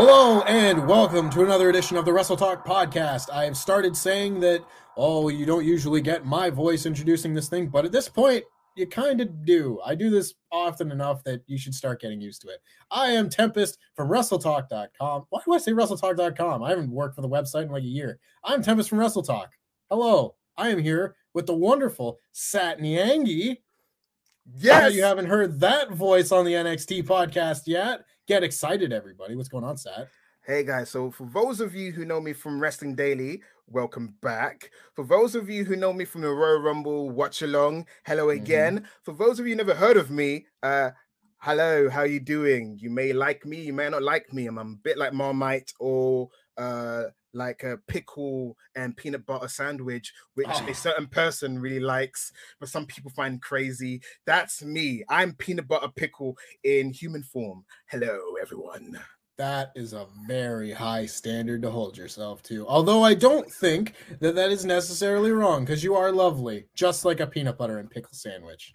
[0.00, 3.32] Hello and welcome to another edition of the Wrestle Talk podcast.
[3.32, 4.64] I have started saying that,
[4.96, 8.44] oh, you don't usually get my voice introducing this thing, but at this point,
[8.76, 9.80] you kind of do.
[9.84, 12.60] I do this often enough that you should start getting used to it.
[12.92, 15.26] I am Tempest from WrestleTalk.com.
[15.30, 16.62] Why do I say WrestleTalk.com?
[16.62, 18.20] I haven't worked for the website in like a year.
[18.44, 19.48] I'm Tempest from WrestleTalk.
[19.90, 23.56] Hello, I am here with the wonderful Sat Nyangi.
[24.60, 28.04] Yes, you haven't heard that voice on the NXT podcast yet.
[28.28, 29.34] Get excited, everybody.
[29.34, 30.06] What's going on, Sat?
[30.46, 34.70] Hey guys, so for those of you who know me from Wrestling Daily, welcome back.
[34.94, 38.80] For those of you who know me from the Royal Rumble watch along, hello again.
[38.80, 38.86] Mm-hmm.
[39.02, 40.90] For those of you never heard of me, uh
[41.38, 42.76] hello, how you doing?
[42.78, 44.46] You may like me, you may not like me.
[44.46, 46.28] I'm, I'm a bit like Marmite or
[46.58, 47.04] uh
[47.38, 50.66] like a pickle and peanut butter sandwich, which oh.
[50.68, 54.02] a certain person really likes, but some people find crazy.
[54.26, 55.04] That's me.
[55.08, 57.64] I'm peanut butter pickle in human form.
[57.86, 59.00] Hello, everyone.
[59.38, 62.66] That is a very high standard to hold yourself to.
[62.66, 67.20] Although I don't think that that is necessarily wrong because you are lovely, just like
[67.20, 68.74] a peanut butter and pickle sandwich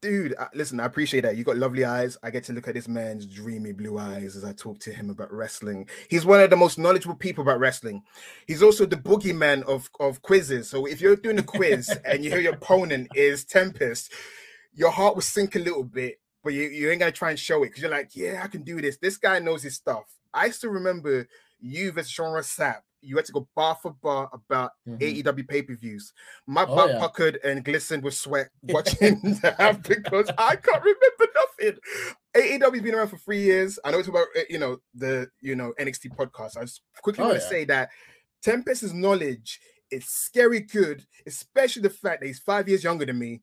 [0.00, 1.36] dude listen i appreciate that.
[1.36, 2.16] You got lovely eyes.
[2.22, 5.10] I get to look at this man's dreamy blue eyes as i talk to him
[5.10, 5.88] about wrestling.
[6.08, 8.02] He's one of the most knowledgeable people about wrestling.
[8.46, 10.70] He's also the boogeyman of of quizzes.
[10.70, 14.12] So if you're doing a quiz and you hear your opponent is tempest
[14.74, 17.64] your heart will sink a little bit but you, you ain't gonna try and show
[17.64, 18.98] it because you're like yeah i can do this.
[18.98, 20.04] This guy knows his stuff.
[20.32, 21.26] I still remember
[21.60, 25.02] you versus Sean Sapp you had to go bar for bar about mm-hmm.
[25.02, 26.12] AEW pay per views.
[26.46, 26.98] My oh, butt yeah.
[26.98, 31.80] puckered and glistened with sweat watching that because I can't remember nothing.
[32.36, 33.78] AEW's been around for three years.
[33.84, 36.56] I know it's about eh, you know the you know NXT podcast.
[36.56, 37.50] I just quickly oh, want to yeah.
[37.50, 37.90] say that
[38.42, 39.60] Tempest's knowledge
[39.90, 43.42] is scary good, especially the fact that he's five years younger than me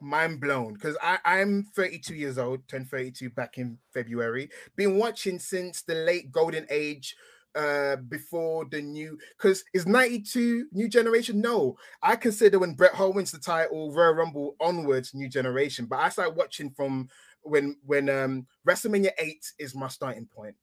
[0.00, 4.50] mind blown because I'm 32 years old, turned 32 back in February.
[4.76, 7.16] Been watching since the late golden age
[7.56, 11.40] uh before the new because is 92 new generation?
[11.40, 11.76] No.
[12.02, 16.08] I consider when bret hart wins the title royal rumble onwards new generation but i
[16.08, 17.08] start watching from
[17.42, 20.54] when when um wrestlemania 8 is my starting point.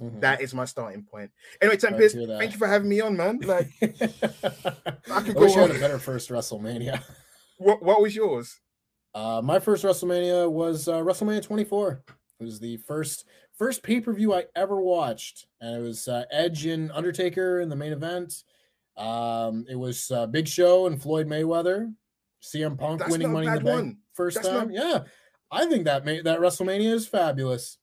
[0.00, 0.20] Mm-hmm.
[0.20, 1.30] that is my starting point.
[1.60, 3.40] Anyway tempest thank you for having me on man.
[3.44, 5.68] Like i could wish on.
[5.68, 7.02] had a better first wrestlemania.
[7.60, 8.60] What, what was yours?
[9.12, 12.04] Uh my first wrestlemania was uh wrestlemania 24
[12.40, 13.24] it was the first
[13.58, 17.68] first pay per view I ever watched, and it was uh, Edge and Undertaker in
[17.68, 18.44] the main event.
[18.96, 21.92] Um, it was uh, Big Show and Floyd Mayweather,
[22.42, 23.96] CM Punk That's winning Money in the Bank one.
[24.14, 24.72] first That's time.
[24.72, 24.74] Not...
[24.74, 25.00] Yeah,
[25.50, 27.78] I think that may, that WrestleMania is fabulous.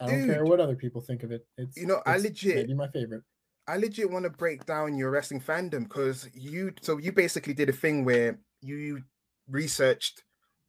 [0.00, 1.46] I don't care what other people think of it.
[1.56, 3.22] It's you know it's I legit maybe my favorite.
[3.68, 7.68] I legit want to break down your wrestling fandom because you so you basically did
[7.68, 9.02] a thing where you
[9.48, 10.24] researched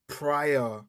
[0.07, 0.81] prior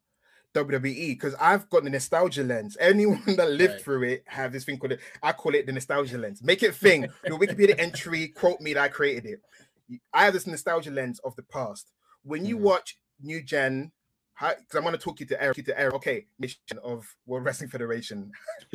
[0.54, 2.76] WWE because I've got the nostalgia lens.
[2.80, 3.82] Anyone that lived right.
[3.82, 5.00] through it have this thing called it.
[5.22, 6.42] I call it the nostalgia lens.
[6.42, 7.08] Make it thing.
[7.26, 10.00] Your Wikipedia entry quote me that I created it.
[10.12, 11.90] I have this nostalgia lens of the past.
[12.22, 12.62] When you mm.
[12.62, 13.92] watch New Gen,
[14.40, 15.64] because I'm going to talk you to Eric.
[15.64, 15.94] To Eric.
[15.94, 18.32] Okay, mission of World Wrestling Federation.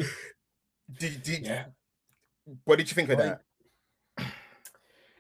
[1.00, 1.66] did, did yeah.
[2.66, 3.42] What did you think of that?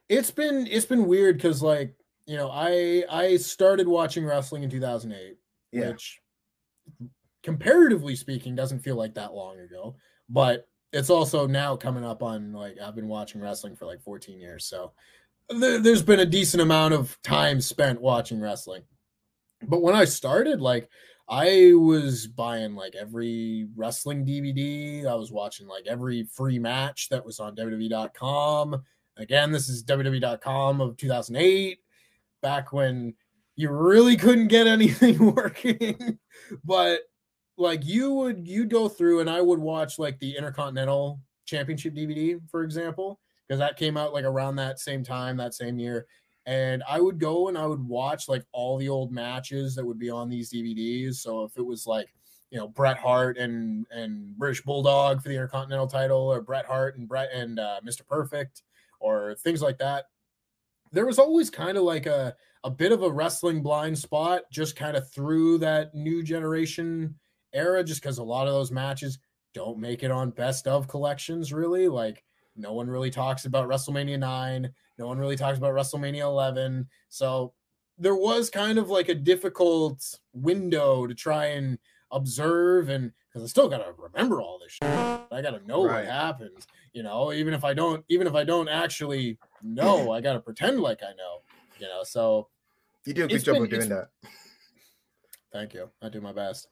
[0.08, 1.94] It's been it's been weird because like
[2.26, 5.38] you know, I I started watching wrestling in 2008,
[5.72, 5.90] Yeah.
[5.90, 6.20] which
[7.44, 9.96] comparatively speaking doesn't feel like that long ago,
[10.30, 14.40] but it's also now coming up on like I've been watching wrestling for like 14
[14.40, 14.92] years, so
[15.50, 18.84] there, there's been a decent amount of time spent watching wrestling.
[19.68, 20.90] But when I started, like
[21.30, 25.06] I was buying like every wrestling DVD.
[25.06, 28.84] I was watching like every free match that was on WWE.com.
[29.16, 31.80] Again, this is WWE.com of 2008,
[32.42, 33.14] back when
[33.60, 36.18] you really couldn't get anything working.
[36.64, 37.02] but
[37.58, 42.40] like you would you go through and I would watch like the Intercontinental Championship DVD,
[42.50, 46.08] for example, because that came out like around that same time, that same year
[46.46, 50.00] and I would go and I would watch like all the old matches that would
[50.00, 51.16] be on these DVDs.
[51.16, 52.08] So if it was like,
[52.50, 56.98] you know, Bret Hart and and British Bulldog for the Intercontinental title, or Bret Hart
[56.98, 58.08] and Bret and uh, Mr.
[58.08, 58.64] Perfect,
[59.00, 60.06] or things like that,
[60.92, 64.76] there was always kind of like a a bit of a wrestling blind spot just
[64.76, 67.16] kind of through that new generation
[67.54, 69.18] era, just because a lot of those matches
[69.54, 71.88] don't make it on best of collections, really.
[71.88, 72.24] Like
[72.58, 74.70] no one really talks about WrestleMania 9.
[74.98, 76.88] No one really talks about WrestleMania 11.
[77.08, 77.54] So
[77.98, 80.04] there was kind of like a difficult
[80.34, 81.80] window to try and
[82.12, 84.84] observe and because I still gotta remember all this shit.
[84.84, 86.04] I gotta know Right.
[86.06, 86.68] what happens.
[86.94, 90.80] You know, even if I don't, even if I don't actually know, I gotta pretend
[90.80, 91.42] like I know.
[91.80, 92.50] You know, so
[93.06, 94.10] You do a good job been- of doing that.
[95.52, 95.90] Thank you.
[96.02, 96.68] I do my best.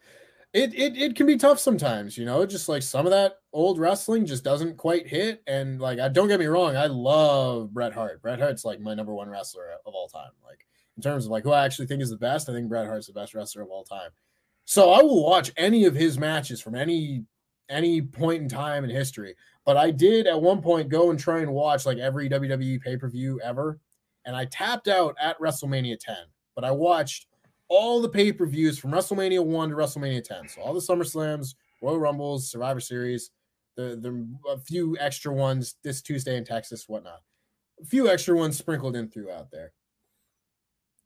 [0.53, 2.45] It, it it can be tough sometimes, you know.
[2.45, 5.43] Just like some of that old wrestling just doesn't quite hit.
[5.45, 8.21] And like, I don't get me wrong, I love Bret Hart.
[8.21, 10.31] Bret Hart's like my number one wrestler of all time.
[10.45, 10.65] Like
[10.95, 13.07] in terms of like who I actually think is the best, I think Bret Hart's
[13.07, 14.11] the best wrestler of all time.
[14.65, 17.25] So I will watch any of his matches from any
[17.69, 19.35] any point in time in history.
[19.67, 22.95] But I did at one point go and try and watch like every WWE pay
[22.95, 23.79] per view ever,
[24.25, 26.15] and I tapped out at WrestleMania 10.
[26.55, 27.27] But I watched
[27.67, 30.47] all the pay per views from WrestleMania 1 to WrestleMania 10.
[30.47, 33.31] So all the SummerSlams, Royal Rumbles, Survivor Series,
[33.75, 37.19] the, the a few extra ones this Tuesday in Texas, whatnot.
[37.81, 39.73] A few extra ones sprinkled in throughout there.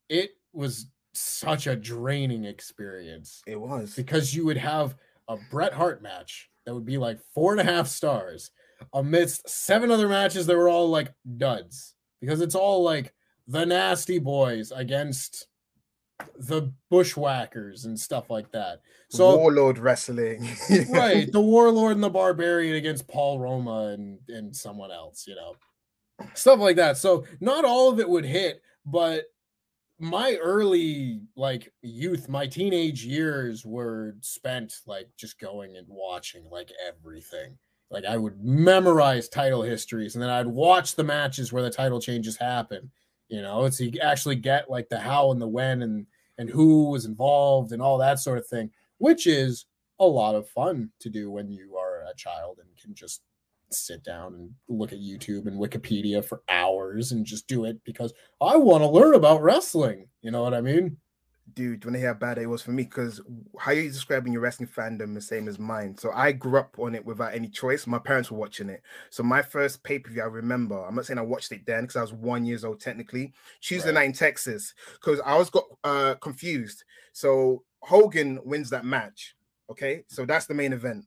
[0.08, 3.96] It was such a draining experience It was.
[3.96, 4.96] because you would have
[5.28, 8.52] a Bret Hart match that would be like four and a half stars
[8.94, 13.14] amidst seven other matches that were all like duds because it's all like
[13.48, 15.48] the nasty boys against
[16.38, 18.82] the bushwhackers and stuff like that.
[19.10, 20.48] So Warlord wrestling.
[20.90, 25.56] right, the warlord and the barbarian against Paul Roma and and someone else, you know,
[26.34, 26.98] stuff like that.
[26.98, 29.26] So not all of it would hit, but
[30.02, 36.72] my early like youth, my teenage years were spent like just going and watching like
[36.86, 37.56] everything.
[37.92, 42.02] Like I would memorize title histories and then I'd watch the matches where the title
[42.02, 42.90] changes happen.
[43.28, 46.08] You know, it's you actually get like the how and the when and
[46.40, 49.66] and who was involved and all that sort of thing, which is
[50.00, 53.22] a lot of fun to do when you are a child and can just
[53.74, 58.14] sit down and look at YouTube and Wikipedia for hours and just do it because
[58.42, 60.08] I want to learn about wrestling.
[60.22, 60.98] You know what I mean?
[61.54, 63.20] Dude, when I hear how bad it was for me, because
[63.60, 65.98] how you describing your wrestling fandom the same as mine.
[65.98, 67.86] So I grew up on it without any choice.
[67.86, 68.82] My parents were watching it.
[69.10, 72.02] So my first pay-per-view, I remember, I'm not saying I watched it then because I
[72.02, 73.34] was one years old technically.
[73.60, 73.96] Tuesday Right.
[73.96, 76.84] night in Texas, because I was got uh confused.
[77.12, 79.36] So Hogan wins that match.
[79.70, 81.06] Okay, so that's the main event.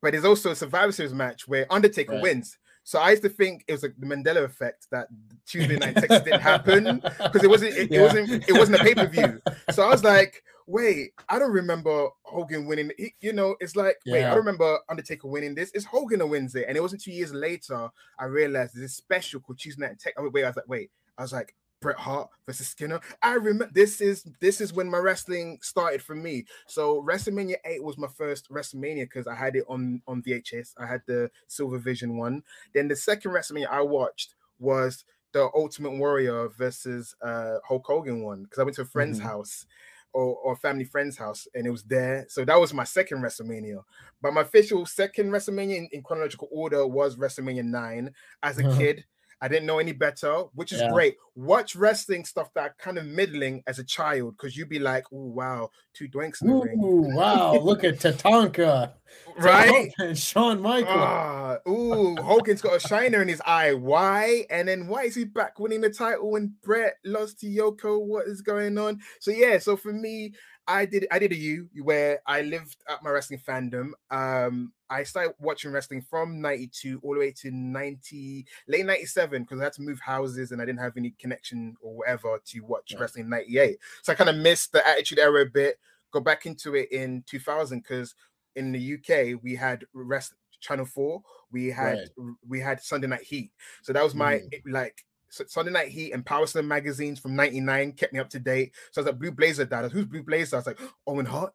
[0.00, 2.22] But there's also a Survivor Series match where Undertaker Right.
[2.22, 2.58] wins.
[2.84, 5.08] So I used to think it was like the Mandela effect that
[5.46, 9.40] Tuesday night Texas didn't happen because it wasn't it, it wasn't it wasn't a pay-per-view.
[9.72, 12.90] So I was like, wait, I don't remember Hogan winning.
[12.96, 15.70] He- you know, it's like, wait, I remember Undertaker winning this.
[15.74, 16.64] It's Hogan who wins it.
[16.66, 19.96] And it wasn't two years later I realized there's this special called Tuesday Night in
[19.98, 20.14] Texas.
[20.24, 23.00] Oh, wait, I was like, wait, I was like, Bret Hart versus Skinner.
[23.22, 26.44] I remember this is this is when my wrestling started for me.
[26.66, 30.74] So WrestleMania 8 was my first WrestleMania because I had it on on VHS.
[30.78, 32.42] I had the Silver Vision one.
[32.74, 38.44] Then the second WrestleMania I watched was the Ultimate Warrior versus uh Hulk Hogan one
[38.44, 39.20] because I went to a friend's Mhm.
[39.20, 39.66] house
[40.14, 42.24] or, or family friend's house and it was there.
[42.28, 43.84] So that was my second WrestleMania.
[44.22, 48.14] But my official second WrestleMania in, in chronological order was WrestleMania 9.
[48.42, 48.74] As a Uh-huh.
[48.76, 49.04] kid,
[49.40, 50.90] I didn't know any better, which is Yeah.
[50.90, 51.16] great.
[51.34, 55.26] Watch wrestling stuff that kind of middling as a child because you'd be like, oh
[55.26, 56.82] wow, two doinks in the ring.
[56.82, 58.92] Ooh, wow, look at Tatanka.
[59.36, 59.92] Right?
[59.98, 60.90] And Shawn Michaels.
[60.94, 63.72] Ah, ooh, Hogan's got a shiner in his eye.
[63.72, 64.44] Why?
[64.50, 68.04] And then why is he back winning the title when Bret lost to Yoko?
[68.04, 69.00] What is going on?
[69.20, 70.34] So yeah, so for me,
[70.68, 73.92] I did I did a U where I lived at my wrestling fandom.
[74.10, 79.60] Um, I started watching wrestling from 92 all the way to 90, late 97, because
[79.60, 82.92] I had to move houses and I didn't have any connection or whatever to watch
[82.92, 82.98] yeah.
[82.98, 83.78] wrestling 98.
[84.02, 85.78] So I kind of missed the attitude era a bit,
[86.12, 88.14] go back into it in 2000 because
[88.54, 92.34] in the UK we had rest channel 4, we had right.
[92.46, 93.52] we had Sunday Night Heat.
[93.82, 94.60] So that was my mm.
[94.66, 98.72] like Sunday Night Heat and Power Slam magazines from 99 kept me up to date.
[98.92, 99.90] So I was like, Blue Blazer dad.
[99.90, 100.56] Who's Blue Blazer?
[100.56, 101.52] I was like, Owen Hart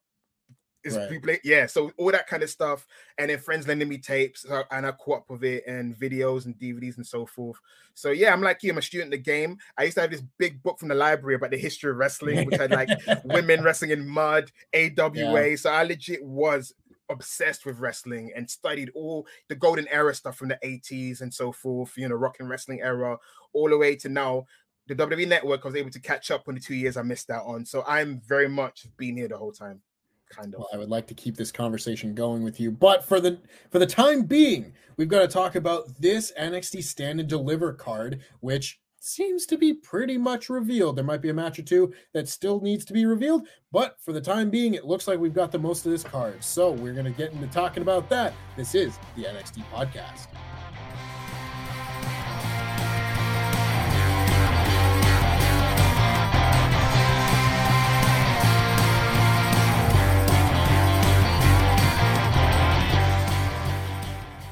[0.83, 1.09] is right.
[1.09, 1.41] Blue Blazer.
[1.43, 2.85] Yeah so all that kind of stuff
[3.17, 6.57] and then friends lending me tapes and i caught up with it and videos and
[6.57, 7.57] dvds and so forth
[7.93, 10.11] so yeah i'm like you i'm a student of the game i used to have
[10.11, 12.89] this big book from the library about the history of wrestling which had like
[13.23, 15.55] women wrestling in mud awa yeah.
[15.55, 16.73] so i legit was
[17.09, 21.51] obsessed with wrestling and studied all the golden era stuff from the 80s and so
[21.51, 23.17] forth you know rock and wrestling era
[23.53, 24.45] all the way to now
[24.87, 27.29] the WWE network I was able to catch up on the two years I missed
[27.29, 27.65] out on.
[27.65, 29.81] So I'm very much been here the whole time
[30.29, 30.59] kind of.
[30.59, 33.39] Well, I would like to keep this conversation going with you, but for the
[33.71, 38.21] for the time being, we've got to talk about this NXT Stand and Deliver card,
[38.41, 40.95] which seems to be pretty much revealed.
[40.95, 44.13] There might be a match or two that still needs to be revealed, but for
[44.13, 46.43] the time being, it looks like we've got the most of this card.
[46.43, 48.33] So we're going to get into talking about that.
[48.55, 50.27] This is the NXT podcast.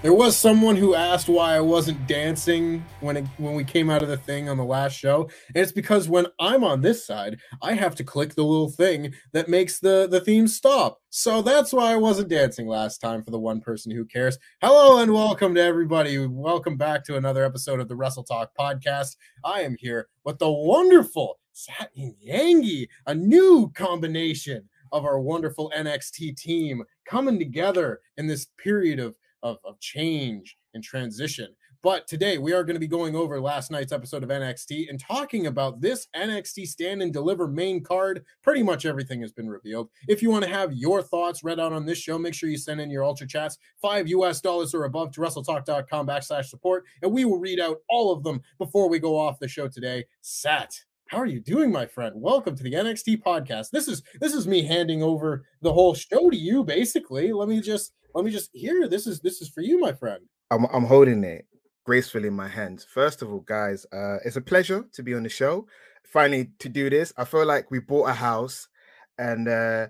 [0.01, 4.01] There was someone who asked why I wasn't dancing when it, when we came out
[4.01, 7.37] of the thing on the last show, and it's because when I'm on this side,
[7.61, 10.97] I have to click the little thing that makes the the theme stop.
[11.11, 14.39] So that's why I wasn't dancing last time for the one person who cares.
[14.59, 16.17] Hello and welcome to everybody.
[16.25, 19.15] Welcome back to another episode of the Wrestle Talk podcast.
[19.45, 26.37] I am here with the wonderful Sat Nyangi, a new combination of our wonderful NXT
[26.37, 31.47] team coming together in this period of of, of change and transition.
[31.83, 34.99] But today we are going to be going over last night's episode of NXT and
[34.99, 38.23] talking about this NXT stand and deliver main card.
[38.43, 39.89] Pretty much everything has been revealed.
[40.07, 42.57] If you want to have your thoughts read out on this show, make sure you
[42.57, 47.11] send in your ultra chats, five US dollars or above to wrestletalk.com backslash support, and
[47.11, 50.05] we will read out all of them before we go off the show today.
[50.21, 50.75] Sat.
[51.11, 52.13] How are you doing, my friend?
[52.15, 53.71] Welcome to the NXT podcast.
[53.71, 57.33] This is this is me handing over the whole show to you, basically.
[57.33, 58.87] Let me just let me just here.
[58.87, 60.23] This is this is for you, my friend.
[60.51, 61.47] I'm I'm holding it
[61.85, 62.85] gracefully in my hands.
[62.85, 65.67] First of all, guys, uh, it's a pleasure to be on the show.
[66.05, 68.69] Finally, to do this, I feel like we bought a house,
[69.17, 69.87] and uh,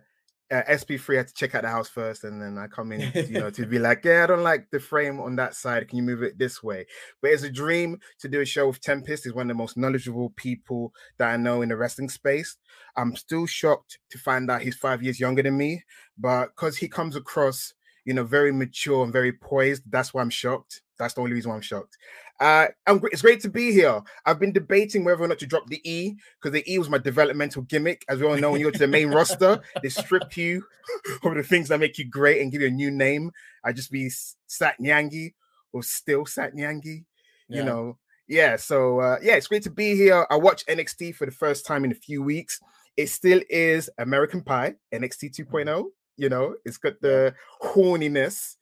[0.52, 3.40] uh, SP3 had to check out the house first, and then I come in, you
[3.40, 5.88] know, to be like, yeah, I don't like the frame on that side.
[5.88, 6.86] Can you move it this way?
[7.22, 9.24] But it's a dream to do a show with Tempest.
[9.24, 12.58] He's one of the most knowledgeable people that I know in the wrestling space.
[12.98, 15.84] I'm still shocked to find out he's five years younger than me,
[16.18, 17.74] but because he comes across
[18.06, 19.84] you know, very mature and very poised.
[19.90, 20.82] That's why I'm shocked.
[20.98, 21.98] That's the only reason why I'm shocked.
[22.40, 24.02] Uh, I'm, it's great to be here.
[24.26, 26.98] I've been debating whether or not to drop the E because the E was my
[26.98, 28.04] developmental gimmick.
[28.10, 30.64] As we all know, when you go to the main roster, they strip you
[31.24, 33.32] of the things that make you great and give you a new name.
[33.64, 34.10] I'd just be
[34.48, 35.34] Sat Nyangi
[35.72, 37.06] or still Sat Nyangi,
[37.48, 37.58] yeah.
[37.58, 37.98] you know.
[38.28, 40.26] Yeah, so uh, yeah, it's great to be here.
[40.30, 42.60] I watched NXT for the first time in a few weeks.
[42.98, 45.86] It still is American Pie, NXT 2.0
[46.22, 48.56] you know, it's got the horniness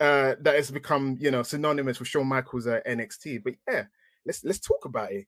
[0.00, 3.42] uh, that has become, you know, synonymous with Shawn Michaels at NXT.
[3.42, 3.84] But yeah,
[4.26, 5.26] let's let's talk about it.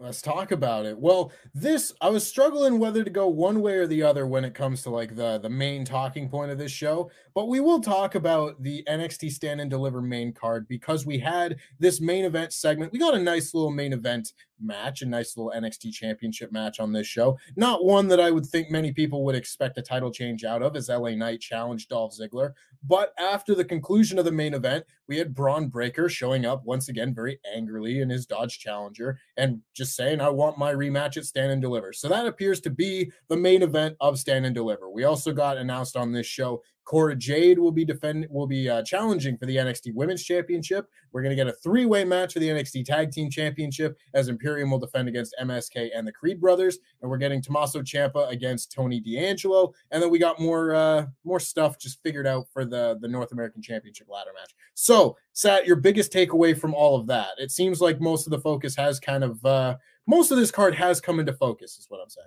[0.00, 0.98] Let's talk about it.
[0.98, 4.52] Well, this I was struggling whether to go one way or the other when it
[4.52, 8.16] comes to like the the main talking point of this show, but we will talk
[8.16, 12.92] about the NXT Stand and Deliver main card because we had this main event segment.
[12.92, 16.92] We got a nice little main event match, a nice little NXT championship match on
[16.92, 17.38] this show.
[17.56, 20.74] Not one that I would think many people would expect a title change out of
[20.74, 22.52] as LA Knight challenged Dolph Ziggler.
[22.86, 26.88] But after the conclusion of the main event, we had Bron Breakker showing up once
[26.88, 31.24] again very angrily in his Dodge Challenger and just saying, I want my rematch at
[31.24, 31.92] Stand and Deliver.
[31.92, 34.90] So that appears to be the main event of Stand and Deliver.
[34.90, 38.82] We also got announced on this show Cora Jade will be defend will be uh,
[38.82, 40.86] challenging for the NXT Women's Championship.
[41.12, 44.70] We're going to get a three-way match for the NXT Tag Team Championship as Imperium
[44.70, 49.00] will defend against MSK and the Creed Brothers, and we're getting Tommaso Ciampa against Tony
[49.00, 53.08] D'Angelo, and then we got more uh, more stuff just figured out for the the
[53.08, 54.54] North American Championship ladder match.
[54.74, 57.30] So, Sat, your biggest takeaway from all of that?
[57.38, 59.76] It seems like most of the focus has kind of uh,
[60.06, 62.26] most of this card has come into focus, is what I'm saying.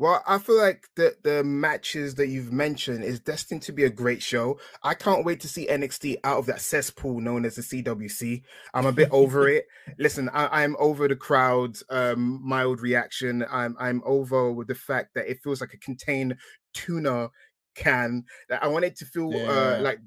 [0.00, 3.90] Well, I feel like the the matches that you've mentioned is destined to be a
[3.90, 4.58] great show.
[4.82, 8.40] I can't wait to see NXT out of that cesspool known as the CWC.
[8.72, 9.66] I'm a bit over it.
[9.98, 13.44] Listen, I, am over the crowd's um, mild reaction.
[13.50, 16.36] I'm I'm over with the fact that it feels like a contained
[16.72, 17.28] tuna
[17.74, 18.24] can.
[18.48, 19.50] That I want it to feel uh, yeah.
[19.50, 19.98] uh, like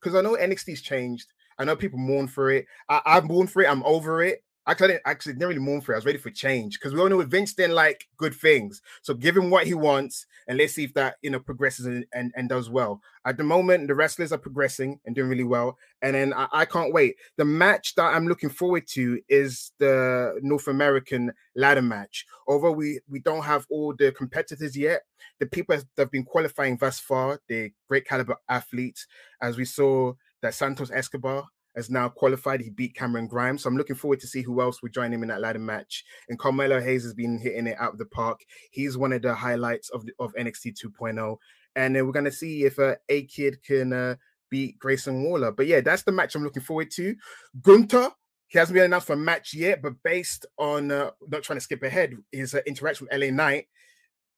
[0.00, 1.26] because I know NXT's changed.
[1.58, 2.66] I know people mourn for it.
[2.88, 3.68] I, I mourn for it.
[3.68, 4.44] I'm over it.
[4.70, 5.96] I couldn't actually didn't really mourn for it.
[5.96, 8.80] I was ready for change because we all know Vince didn't like good things.
[9.02, 12.06] So give him what he wants and let's see if that you know progresses and,
[12.14, 13.02] and, and does well.
[13.24, 15.76] At the moment, the wrestlers are progressing and doing really well.
[16.02, 17.16] And then I, I can't wait.
[17.36, 22.24] The match that I'm looking forward to is the North American ladder match.
[22.46, 25.02] Although we we don't have all the competitors yet,
[25.40, 29.08] the people that have been qualifying thus far, they're great caliber athletes.
[29.42, 30.12] As we saw
[30.42, 32.60] that Santos Escobar has now qualified.
[32.60, 33.62] He beat Cameron Grimes.
[33.62, 36.04] So I'm looking forward to see who else will join him in that ladder match.
[36.28, 38.40] And Carmelo Hayes has been hitting it out of the park.
[38.70, 41.36] He's one of the highlights of, of NXT 2.0.
[41.76, 44.16] And then we're going to see if uh, A Kid can uh,
[44.50, 45.52] beat Grayson Waller.
[45.52, 47.14] But yeah, that's the match I'm looking forward to.
[47.62, 48.10] Gunther,
[48.48, 51.62] he hasn't been announced for a match yet, but based on uh, not trying to
[51.62, 53.66] skip ahead, his uh, interaction with LA Knight,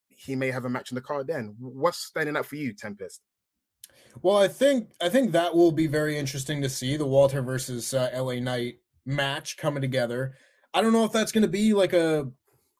[0.08, 1.56] he may have a match on the card then.
[1.58, 3.22] What's standing up for you, Tempest?
[4.20, 7.94] Well, I think I think that will be very interesting to see the Walter versus
[7.94, 8.76] uh, LA Knight
[9.06, 10.34] match coming together.
[10.74, 12.30] I don't know if that's going to be like a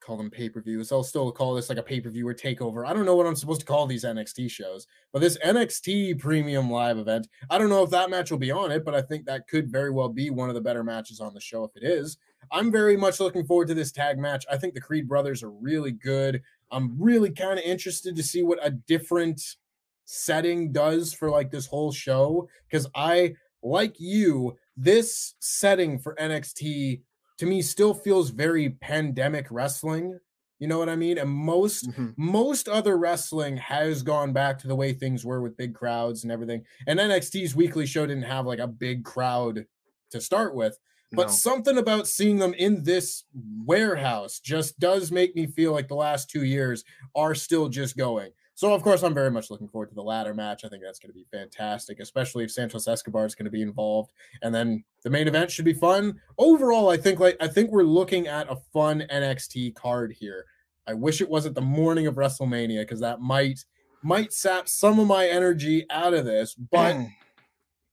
[0.03, 0.93] call them pay per views.
[0.93, 2.87] I'll still call this like a pay per view or takeover.
[2.87, 6.71] I don't know what I'm supposed to call these NXT shows, but this NXT Premium
[6.71, 9.27] Live event, I don't know if that match will be on it, but I think
[9.27, 11.85] that could very well be one of the better matches on the show if it
[11.85, 12.19] is.
[12.51, 14.45] I'm very much looking forward to this tag match.
[14.51, 16.43] I think the Creed brothers are really good.
[16.71, 19.57] I'm really kind of interested to see what a different
[20.05, 27.03] setting does for like this whole show because I like you this setting for NXT
[27.39, 30.19] to me still feels very pandemic wrestling
[30.63, 31.19] you know what I mean?
[31.19, 32.11] And most mm-hmm.
[32.17, 36.31] most other wrestling has gone back to the way things were with big crowds and
[36.31, 36.63] everything.
[36.87, 39.67] And NXT's weekly show didn't have like a big crowd
[40.13, 40.79] to start with.
[41.11, 41.33] But no.
[41.33, 46.31] something about seeing them in this warehouse just does make me feel like the last
[46.31, 46.85] two years
[47.17, 48.31] are still just going.
[48.63, 50.65] So of course I'm very much looking forward to the ladder match.
[50.65, 53.61] I think that's going to be fantastic, especially if Santos Escobar is going to be
[53.61, 54.13] involved.
[54.41, 56.21] And then the main event should be fun.
[56.39, 60.45] Overall, I think like I think we're looking at a fun NXT card here.
[60.87, 63.65] I wish it wasn't the morning of WrestleMania because that might
[64.05, 67.11] might sap some of my energy out of this, but mm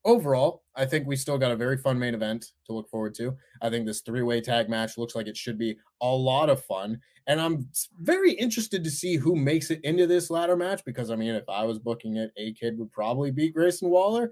[0.05, 3.35] overall, I think we still got a very fun main event to look forward to.
[3.61, 6.63] I think this three way tag match looks like it should be a lot of
[6.63, 6.99] fun.
[7.27, 11.15] And I'm very interested to see who makes it into this ladder match because, I
[11.15, 14.31] mean, if I was booking it, A Kid would probably beat Grayson Waller.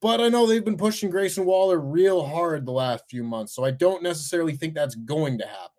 [0.00, 3.54] But I know they've been pushing Grayson Waller real hard the last few months.
[3.54, 5.77] So I don't necessarily think that's going to happen.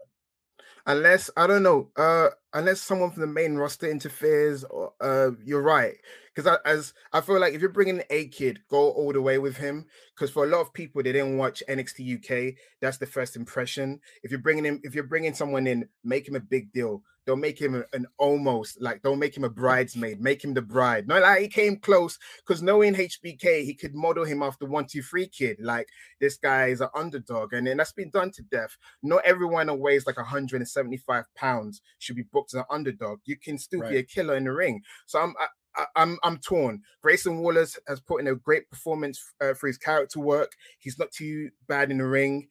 [0.89, 4.65] Unless, I don't know, uh, unless someone from the main roster interferes,
[4.99, 5.95] uh, you're right
[6.39, 9.57] because as I feel like if you're bringing a kid, go all the way with
[9.57, 9.85] him.
[10.15, 12.55] Because for a lot of people, they didn't watch NXT UK.
[12.81, 13.99] That's the first impression.
[14.23, 17.03] If you're bringing him, if you're bringing someone in, make him a big deal.
[17.29, 20.19] Don't make him an almost like don't make him a bridesmaid.
[20.19, 21.07] Make him the bride.
[21.07, 25.03] Not like he came close because knowing HBK, he could model him after one two
[25.03, 25.57] three kid.
[25.59, 25.89] Like
[26.19, 28.77] this guy is an underdog, and then that's been done to death.
[29.03, 33.19] Not everyone who weighs like 175 pounds should be booked as an underdog.
[33.25, 33.91] You can still right.
[33.91, 34.81] be a killer in the ring.
[35.05, 35.35] So I'm
[35.75, 36.81] I, I'm, I'm torn.
[37.03, 40.53] Grayson Wallace has put in a great performance uh, for his character work.
[40.79, 42.47] He's not too bad in the ring.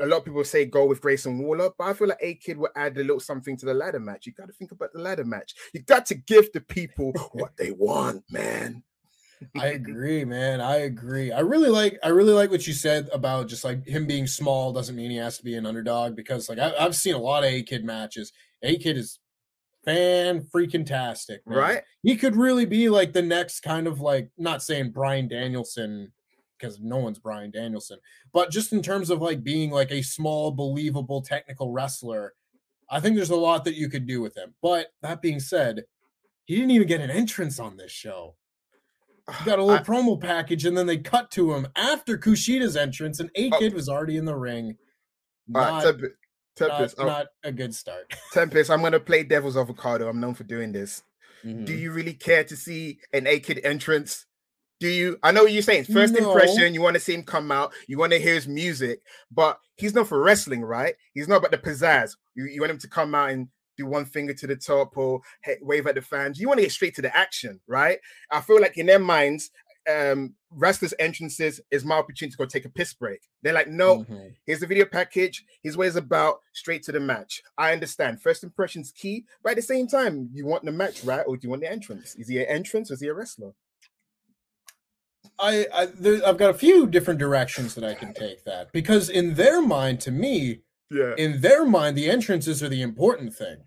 [0.00, 2.56] A lot of people say go with Grayson Waller, but I feel like A Kid
[2.56, 4.26] will add a little something to the ladder match.
[4.26, 5.54] You got to think about the ladder match.
[5.72, 8.82] You got to give the people what they want, man.
[9.56, 10.60] I agree, man.
[10.60, 11.32] I agree.
[11.32, 14.72] I really like I really like what you said about just like him being small
[14.72, 17.44] doesn't mean he has to be an underdog because like I, have seen a lot
[17.44, 18.32] of A Kid matches.
[18.62, 19.18] A Kid is
[19.84, 21.82] fan freaking tastic, right?
[22.02, 26.12] He could really be like the next kind of like not saying Bryan Danielson
[26.60, 27.98] because no one's Bryan Danielson,
[28.32, 32.34] but just in terms of like being like a small, believable technical wrestler,
[32.90, 34.54] I think there's a lot that you could do with him.
[34.60, 35.84] But that being said,
[36.44, 38.34] he didn't even get an entrance on this show.
[39.38, 42.76] He got a little I, promo package, and then they cut to him after Kushida's
[42.76, 44.76] entrance, and A Kid oh, was already in the ring.
[45.46, 45.92] Not, uh,
[46.56, 48.12] Tempest, not, not, a good start.
[48.32, 50.08] Tempest, I'm gonna play devil's avocado.
[50.08, 51.02] I'm known for doing this.
[51.44, 51.64] Mm-hmm.
[51.64, 54.26] Do you really care to see an A Kid entrance?
[54.80, 55.18] Do you?
[55.22, 55.84] I know what you're saying.
[55.84, 56.30] First no.
[56.30, 59.58] impression, you want to see him come out, you want to hear his music, but
[59.76, 60.94] he's not for wrestling, right?
[61.12, 62.16] He's not about the pizzazz.
[62.34, 65.20] You, you want him to come out and do one finger to the top or
[65.44, 66.40] hey, wave at the fans.
[66.40, 67.98] You want to get straight to the action, right?
[68.30, 69.50] I feel like in their minds,
[69.90, 73.20] um wrestlers entrances is my opportunity to go take a piss break.
[73.42, 74.28] They're like, no, mm-hmm.
[74.44, 75.44] here's the video package.
[75.62, 77.42] His way is about straight to the match.
[77.56, 78.20] I understand.
[78.20, 81.24] First impression's key, but at the same time, you want the match, right?
[81.26, 82.14] Or do you want the entrance?
[82.16, 83.52] Is he an entrance or is he a wrestler?
[85.40, 89.08] I, I there, I've got a few different directions that I can take that because
[89.08, 93.58] in their mind, to me, yeah, in their mind, the entrances are the important thing.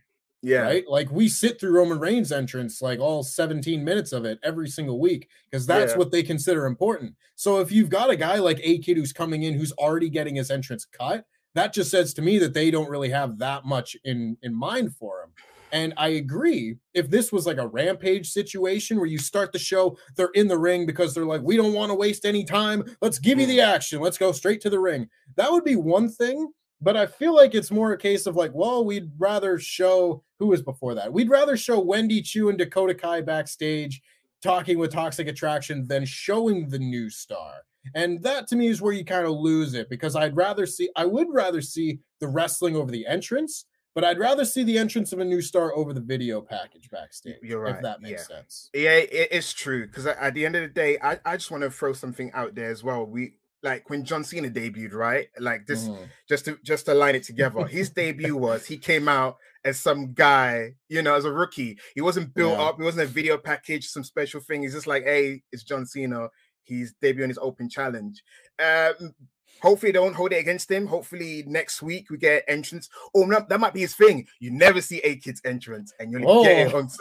[0.44, 0.64] Yeah.
[0.64, 0.84] Right.
[0.88, 5.00] Like we sit through Roman Reigns' entrance, like all 17 minutes of it every single
[5.00, 5.98] week, because that's yeah.
[5.98, 7.16] what they consider important.
[7.36, 10.36] So if you've got a guy like A Kid who's coming in who's already getting
[10.36, 13.96] his entrance cut, that just says to me that they don't really have that much
[14.04, 15.30] in in mind for him.
[15.74, 16.78] And I agree.
[16.94, 20.58] If this was like a rampage situation where you start the show, they're in the
[20.58, 22.86] ring because they're like, we don't want to waste any time.
[23.02, 23.68] Let's give you the mm.
[23.68, 24.00] action.
[24.00, 25.10] Let's go straight to the ring.
[25.36, 26.48] That would be one thing.
[26.80, 30.48] But I feel like it's more a case of like, well, we'd rather show who
[30.48, 31.12] was before that.
[31.12, 34.02] We'd rather show Wendy Choo and Dakota Kai backstage
[34.44, 37.64] talking with Toxic Attraction than showing the new star.
[37.96, 40.90] And that to me is where you kind of lose it because I'd rather see,
[40.96, 45.14] I would rather see the wrestling over the entrance, but I'd rather see the entrance
[45.14, 47.38] of a new star over the video package backstage.
[47.42, 47.76] You're right.
[47.76, 48.38] If that makes yeah.
[48.38, 48.70] sense.
[48.74, 49.86] Yeah, it, it's true.
[49.88, 52.56] Because at the end of the day, I, I just want to throw something out
[52.56, 53.06] there as well.
[53.06, 55.28] We like when John Cena debuted, right?
[55.40, 56.08] Like this, Mhm.
[56.28, 57.66] just to just to line it together.
[57.66, 61.78] His debut was he came out as some guy, you know, as a rookie.
[61.96, 62.66] He wasn't built Yeah.
[62.66, 62.78] up.
[62.78, 64.64] He wasn't a video package, some special thing.
[64.64, 66.28] He's just like, hey, it's John Cena.
[66.64, 68.24] He's debuting his open challenge.
[68.60, 69.14] Um,
[69.62, 70.88] hopefully they don't hold it against him.
[70.88, 72.90] Hopefully next week we get entrance.
[73.16, 74.28] Oh, no, that might be his thing.
[74.40, 76.80] You never see a kid's entrance, and you only get it Oh.
[76.80, 76.90] on.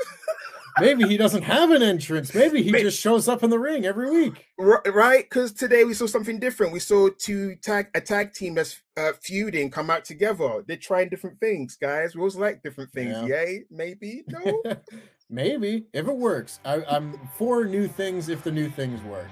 [0.80, 2.34] Maybe he doesn't have an entrance.
[2.34, 4.46] Maybe he May- just shows up in the ring every week.
[4.58, 8.80] Right because today we saw something different we saw two tag a tag team that's
[8.96, 13.10] uh, feuding come out together they're trying different things guys we always like different things
[13.10, 13.26] Yeah.
[13.42, 14.62] yay maybe no
[15.28, 16.60] Maybe if it works.
[16.64, 19.28] I, I'm for new things if the new things work.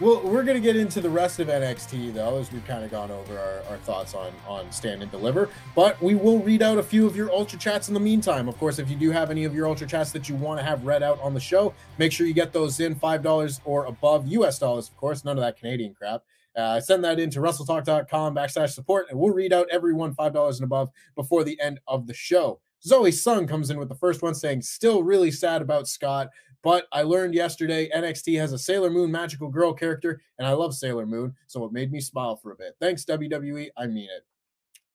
[0.00, 3.12] Well, we're gonna get into the rest of NXT though, as we've kind of gone
[3.12, 5.48] over our, our thoughts on on stand and deliver.
[5.76, 8.48] But we will read out a few of your ultra chats in the meantime.
[8.48, 10.64] Of course, if you do have any of your ultra chats that you want to
[10.66, 13.84] have read out on the show, make sure you get those in five dollars or
[13.84, 16.22] above US dollars, of course, none of that Canadian crap.
[16.56, 20.58] Uh, send that in to WrestleTalk.com backslash support, and we'll read out everyone five dollars
[20.58, 22.58] and above before the end of the show.
[22.84, 26.30] Zoe Sung comes in with the first one saying, "Still really sad about Scott."
[26.64, 30.74] But I learned yesterday NXT has a Sailor Moon magical girl character, and I love
[30.74, 32.74] Sailor Moon, so it made me smile for a bit.
[32.80, 33.68] Thanks, WWE.
[33.76, 34.24] I mean it.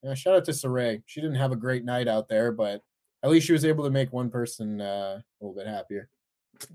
[0.04, 1.04] Yeah, shout out to Sarray.
[1.06, 2.82] She didn't have a great night out there, but
[3.22, 6.10] at least she was able to make one person uh, a little bit happier.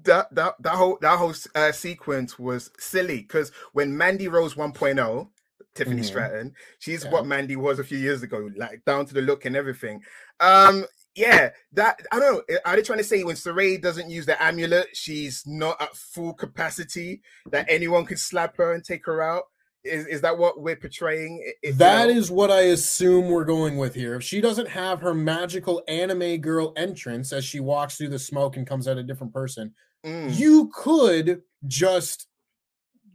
[0.04, 5.28] That that that whole that whole uh, sequence was silly because when Mandy Rose 1.0,
[5.74, 6.04] Tiffany Mhm.
[6.04, 7.10] Stratton, she's Yeah.
[7.10, 10.02] what Mandy was a few years ago, like down to the look and everything.
[10.40, 12.56] Um, yeah, that I don't know.
[12.64, 16.34] Are they trying to say when Sarray doesn't use the amulet, she's not at full
[16.34, 19.44] capacity that anyone could slap her and take her out?
[19.84, 21.44] Is is that what we're portraying?
[21.62, 24.14] If, That you know- is what I assume we're going with here.
[24.14, 28.56] If she doesn't have her magical anime girl entrance as she walks through the smoke
[28.56, 29.74] and comes out a different person,
[30.04, 30.36] Mm.
[30.36, 32.28] you could just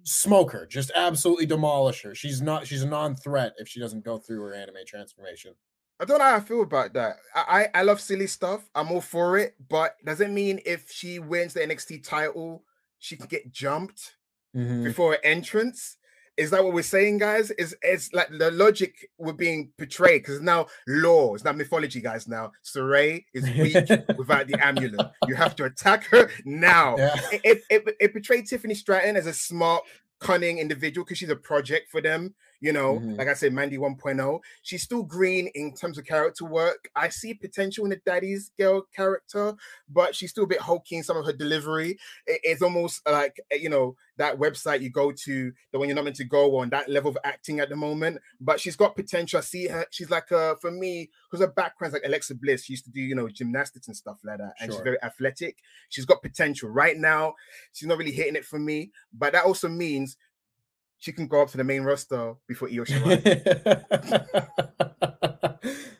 [0.03, 2.15] smoke her, just absolutely demolish her.
[2.15, 5.53] She's not she's a non-threat if she doesn't go through her anime transformation.
[5.99, 7.17] I don't know how I feel about that.
[7.35, 8.67] I, I I love silly stuff.
[8.73, 12.63] I'm all for it, but does it mean if she wins the NXT title,
[12.99, 14.15] she can get jumped
[14.55, 14.83] Mhm.
[14.83, 15.97] before her entrance?
[16.37, 17.51] Is that what we're saying, guys?
[17.51, 22.29] Is it's like the logic we're being portrayed because now law, it's not mythology, guys.
[22.29, 23.75] Now Sarray is weak
[24.17, 25.05] without the amulet.
[25.27, 26.95] You have to attack her now.
[26.97, 27.15] Yeah.
[27.33, 29.83] It, it, it, it portrayed Tiffany Stratton as a smart,
[30.21, 32.35] cunning individual because she's a project for them.
[32.61, 33.17] You know, Mhm.
[33.17, 34.41] like I said, Mandy 1.0.
[34.63, 36.89] She's still green in terms of character work.
[36.95, 39.55] I see potential in the daddy's girl character,
[39.87, 41.97] but she's still a bit hokey in some of her delivery.
[42.27, 45.95] It- it's almost like uh, you know that website you go to, the one you're
[45.95, 46.69] not meant to go on.
[46.69, 49.37] That level of acting at the moment, but she's got potential.
[49.37, 49.85] I see her.
[49.91, 52.65] She's like uh for me because her background's like Alexa Bliss.
[52.65, 55.57] She used to do you know gymnastics and stuff like that, and she's very athletic.
[55.89, 56.69] She's got potential.
[56.69, 57.35] Right now,
[57.71, 60.17] she's not really hitting it for me, but that also means
[60.99, 63.23] she can go up to the main roster before Io Shirai.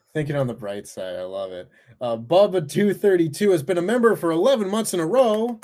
[0.14, 1.70] Thinking on the bright side, I love it.
[2.02, 5.60] Uh, Bubba232 has been a member for 11 months in a row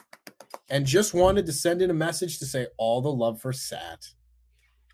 [0.70, 4.08] and just wanted to send in a message to say all the love for Sat.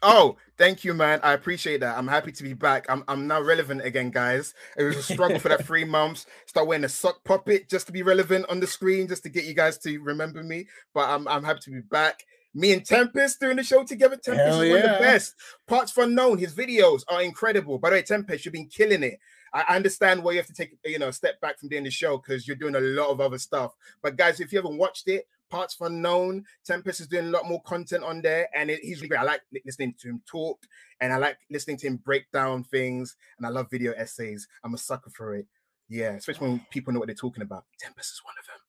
[0.03, 1.19] Oh, thank you, man.
[1.21, 1.95] I appreciate that.
[1.95, 2.87] I'm happy to be back.
[2.89, 4.55] I'm I'm now relevant again, guys.
[4.75, 6.25] It was a struggle for that three months.
[6.47, 9.45] Start wearing a sock puppet just to be relevant on the screen, just to get
[9.45, 10.67] you guys to remember me.
[10.95, 12.25] But I'm I'm happy to be back.
[12.53, 14.17] Me and Tempest doing the show together.
[14.17, 15.35] Tempest Hell is one of the best.
[15.67, 16.37] Parts for unknown.
[16.37, 17.79] His videos are incredible.
[17.79, 19.19] By the way, Tempest, you've been killing it.
[19.53, 21.83] I I understand why you have to take you know a step back from doing
[21.83, 23.73] the show because you're doing a lot of other stuff.
[24.01, 27.45] But guys, if you haven't watched it, Parts for Unknown, Tempest is doing a lot
[27.45, 29.19] more content on there, and it, he's really great.
[29.19, 30.59] I like listening to him talk,
[31.01, 34.47] and I like listening to him break down things, and I love video essays.
[34.63, 35.45] I'm a sucker for it.
[35.89, 37.65] Yeah, especially when people know what they're talking about.
[37.77, 38.59] Tempest is one of them.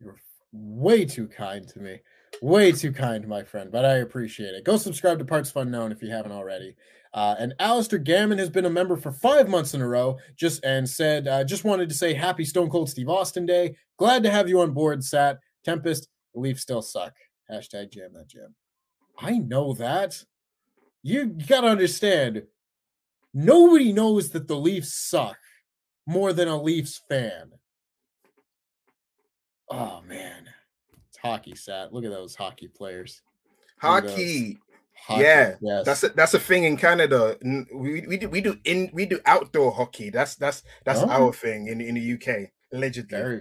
[0.00, 0.20] You're
[0.52, 1.98] way too kind to me.
[2.40, 4.64] Way too kind, my friend, but I appreciate it.
[4.64, 6.74] Go subscribe to Parts Fun Known if you haven't already.
[7.14, 10.18] Uh, and Alistair Gammon has been a member for five months in a row.
[10.36, 13.76] Just and said, uh, just wanted to say Happy Stone Cold Steve Austin Day.
[13.98, 15.38] Glad to have you on board, Sat.
[15.64, 17.14] Tempest, the Leafs still suck.
[17.50, 18.54] Hashtag jam that jam.
[19.18, 20.24] I know that.
[21.02, 22.44] You, gotta understand.
[23.34, 25.36] Nobody knows that the Leafs suck
[26.06, 27.52] more than a Leafs fan.
[29.70, 30.48] Oh man,
[31.22, 31.92] hockey sat.
[31.92, 33.22] Look at those hockey players.
[33.82, 34.10] Look at those.
[34.12, 34.58] Hockey.
[34.94, 35.84] Hockey, Yeah, yes.
[35.86, 37.36] That's a, that's a thing in Canada.
[37.74, 40.10] We, we do we do in we do outdoor hockey.
[40.10, 41.08] That's that's that's Oh.
[41.08, 42.50] our thing in in the UK.
[42.72, 43.18] Allegedly.
[43.18, 43.40] very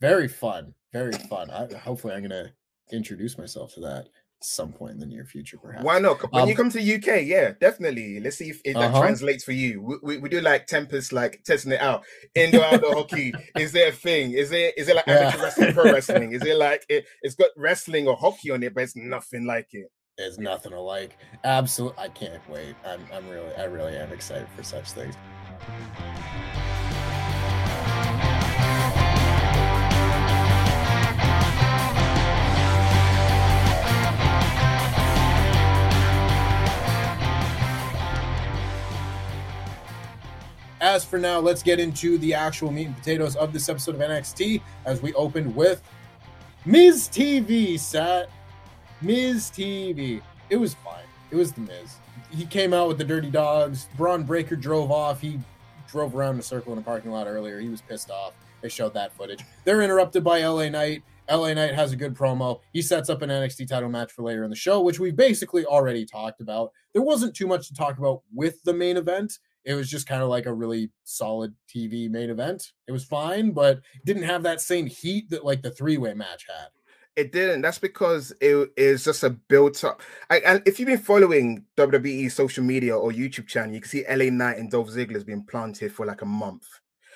[0.00, 0.74] very fun.
[0.92, 1.50] Very fun.
[1.50, 2.52] I, hopefully, I'm gonna
[2.92, 4.08] introduce myself to that at
[4.44, 5.84] some point in the near future, perhaps.
[5.84, 6.20] Why not?
[6.32, 8.20] When you Um, come to the UK, yeah, definitely.
[8.20, 9.00] Let's see if, if that Uh-huh.
[9.00, 9.80] translates for you.
[9.82, 12.04] We, we, we do like Tempest, like testing it out.
[12.34, 13.34] Indoor outdoor hockey.
[13.56, 14.32] Is there a thing?
[14.32, 15.20] Is there is it like Yeah.
[15.20, 16.32] amateur wrestling, pro wrestling?
[16.32, 19.68] Is it like it, it's got wrestling or hockey on it, but it's nothing like
[19.72, 19.90] it?
[20.18, 21.16] There's nothing alike.
[21.42, 22.74] Absolutely, I can't wait.
[22.86, 25.14] I'm, I'm really, I really am excited for such things.
[40.82, 44.00] As for now, let's get into the actual meat and potatoes of this episode of
[44.00, 45.80] NXT as we open with
[46.64, 48.28] Miz TV, Sat.
[49.00, 50.20] Miz TV.
[50.50, 51.04] It was fine.
[51.30, 51.98] It was the Miz.
[52.32, 53.88] He came out with the Dirty Dawgs.
[53.96, 55.20] Bron Breakker drove off.
[55.20, 55.38] He
[55.86, 57.60] drove around in a circle in a parking lot earlier.
[57.60, 58.32] He was pissed off.
[58.60, 59.44] They showed that footage.
[59.64, 61.04] They're interrupted by LA Knight.
[61.30, 62.58] LA Knight has a good promo.
[62.72, 65.64] He sets up an NXT title match for later in the show, which we basically
[65.64, 66.72] already talked about.
[66.92, 69.38] There wasn't too much to talk about with the main event.
[69.64, 72.72] It was just kind of like a really solid TV main event.
[72.88, 76.46] It was fine, but didn't have that same heat that like the three way match
[76.48, 76.68] had.
[77.14, 77.60] It didn't.
[77.60, 80.00] That's because it is just a built up.
[80.30, 84.04] I, and if you've been following WWE social media or YouTube channel, you can see
[84.08, 86.64] LA Knight and Dolph Ziggler has been planted for like a month.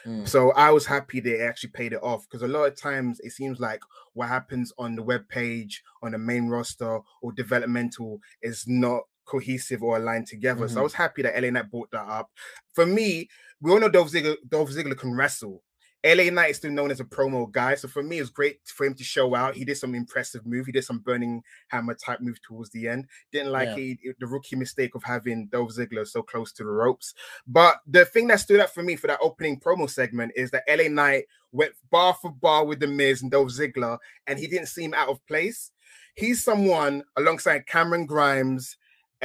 [0.07, 0.29] Mm.
[0.29, 3.33] So I was happy they actually paid it off because a lot of times it
[3.33, 3.81] seems like
[4.13, 9.83] what happens on the web page, on the main roster, or developmental is not cohesive
[9.83, 10.65] or aligned together.
[10.65, 10.69] Mm-hmm.
[10.69, 10.83] So I mm-hmm.
[10.85, 12.31] was happy that LA Knight brought that up.
[12.75, 13.29] For me,
[13.61, 15.63] we all know Dolph Ziggler, Dolph Ziggler can wrestle.
[16.05, 17.75] LA Knight is still known as a promo guy.
[17.75, 19.57] So for me, it was great for him to show out.
[19.57, 20.67] He did some impressive move.
[20.67, 23.07] He did some burning hammer type move towards the end.
[23.33, 23.77] Didn't like yeah.
[23.77, 27.15] he, the rookie mistake of having Dolph Ziggler so close to the ropes.
[27.49, 30.63] But the thing that stood out for me for that opening promo segment is that
[30.69, 34.69] LA Knight went bar for bar with the Miz and Dolph Ziggler, and he didn't
[34.69, 35.73] seem out of place.
[36.15, 38.77] He's someone alongside Cameron Grimes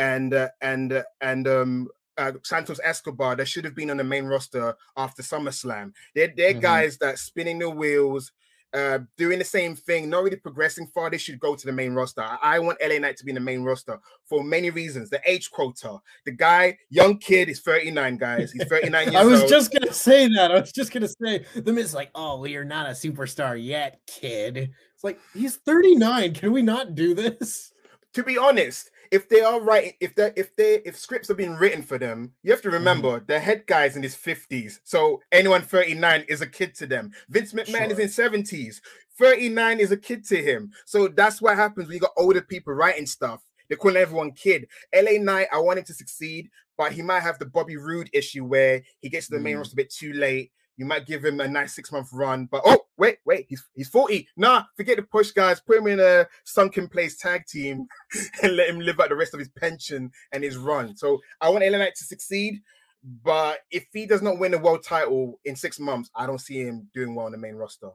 [0.02, 1.88] and uh, and uh, and um
[2.18, 5.94] uh, Santos Escobar that should have been on the main roster after SummerSlam.
[6.14, 6.60] They're they're mm-hmm.
[6.60, 8.32] guys that spinning the wheels,
[8.74, 11.10] uh, doing the same thing, not really progressing far.
[11.10, 12.22] They should go to the main roster.
[12.22, 15.10] I, I want LA Knight to be in the main roster for many reasons.
[15.10, 18.52] The age quota, the guy, young kid, is 39, guys.
[18.52, 19.50] He's 39 years I was old.
[19.50, 20.52] just gonna say that.
[20.52, 24.02] I was just gonna say the Miz like, oh, well, you're not a superstar yet,
[24.08, 24.72] kid.
[24.96, 26.34] It's like he's 39.
[26.34, 27.72] Can we not do this?
[28.16, 31.56] To be honest, if they are writing, if they if they if scripts are being
[31.56, 32.78] written for them, you have to mm-hmm.
[32.78, 33.28] remember mm.
[33.28, 34.80] the head guy's in his fifties.
[34.84, 37.12] So anyone thirty nine is a kid to them.
[37.30, 37.92] Vince McMahon sure.
[37.92, 38.82] is in seventies.
[39.20, 40.72] 39 is a kid to him.
[40.86, 43.44] So that's what happens when you got older people writing stuff.
[43.68, 44.68] They're calling everyone kid.
[44.96, 48.44] LA Knight, I want him to succeed, but he might have the Bobby Roode issue
[48.46, 49.60] where he gets to the main mm.
[49.60, 50.52] roster a bit too late.
[50.78, 53.90] You might give him a nice six month run, but oh wait, wait, he's he's
[53.90, 54.28] 40.
[54.38, 55.60] Nah, forget the push, guys.
[55.60, 57.88] Put him in a sunken place tag team
[58.44, 60.96] and let him live out the rest of his pension and his run.
[60.96, 62.62] So I want LA Knight to succeed,
[63.04, 66.62] but if he does not win a world title in six months, I don't see
[66.62, 67.90] him doing well on the main roster.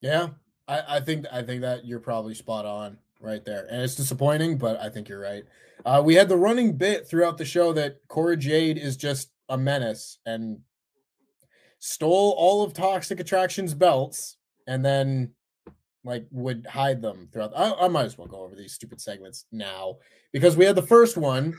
[0.00, 0.28] Yeah,
[0.68, 4.58] I, I think I think that you're probably spot on right there, and it's disappointing,
[4.58, 5.44] but I think you're right.
[5.84, 9.58] Uh, we had the running bit throughout the show that Cora Jade is just a
[9.58, 10.60] menace, and
[11.84, 14.36] stole all of Toxic Attraction's belts
[14.68, 15.32] and then
[16.04, 17.52] like would hide them throughout.
[17.56, 19.96] I, I might as well go over these stupid segments now
[20.32, 21.58] because we had the first one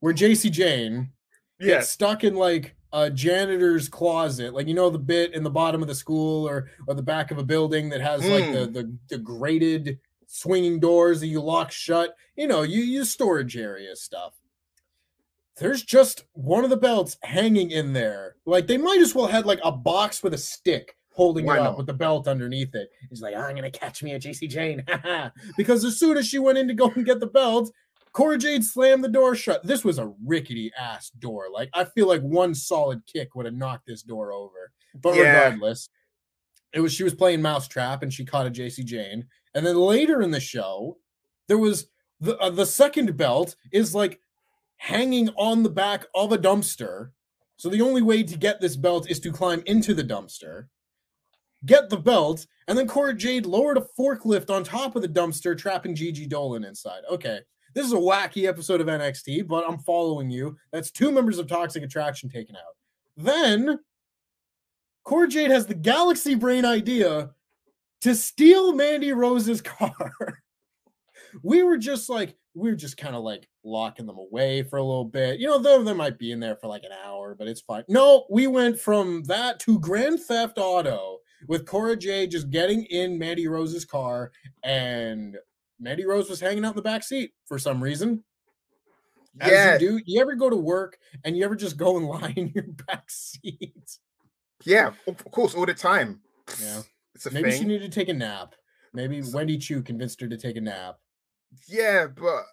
[0.00, 1.10] where Jacy Jayne
[1.58, 1.76] yeah.
[1.76, 5.80] gets stuck in like a janitor's closet, like you know the bit in the bottom
[5.80, 8.30] of the school or or the back of a building that has mm.
[8.30, 8.72] like the, hmm.
[8.72, 12.14] the the grated swinging doors that you lock shut.
[12.36, 14.34] You know, you use storage area stuff
[15.60, 18.36] there's just one of the belts hanging in there.
[18.46, 21.60] Like they might as well had like a box with a stick holding Why it
[21.60, 21.76] up not?
[21.76, 22.88] with the belt underneath it.
[23.10, 24.82] He's like, I'm gonna catch me a Jacy Jayne.
[25.56, 27.70] because as soon as she went in to go and get the belt,
[28.12, 29.64] Cora Jade slammed the door shut.
[29.64, 31.48] This was a rickety ass door.
[31.52, 34.72] Like I feel like one solid kick would have knocked this door over.
[34.94, 35.44] But yeah.
[35.44, 35.90] regardless,
[36.72, 39.26] it was she was playing mousetrap and she caught a Jacy Jayne.
[39.54, 40.96] And then later in the show,
[41.48, 44.20] there was the uh, the second belt is like
[44.80, 47.10] hanging on the back of a dumpster.
[47.58, 50.68] So the only way to get this belt is to climb into the dumpster,
[51.66, 55.56] get the belt, and then Cora Jade lowered a forklift on top of the dumpster,
[55.56, 57.02] trapping Gigi Dolan inside.
[57.10, 57.40] Okay,
[57.74, 60.56] this is a wacky episode of NXT, but I'm following you.
[60.72, 62.74] That's two members of Toxic Attraction taken out.
[63.18, 63.80] Then
[65.04, 67.32] Cora Jade has the galaxy brain idea
[68.00, 69.92] to steal Mandy Rose's car.
[71.42, 74.82] we were just like, we were just kind of like locking them away for a
[74.82, 75.38] little bit.
[75.38, 77.84] You know, though they might be in there for like an hour, but it's fine.
[77.88, 83.18] No, we went from that to Grand Theft Auto with Cora J just getting in
[83.18, 84.32] Mandy Rose's car,
[84.64, 85.36] and
[85.78, 88.24] Mandy Rose was hanging out in the back seat for some reason.
[89.40, 89.72] As yeah.
[89.74, 90.00] you do.
[90.06, 93.08] You ever go to work and you ever just go and lie in your back
[93.08, 93.98] seat?
[94.64, 96.20] Yeah, of course, all the time.
[96.60, 96.82] Yeah.
[97.32, 97.60] Maybe thing.
[97.60, 98.54] she needed to take a nap.
[98.92, 100.98] Maybe Wendy Choo convinced her to take a nap.
[101.68, 102.44] Yeah, but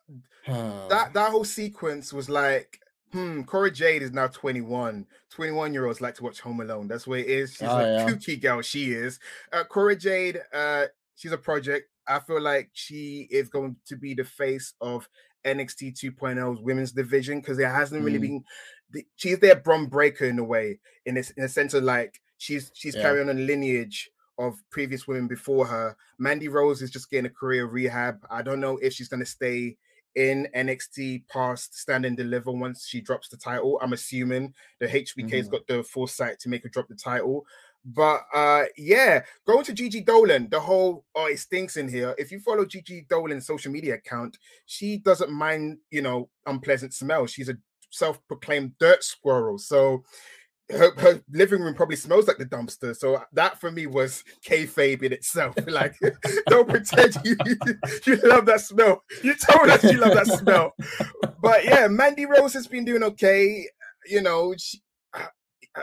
[0.90, 2.80] that that whole sequence was like,
[3.12, 5.06] hmm, Cora Jade is now 21.
[5.30, 6.88] 21 year olds like to watch Home Alone.
[6.88, 7.52] That's where it is.
[7.52, 8.10] She's oh, a yeah.
[8.10, 8.62] kooky girl.
[8.62, 9.20] She is.
[9.54, 11.90] Uh, Cora Jade, uh, she's a project.
[12.08, 15.08] I feel like she is going to be the face of
[15.46, 18.22] NXT 2.0's women's division because there hasn't really mm.
[18.22, 18.44] been.
[18.92, 22.22] The, she's their Bron Breakker in a way, in this in a sense of like
[22.38, 23.02] she's she's yeah.
[23.02, 25.96] carrying on a lineage of previous women before her.
[26.20, 28.26] Mandy Rose is just getting a career rehab.
[28.30, 29.78] I don't know if she's going to stay
[30.18, 33.80] in NXT past stand and deliver once she drops the title.
[33.82, 35.52] I'm assuming the HBK's mm-hmm.
[35.52, 37.46] got the foresight to make her drop the title.
[37.86, 42.16] But uh yeah, going to Gigi Dolan, the whole oh it stinks in here.
[42.18, 47.28] If you follow Gigi Dolan's social media account, she doesn't mind, you know, unpleasant smell.
[47.28, 47.58] She's a
[47.92, 49.60] self-proclaimed dirt squirrel.
[49.60, 50.04] So
[50.70, 52.96] her, her, living room probably smells like the dumpster.
[52.96, 55.56] So that for me was kayfabe in itself.
[55.68, 55.96] Like,
[56.48, 57.36] don't pretend you,
[58.06, 59.04] you love that smell.
[59.22, 60.74] You told us you love that smell.
[61.42, 63.68] But yeah, Mandy Rose has been doing okay.
[64.08, 64.82] You know, she,
[65.14, 65.26] uh,
[65.76, 65.82] uh,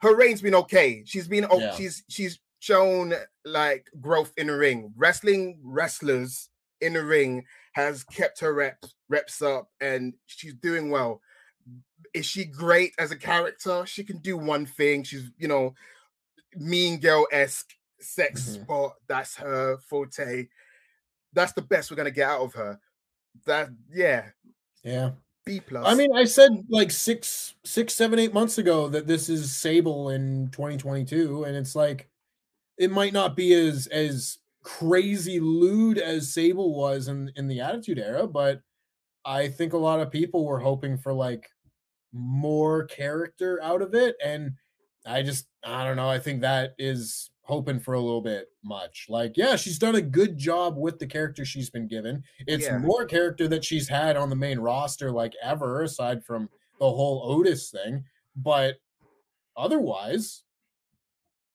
[0.00, 1.02] her reign's been okay.
[1.04, 1.74] She's been oh, Yeah.
[1.74, 3.12] she's she's shown
[3.44, 4.94] like growth in the ring.
[4.96, 6.48] Wrestling wrestlers
[6.80, 11.20] in the ring has kept her reps reps up, and she's doing well.
[12.14, 13.84] Is she great as a character?
[13.86, 15.02] She can do one thing.
[15.04, 15.74] She's you know
[16.56, 18.62] mean girl esque sex Mhm.
[18.64, 18.96] spot.
[19.08, 20.48] That's her forte.
[21.32, 22.80] That's the best we're gonna get out of her.
[23.46, 24.30] That yeah,
[24.82, 25.12] Yeah.
[25.44, 25.84] B plus.
[25.86, 30.10] I mean, I said like six, six, seven, eight months ago that this is Sable
[30.10, 32.08] in 2022, and it's like
[32.78, 37.98] it might not be as as crazy lewd as Sable was in in the Attitude
[37.98, 38.62] Era, but
[39.24, 41.48] I think a lot of people were hoping for like
[42.12, 44.52] more character out of it, and
[45.06, 46.08] I just I don't know.
[46.08, 49.06] I think that is hoping for a little bit much.
[49.08, 52.22] Like, yeah, she's done a good job with the character she's been given.
[52.46, 52.78] It's Yeah.
[52.78, 56.48] more character that she's had on the main roster like ever, aside from
[56.78, 58.04] the whole Otis thing.
[58.36, 58.76] But
[59.56, 60.42] otherwise,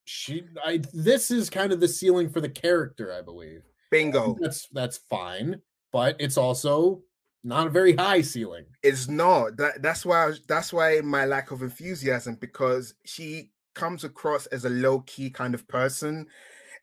[0.06, 3.64] she I this is kind of the ceiling for the character, I believe.
[3.92, 4.36] bingo.
[4.40, 5.62] That's that's fine,
[5.92, 7.02] but it's also
[7.44, 8.66] not a very high ceiling.
[8.84, 9.58] It's not.
[9.58, 14.66] That that's why I that's why my lack of enthusiasm because she comes across as
[14.66, 16.28] a low key kind of person,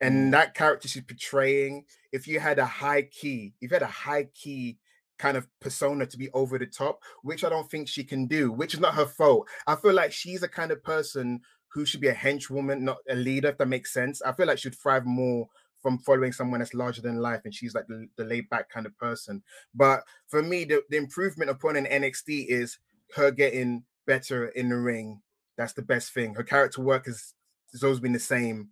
[0.01, 0.31] and Mm.
[0.33, 1.87] that character she's portraying.
[2.13, 4.79] If you had a high key, if you had a high key
[5.19, 8.51] kind of persona to be over the top, which I don't think she can do,
[8.53, 9.49] which is not her fault.
[9.67, 13.15] I feel like she's a kind of person who should be a henchwoman, not a
[13.15, 13.49] leader.
[13.49, 15.49] If that makes sense, I feel like she'd thrive more
[15.85, 18.87] from following someone that's larger than life, and she's like the, the laid back kind
[18.87, 19.43] of person.
[19.75, 22.79] But for me, the, the improvement upon an NXT is
[23.15, 25.21] her getting better in the ring.
[25.59, 26.35] That's the best thing.
[26.35, 27.35] Her character work is
[27.73, 28.71] has always been the same,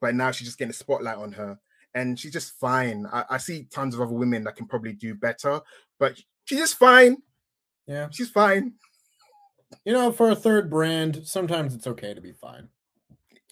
[0.00, 1.58] but now she's just getting a spotlight on her,
[1.94, 3.06] and she's just fine.
[3.12, 5.60] I, I see tons of other women that can probably do better,
[5.98, 7.18] but she's just fine.
[7.86, 8.08] Yeah.
[8.10, 8.72] She's fine.
[9.84, 12.70] You know, for a third brand, sometimes it's okay to be fine.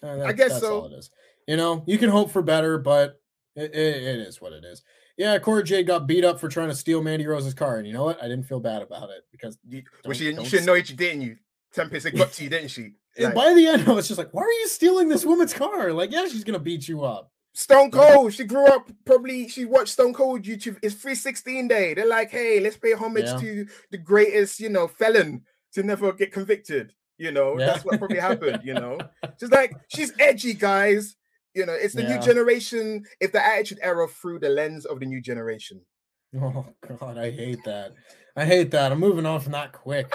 [0.01, 0.79] Uh, that- guess that's so.
[0.81, 1.11] all it is.
[1.47, 3.19] You know, you can hope for better, but
[3.55, 4.81] it, it, it is what it is.
[5.17, 7.93] Yeah, Corey J got beat up for trying to steal Mandy Rose's car, and you
[7.93, 8.17] know what?
[8.23, 10.95] I didn't feel bad about it because You, well, she, you should know it, you
[10.95, 11.35] didn't you?
[11.73, 12.91] Tempest, got to you, didn't she?
[13.17, 15.53] and Like, by the end, I was just like, "Why are you stealing this woman's
[15.53, 17.31] car?" Like, yeah, she's gonna beat you up.
[17.53, 18.33] Stone Cold.
[18.33, 19.47] She grew up probably.
[19.47, 20.77] She watched Stone Cold YouTube.
[20.81, 21.93] It's 316 day.
[21.93, 23.37] They're like, hey, let's pay homage Yeah.
[23.37, 26.93] to the greatest, you know, felon to never get convicted.
[27.19, 27.67] You know, Yeah.
[27.67, 28.61] that's what probably happened.
[28.63, 28.97] You know,
[29.39, 31.15] she's like, she's edgy, guys.
[31.53, 32.17] You know, it's the Yeah.
[32.17, 33.05] new generation.
[33.19, 35.81] If the attitude era through the lens of the new generation.
[36.35, 36.65] Oh
[36.99, 37.93] God, I hate that.
[38.35, 38.91] I hate that.
[38.91, 40.11] I'm moving on from that quick.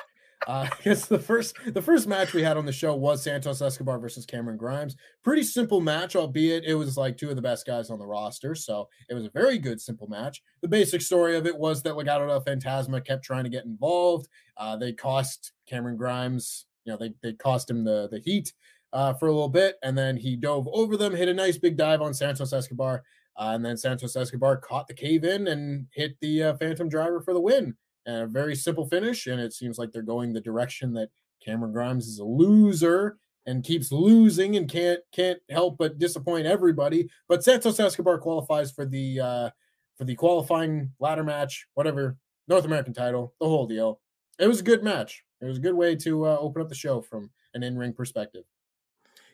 [0.48, 4.00] Uh, because the first the first match we had on the show was Santos Escobar
[4.00, 4.96] versus Cameron Grimes.
[5.22, 8.56] Pretty simple match, albeit it was like two of the best guys on the roster.
[8.56, 10.42] So it was a very good simple match.
[10.60, 14.26] The basic story of it was that Legado del Fantasma kept trying to get involved.
[14.56, 18.52] Uh, they cost Cameron Grimes, you know, they they cost him the the heat
[18.92, 21.76] uh, for a little bit, and then he dove over them, hit a nice big
[21.76, 23.02] dive on Santos Escobar.
[23.36, 27.20] Uh, and then Santos Escobar caught the cave in and hit the uh, Phantom Driver
[27.20, 27.76] for the win.
[28.04, 29.26] And a very simple finish.
[29.26, 31.10] And it seems like they're going the direction that
[31.44, 33.16] Cameron Grimes is a loser
[33.46, 37.08] and keeps losing and can't can't help but disappoint everybody.
[37.28, 39.50] But Santos Escobar qualifies for the uh,
[39.96, 42.16] for the qualifying ladder match, whatever
[42.48, 44.00] North American title, the whole deal.
[44.38, 45.22] It was a good match.
[45.40, 47.92] It was a good way to uh, open up the show from an in ring
[47.92, 48.44] perspective.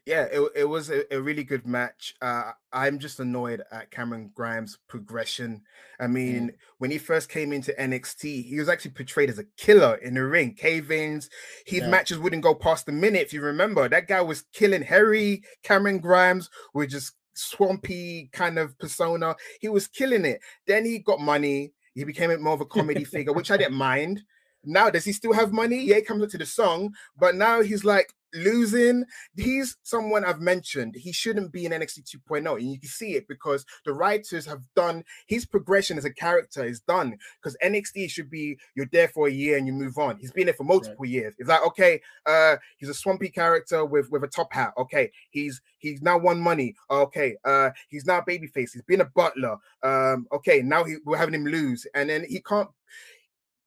[0.06, 2.14] Yeah, it, it was a, a really good match.
[2.20, 5.62] Uh, I'm just annoyed at Cameron Grimes' progression.
[5.98, 9.94] I mean, when he first came into NXT, he was actually portrayed as a killer
[9.96, 11.30] in the ring, cave-ins.
[11.64, 11.88] His Yeah.
[11.88, 13.22] matches wouldn't go past a minute.
[13.22, 15.42] If you remember, that guy was killing Harry.
[15.62, 19.36] Cameron Grimes with just swampy kind of persona.
[19.60, 20.40] He was killing it.
[20.66, 21.72] Then he got money.
[21.94, 24.22] He became more of a comedy figure, which I didn't mind.
[24.64, 25.82] Now, does he still have money?
[25.84, 29.04] Yeah, he comes up to the song, but now he's like losing.
[29.36, 30.94] He's someone I've mentioned.
[30.96, 34.62] He shouldn't be in NXT 2.0, and you can see it because the writers have
[34.74, 37.16] done his progression as a character is done.
[37.42, 40.18] Because NXT should be you're there for a year and you move on.
[40.18, 41.34] He's been there for multiple years.
[41.38, 44.72] It's like okay, uh, he's a swampy character with with a top hat.
[44.78, 46.74] Okay, he's he's now won money.
[46.90, 48.72] Okay, uh, he's now babyface.
[48.72, 49.56] He's been a butler.
[49.82, 52.68] Um, okay, now he, we're having him lose, and then he can't.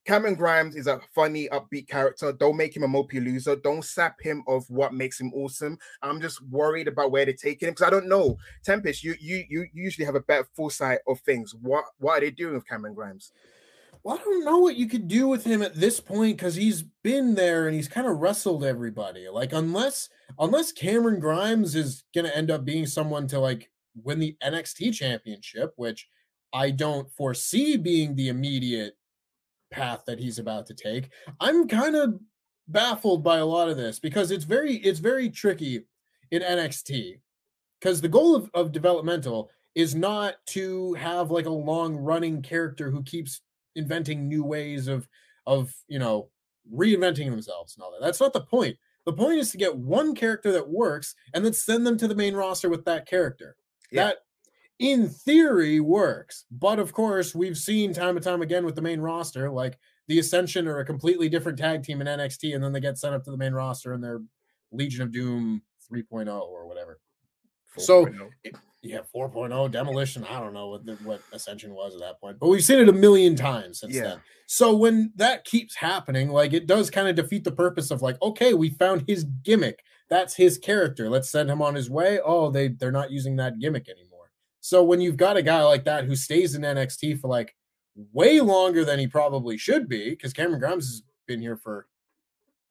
[0.07, 2.31] Cameron Grimes is a funny, upbeat character.
[2.31, 3.57] Don't make him a mopey loser.
[3.57, 5.77] Don't sap him of what makes him awesome.
[6.01, 8.37] I'm just worried about where they're taking him because I don't know.
[8.63, 11.53] Tempest, you you you usually have a better foresight of things.
[11.53, 13.33] What what are they doing with Cameron Grimes?
[14.01, 16.83] Well, I don't know what you could do with him at this point because he's
[17.03, 19.27] been there and he's kind of wrestled everybody.
[19.27, 20.07] Like, unless
[20.39, 23.69] unless Cameron Grimes is gonna end up being someone to like
[24.01, 26.07] win the NXT championship, which
[26.53, 28.95] I don't foresee being the immediate
[29.71, 31.09] path that he's about to take.
[31.39, 32.19] I'm kind of
[32.67, 35.85] baffled by a lot of this because it's very it's very tricky
[36.31, 37.19] in NXT
[37.79, 42.89] because the goal of, of developmental is not to have like a long running character
[42.89, 43.41] who keeps
[43.75, 45.07] inventing new ways of
[45.45, 46.29] of you know
[46.73, 48.01] reinventing themselves and all that.
[48.01, 48.77] That's not the point.
[49.05, 52.15] The point is to get one character that works and then send them to the
[52.15, 53.55] main roster with that character.
[53.89, 54.05] Yeah.
[54.05, 54.17] That
[54.79, 56.45] in theory works.
[56.51, 60.19] But of course, we've seen time and time again with the main roster, like the
[60.19, 63.23] Ascension are a completely different tag team in NXT, and then they get sent up
[63.25, 64.21] to the main roster and they're
[64.71, 65.61] Legion of Doom
[65.91, 66.99] 3.0 or whatever.
[67.77, 68.29] So, oh.
[68.81, 70.25] yeah, 4.0 demolition.
[70.25, 72.89] I don't know what the, what Ascension was at that point, but we've seen it
[72.89, 74.03] a million times since yeah.
[74.03, 74.19] then.
[74.47, 78.19] So when that keeps happening, like it does kind of defeat the purpose of like,
[78.21, 79.83] okay, we found his gimmick.
[80.09, 81.09] That's his character.
[81.09, 82.19] Let's send him on his way.
[82.23, 84.06] Oh, they they're not using that gimmick anymore.
[84.61, 87.55] So when you've got a guy like that who stays in NXT for like
[88.13, 91.87] way longer than he probably should be, because Cameron Grimes has been here for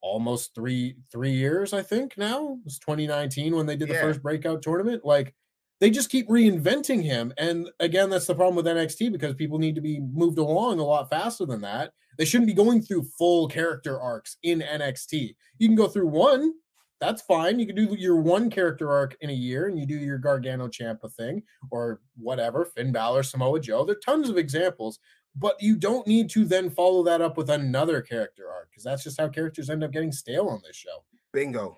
[0.01, 2.17] almost three three years, I think.
[2.17, 4.01] Now it was 2019 when they did the yeah.
[4.01, 5.03] first breakout tournament.
[5.05, 5.33] Like
[5.79, 7.33] they just keep reinventing him.
[7.37, 10.83] And again, that's the problem with NXT because people need to be moved along a
[10.83, 11.91] lot faster than that.
[12.17, 15.35] They shouldn't be going through full character arcs in NXT.
[15.59, 16.53] You can go through one,
[16.99, 17.59] that's fine.
[17.59, 20.67] You can do your one character arc in a year and you do your Gargano
[20.67, 23.85] Ciampa thing or whatever, Finn Balor, Samoa Joe.
[23.85, 24.99] There are tons of examples,
[25.35, 29.03] but you don't need to then follow that up with another character arc because that's
[29.03, 31.03] just how characters end up getting stale on this show.
[31.33, 31.77] Bingo.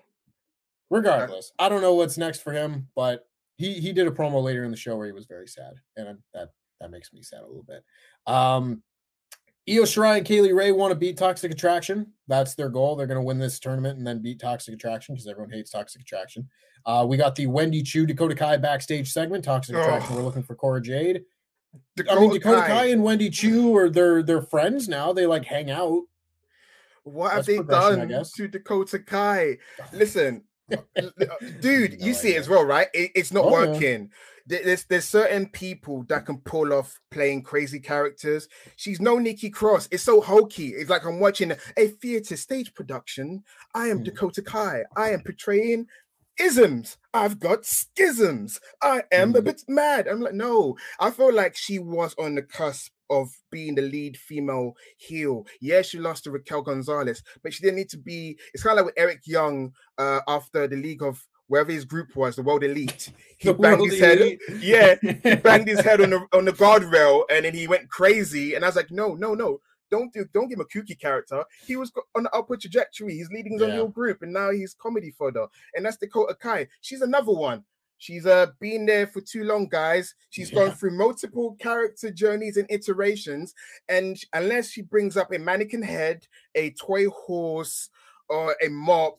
[0.88, 4.64] Regardless, I don't know what's next for him, but he he did a promo later
[4.64, 6.48] in the show where he was very sad, and that
[6.80, 7.84] that makes me sad a little bit.
[8.26, 8.82] Um,
[9.70, 12.12] Io Shirai and Kay Lee Ray want to beat Toxic Attraction.
[12.26, 12.96] That's their goal.
[12.96, 16.00] They're going to win this tournament and then beat Toxic Attraction because everyone hates Toxic
[16.00, 16.48] Attraction.
[16.86, 19.44] Uh, we got the Wendy Choo Dakota Kai backstage segment.
[19.44, 20.16] Toxic Attraction.
[20.16, 21.22] We're looking for Cora Jade.
[21.96, 22.66] Dakota I mean, Dakota Kai.
[22.66, 25.12] Kai and Wendy Choo are they're they're friends now.
[25.12, 26.02] They like hang out.
[27.04, 29.58] What That's have they done to Dakota Kai?
[29.92, 30.42] Listen,
[31.60, 32.88] dude, you see it as well, right?
[32.92, 34.10] It, it's not oh, working.
[34.48, 34.58] Yeah.
[34.64, 38.48] There's there's certain people that can pull off playing crazy characters.
[38.76, 39.88] She's no Nikki Cross.
[39.92, 40.68] It's so hokey.
[40.68, 43.44] It's like I'm watching a theater stage production.
[43.74, 44.04] I am mm.
[44.04, 44.82] Dakota Kai.
[44.96, 45.86] I am portraying
[46.40, 46.96] isms.
[47.14, 48.60] I've got schisms.
[48.82, 49.38] I am mm.
[49.38, 50.08] a bit mad.
[50.08, 50.76] I'm like, no.
[50.98, 55.46] I feel like she was on the cusp of being the lead female heel.
[55.60, 58.38] Yeah, she lost to Raquel Gonzalez, but she didn't need to be.
[58.54, 62.14] It's kind of like with Eric Young uh, after the League of wherever his group
[62.14, 63.12] was, the World Elite.
[63.38, 64.38] He the banged his head.
[64.60, 68.54] Yeah, he banged his head on the on the guardrail, and then he went crazy.
[68.54, 69.60] And I was like, no, no, no.
[69.90, 71.42] Don't do, don't give him a kooky character.
[71.66, 73.14] He was on the upward trajectory.
[73.14, 73.68] He's leading his yeah.
[73.68, 75.46] own little group, and now he's comedy fodder.
[75.74, 76.68] And that's Dakota Kai.
[76.82, 77.64] She's another one.
[78.00, 80.14] She's uh been there for too long, guys.
[80.30, 80.60] She's yeah.
[80.60, 83.54] gone through multiple character journeys and iterations,
[83.90, 87.90] and unless she brings up a mannequin head, a toy horse,
[88.30, 89.18] or a mop,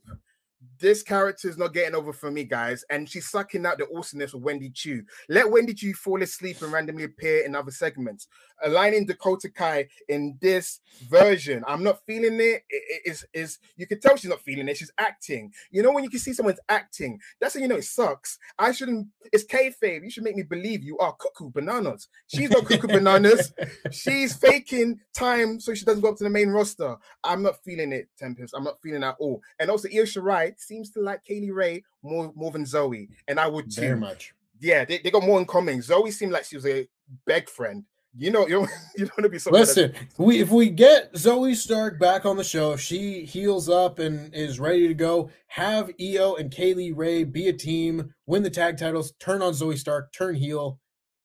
[0.79, 2.83] this character is not getting over for me, guys.
[2.89, 5.03] And she's sucking out the awesomeness of Wendy Choo.
[5.29, 8.27] Let Wendy Choo fall asleep and randomly appear in other segments.
[8.63, 12.63] Aligning Dakota Kai in this version, I'm not feeling it.
[12.69, 14.77] it is is you can tell she's not feeling it.
[14.77, 15.51] She's acting.
[15.71, 18.37] You know when you can see someone's acting, that's when you know it sucks.
[18.59, 19.07] I shouldn't.
[19.31, 20.03] It's kayfabe.
[20.03, 22.07] You should make me believe you are cuckoo bananas.
[22.27, 23.53] She's not cuckoo bananas.
[23.91, 26.95] She's faking time so she doesn't go up to the main roster.
[27.23, 28.53] I'm not feeling it, Tempest.
[28.55, 29.41] I'm not feeling at all.
[29.59, 33.39] And also, Io Shirai seems to like Kay Lee Ray more more than Zoey, and
[33.39, 33.81] I would too.
[33.81, 34.33] Very much.
[34.59, 35.79] Yeah, they, they got more in common.
[35.79, 36.87] Zoey seemed like she was a
[37.25, 37.83] beg friend.
[38.15, 39.51] You know, you don't, you don't want to be so.
[39.51, 43.99] Listen, we if we get Zoey Stark back on the show, if she heals up
[43.99, 48.43] and is ready to go, have Io and Kay Lee Ray be a team, win
[48.43, 50.79] the tag titles, turn on Zoey Stark, turn heel,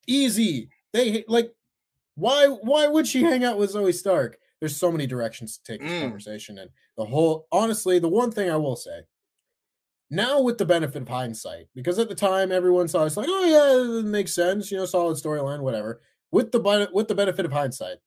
[0.07, 0.71] easy.
[0.93, 1.53] They like,
[2.15, 4.39] why why would she hang out with Zoey Stark?
[4.61, 6.01] There's so many directions to take this mm.
[6.01, 9.01] conversation, and the whole honestly, the one thing I will say
[10.11, 13.45] now with the benefit of hindsight, because at the time everyone saw it's like, oh
[13.45, 16.01] yeah, it makes sense, you know, solid storyline, whatever.
[16.31, 17.99] With the with the benefit of hindsight,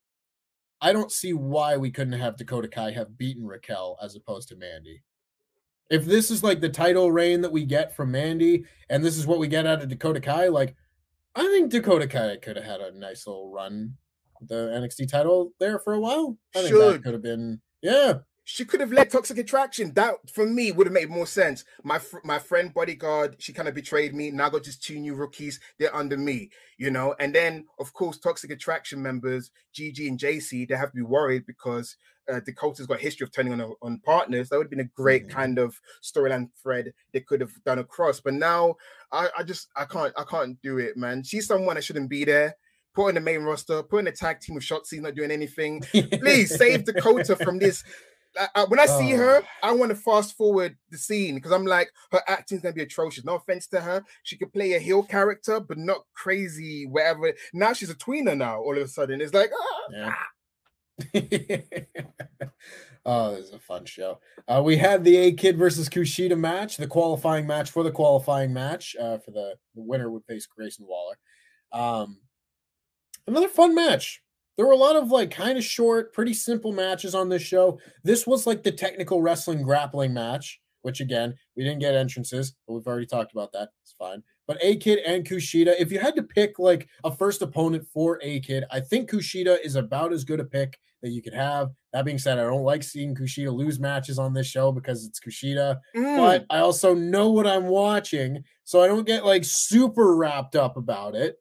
[0.80, 4.56] I don't see why we couldn't have Dakota Kai have beaten Raquel as opposed to
[4.56, 5.02] Mandy.
[5.90, 9.26] If this is like the title reign that we get from Mandy, and this is
[9.26, 10.76] what we get out of Dakota Kai, like
[11.34, 13.96] I think Dakota Kai could have had a nice little run
[14.42, 16.38] the NXT title there for a while.
[16.54, 16.94] I think Should.
[16.94, 18.14] that could have been yeah
[18.52, 19.92] she could have led Toxic Attraction.
[19.94, 21.64] That for me would have made more sense.
[21.84, 24.32] My fr- my friend Bodyguard, she kind of betrayed me.
[24.32, 25.60] Now I got just two new rookies.
[25.78, 27.14] They're under me, you know.
[27.20, 31.46] And then of course Toxic Attraction members Gigi and Jacy, they have to be worried
[31.46, 31.96] because
[32.30, 34.48] uh, Dakota's got a history of turning on on partners.
[34.48, 35.38] That would have been a great mm-hmm.
[35.38, 38.20] kind of storyline thread they could have done across.
[38.20, 38.74] But now
[39.12, 41.22] I, I just I can't I can't do it, man.
[41.22, 42.56] She's someone that shouldn't be there
[42.94, 45.80] put in the main roster, put in a tag team with Shotzi not doing anything.
[45.92, 47.84] Please save Dakota from this
[48.54, 49.68] I, when I see her, Oh.
[49.68, 53.24] I want to fast forward the scene because I'm like, her acting's gonna be atrocious.
[53.24, 56.86] No offense to her, she could play a heel character, but not crazy.
[56.86, 57.32] Whatever.
[57.52, 58.36] Now she's a tweener.
[58.36, 60.14] Now all of a sudden, it's like, ah, Yeah.
[63.06, 64.20] oh, this is a fun show.
[64.46, 68.52] Uh, we had the A Kid versus Kushida match, the qualifying match for the qualifying
[68.52, 68.94] match.
[69.00, 71.16] Uh, for the, the winner would face Grayson Waller.
[71.72, 72.18] Um,
[73.26, 74.22] another fun match.
[74.56, 77.78] There were a lot of like kind of short, pretty simple matches on this show.
[78.04, 82.74] This was like the technical wrestling grappling match, which again, we didn't get entrances, but
[82.74, 83.70] we've already talked about that.
[83.82, 84.22] It's fine.
[84.46, 88.18] But A Kid and Kushida, if you had to pick like a first opponent for
[88.22, 91.70] A Kid, I think Kushida is about as good a pick that you could have.
[91.92, 95.20] That being said, I don't like seeing Kushida lose matches on this show because it's
[95.20, 100.16] Kushida, mm, but I also know what I'm watching, so I don't get like super
[100.16, 101.36] wrapped up about it.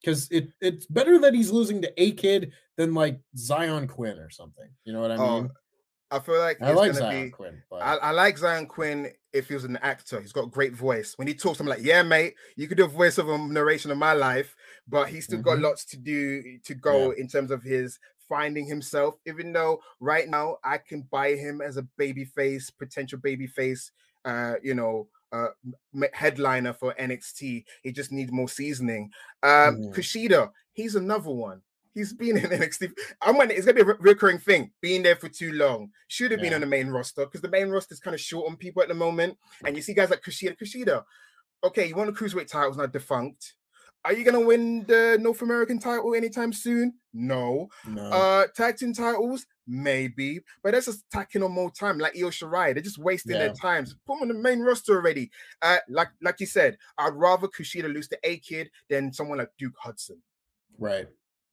[0.00, 4.30] Because it it's better that he's losing to A Kid than like Xyon Quinn or
[4.30, 4.68] something.
[4.84, 5.50] You know what I oh, mean?
[6.10, 7.30] I feel like I like Xyon be.
[7.30, 10.20] Quinn, but I, I like Xyon Quinn if he was an actor.
[10.20, 11.14] He's got a great voice.
[11.16, 13.90] When he talks, I'm like, yeah, mate, you could do a voice of a narration
[13.90, 14.54] of my life,
[14.86, 15.62] but he's still got Mhm.
[15.62, 19.16] lots to do to go in terms of his finding himself.
[19.26, 23.90] Even though right now I can buy him as a baby face, potential baby face,
[24.24, 25.48] uh, you know, uh,
[26.12, 27.64] headliner for NXT.
[27.82, 29.10] He just needs more seasoning.
[29.42, 29.94] Um, Mhm.
[29.94, 31.62] Kushida, he's another one.
[31.94, 32.92] He's been in NXT.
[33.22, 33.52] I'm gonna.
[33.54, 34.70] It's gonna be a re- recurring thing.
[34.80, 37.70] Being there for too long should have been on the main roster because the main
[37.70, 39.36] roster is kind of short on people at the moment.
[39.64, 40.56] And you see guys like Kushida.
[40.56, 41.02] Kushida,
[41.64, 43.54] okay, you want the cruiserweight title's not defunct.
[44.04, 46.94] Are you gonna win the North American title anytime soon?
[47.12, 47.68] No.
[47.86, 48.02] no.
[48.04, 52.72] Uh, tag team titles, maybe, but that's just tacking on more time, like Io Shirai.
[52.74, 53.38] They're just wasting Yeah.
[53.38, 53.94] their times.
[54.06, 55.30] Put them on the main roster already.
[55.62, 59.50] Uh, like like you said, I'd rather Kushida lose to A Kid than someone like
[59.58, 60.22] Duke Hudson.
[60.78, 61.08] Right.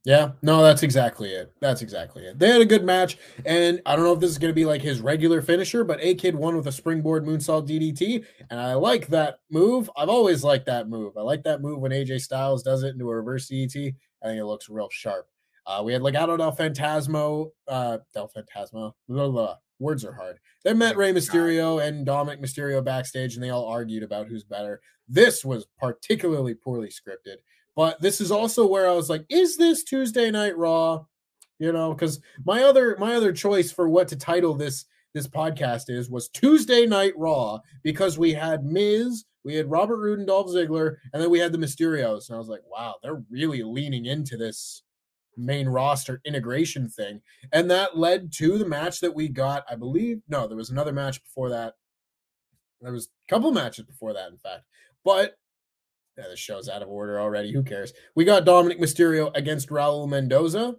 [0.05, 1.51] Yeah, no, that's exactly it.
[1.61, 2.37] That's exactly it.
[2.37, 4.63] They had a good match, and I don't know if this is going to be
[4.63, 8.75] like his regular finisher, but A Kid won with a springboard moonsault DDT, and I
[8.75, 9.89] like that move.
[9.97, 11.17] I've always liked that move.
[11.17, 13.95] I like that move when AJ Styles does it into a reverse DDT.
[14.23, 15.27] I think it looks real sharp.
[15.65, 18.91] Uh, we had Legado del Fantasmo, uh, del Fantasmo.
[19.09, 20.37] Blah, blah, Words are hard.
[20.63, 24.81] They met Rey Mysterio and Dominik Mysterio backstage, and they all argued about who's better.
[25.07, 27.37] This was particularly poorly scripted.
[27.75, 31.05] But this is also where I was like, is this Tuesday Night Raw?
[31.59, 35.89] You know, because my other my other choice for what to title this this podcast
[35.89, 40.47] is was Tuesday Night Raw because we had Miz, we had Robert Roode and Dolph
[40.47, 42.27] Ziggler, and then we had the Mysterios.
[42.27, 44.83] And I was like, wow, they're really leaning into this
[45.37, 47.21] main roster integration thing.
[47.51, 50.21] And that led to the match that we got, I believe.
[50.27, 51.75] No, there was another match before that.
[52.81, 54.63] There was a couple matches before that, in fact.
[55.03, 55.37] But
[56.17, 57.51] yeah, the show's out of order already.
[57.51, 57.93] Who cares?
[58.15, 60.75] We got Dominik Mysterio against Raul Mendoza.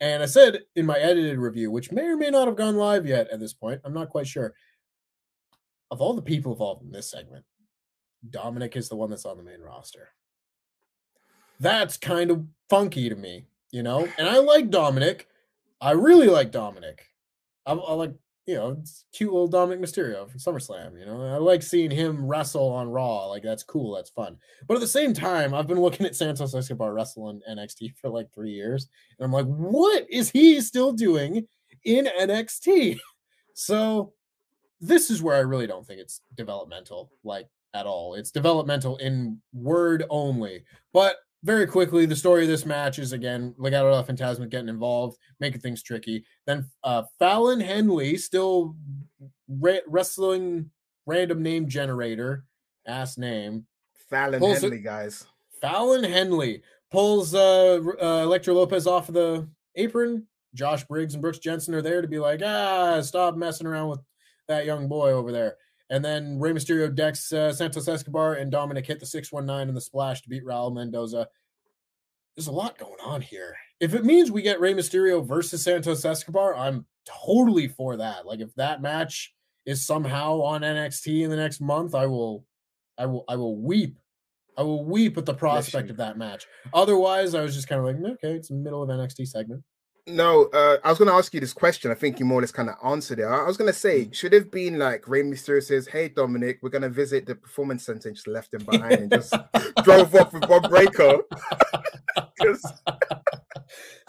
[0.00, 3.06] And I said in my edited review, which may or may not have gone live
[3.06, 4.54] yet at this point, I'm not quite sure.
[5.90, 7.44] Of all the people involved in this segment,
[8.28, 10.08] Dominik is the one that's on the main roster.
[11.60, 14.06] That's kind of funky to me, you know?
[14.18, 15.22] And I like Dominik.
[15.80, 16.98] I really like Dominik.
[17.64, 18.12] I, I like,
[18.46, 18.80] you know,
[19.12, 21.20] cute little Dominik Mysterio from SummerSlam, you know?
[21.22, 23.26] I like seeing him wrestle on Raw.
[23.26, 23.94] Like, that's cool.
[23.94, 24.36] That's fun.
[24.68, 28.08] But at the same time, I've been looking at Santos Escobar wrestle on NXT for
[28.08, 28.88] like three years.
[29.18, 31.46] And I'm like, what is he still doing
[31.84, 32.98] in NXT?
[33.58, 34.12] So
[34.82, 38.12] this is where I really don't think it's developmental, like at all.
[38.12, 40.64] It's developmental in word only.
[40.92, 41.16] But
[41.46, 45.60] very quickly, the story of this match is again Legado del Fantasma getting involved, making
[45.60, 46.24] things tricky.
[46.44, 48.74] Then uh, Fallon Henley, still
[49.48, 50.70] re- wrestling
[51.06, 52.44] random name generator,
[52.84, 53.64] ass name,
[54.10, 55.24] Fallon it- Henley, guys.
[55.60, 60.26] Fallon Henley pulls uh, uh Elektra Lopez off of the apron.
[60.52, 64.00] Josh Briggs and Brooks Jensen are there to be like, ah, stop messing around with
[64.48, 65.56] that young boy over there.
[65.90, 69.80] And then Rey Mysterio decks uh, Santos Escobar and Dominik hit the 619 and the
[69.80, 71.28] splash to beat Raul Mendoza.
[72.36, 73.56] There's a lot going on here.
[73.80, 78.26] If it means we get Rey Mysterio versus Santos Escobar, I'm totally for that.
[78.26, 79.32] Like if that match
[79.64, 82.44] is somehow on NXT in the next month, I will
[82.98, 83.98] I will I will weep.
[84.58, 85.92] I will weep at the prospect you.
[85.92, 86.46] of that match.
[86.72, 89.62] Otherwise, I was just kind of like, okay, it's the middle of NXT segment.
[90.08, 91.90] No, uh, I was going to ask you this question.
[91.90, 93.24] I think you more or less kind of answered it.
[93.24, 93.80] I I was going to Mm.
[93.80, 97.34] say, should have been like Rey Mysterio says, "Hey Dominik, we're going to visit the
[97.34, 99.34] performance center," and just left him behind and just
[99.82, 101.18] drove off with one breaker.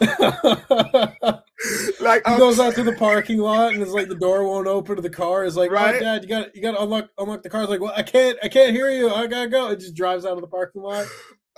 [2.00, 4.68] like, he I'm- goes out to the parking lot and it's like the door won't
[4.68, 5.44] open to the car.
[5.44, 6.00] It's like, right, Right.
[6.00, 7.62] Dad, you got you got to unlock unlock the car.
[7.62, 9.10] It's like, well, I can't I can't hear you.
[9.12, 9.70] I gotta go.
[9.70, 11.06] It just drives out of the parking lot.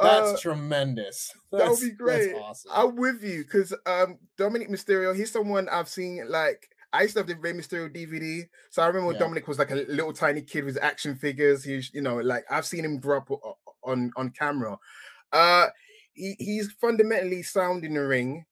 [0.01, 1.33] That's uh, tremendous.
[1.53, 2.33] that would be great.
[2.33, 2.71] That's awesome.
[2.75, 7.21] I'm with you because um, Dominik Mysterio, he's someone I've seen like I used to
[7.21, 8.49] have the Rey Mysterio DVD.
[8.71, 9.19] So I remember Yeah.
[9.19, 11.65] Dominik was like a little tiny kid with action figures.
[11.65, 13.31] He's, you know, like I've seen him grow up
[13.85, 14.79] on on camera.
[15.33, 15.69] Uh,
[16.13, 18.47] he, he's fundamentally sound in the ring.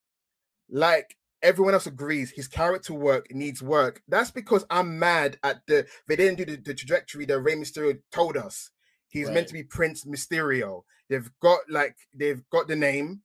[0.71, 4.03] Like everyone else agrees, his character work needs work.
[4.09, 7.99] That's because I'm mad at the they didn't do the, the trajectory that Rey Mysterio
[8.13, 8.71] told us.
[9.09, 9.35] He's Right.
[9.35, 10.83] meant to be Prince Mysterio.
[11.09, 13.23] They've got like they've got the name.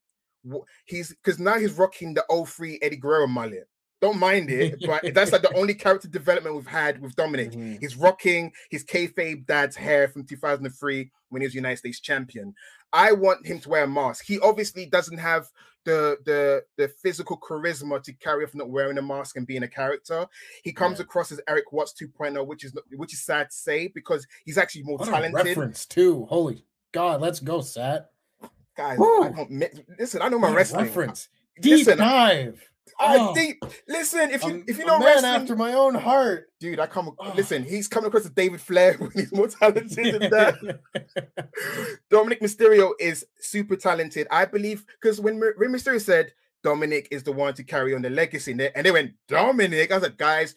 [0.86, 3.68] He's because now he's rocking the 03 Eddie Guerrero mullet.
[4.02, 7.54] Don't mind it, but that's like the only character development we've had with Dominik.
[7.54, 7.80] Mhm.
[7.80, 12.54] He's rocking his kayfabe dad's hair from 2003 when he was United States champion.
[12.92, 14.26] I want him to wear a mask.
[14.26, 15.48] He obviously doesn't have
[15.86, 19.68] the the the physical charisma to carry off not wearing a mask and being a
[19.68, 20.26] character.
[20.64, 21.04] He comes Yeah.
[21.04, 24.58] across as Erik Watts 2.0, which is not- which is sad to say because he's
[24.58, 25.34] actually more What talented.
[25.46, 26.26] reference too.
[26.26, 28.12] Holy God, let's go, Sat.
[28.76, 29.24] Guys, Woo!
[29.24, 30.22] I don't listen.
[30.22, 30.86] I know my wrestling.
[30.86, 31.30] reference.
[31.62, 32.70] Deep Listen, dive.
[33.00, 33.34] I Oh.
[33.34, 33.64] deep.
[33.88, 36.50] Listen, if you if you know man wrestling, after my own heart.
[36.60, 37.16] dude, I come.
[37.18, 37.34] Oh.
[37.36, 40.80] Listen, he's coming across as David Flair when he's more talented than that.
[42.12, 44.28] Dominik Mysterio is super talented.
[44.32, 48.10] I believe because when Rey Mysterio said Dominik is the one to carry on the
[48.10, 49.92] legacy, and they, and they went Dominik.
[49.92, 50.56] I was like, guys,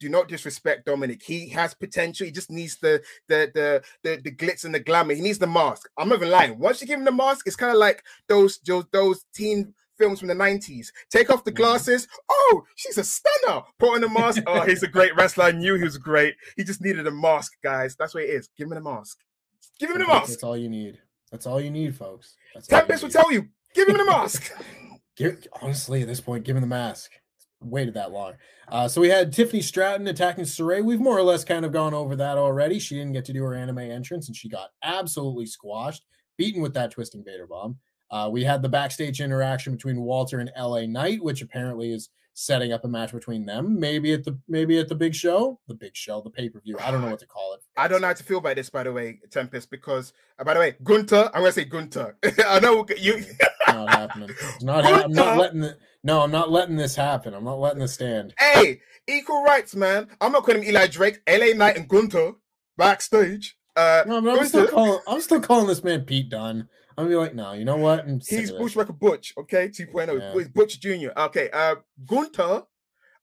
[0.00, 1.22] do not disrespect Dominik.
[1.22, 2.26] He has potential.
[2.26, 5.14] He just needs the the the the, the glitz and the glamour.
[5.14, 5.88] He needs the mask.
[5.98, 6.58] I'm not even lying.
[6.58, 10.18] Once you give him the mask, it's kind of like those those those teen films
[10.20, 10.92] from the 90s.
[11.10, 11.56] Take off the Mhm.
[11.56, 12.08] glasses.
[12.28, 13.62] Oh, she's a stunner.
[13.78, 14.42] Put on the mask.
[14.46, 15.44] Oh, he's a great wrestler.
[15.44, 16.36] I knew he was great.
[16.56, 17.96] He just needed a mask, guys.
[17.96, 18.48] That's what it is.
[18.56, 19.18] Give him the mask.
[19.78, 20.30] Give him the That's- mask.
[20.30, 20.98] That's all you need.
[21.30, 22.36] That's all you need, folks.
[22.54, 23.48] That's Tempest will tell you.
[23.74, 24.52] Give him the mask.
[25.16, 27.10] Give, honestly, at this point, give him the mask.
[27.60, 28.34] Waited that long.
[28.68, 30.82] Uh, so we had Tiffany Stratton attacking Sarray.
[30.84, 32.78] We've more or less kind of gone over that already.
[32.78, 36.04] She didn't get to do her anime entrance, and she got absolutely squashed,
[36.36, 37.78] beaten with that twisting Vader bomb.
[38.10, 42.72] Uh, we had the backstage interaction between Walter and LA Knight, which apparently is setting
[42.72, 43.78] up a match between them.
[43.80, 46.76] Maybe at the maybe at the big show, the big show, the pay per view.
[46.80, 47.60] I don't know what to call it.
[47.76, 50.54] I don't know how to feel about this, by the way, Tempest, because uh, by
[50.54, 52.16] the way, Gunther, I'm gonna say Gunther.
[52.46, 53.24] I know you
[53.66, 54.30] Not happening.
[54.30, 54.84] It's not.
[54.84, 55.78] ha- I'm not letting it.
[56.04, 57.34] No, I'm not letting this happen.
[57.34, 58.32] I'm not letting this stand.
[58.38, 60.06] hey, equal rights, man.
[60.20, 62.32] I'm not calling him Eli Drake, LA Knight, and Gunther
[62.76, 63.56] backstage.
[63.76, 65.00] Uh No, but I'm still calling.
[65.06, 66.68] I'm still calling this man Pete Dunne.
[66.98, 68.00] I'm gonna be like, no, you know what?
[68.00, 68.76] I'm he's of Bush this.
[68.76, 70.20] Record Butch, okay, 2.0.
[70.20, 70.34] Yeah.
[70.34, 71.10] He's Butch Jr.
[71.16, 72.64] Okay, uh Gunther.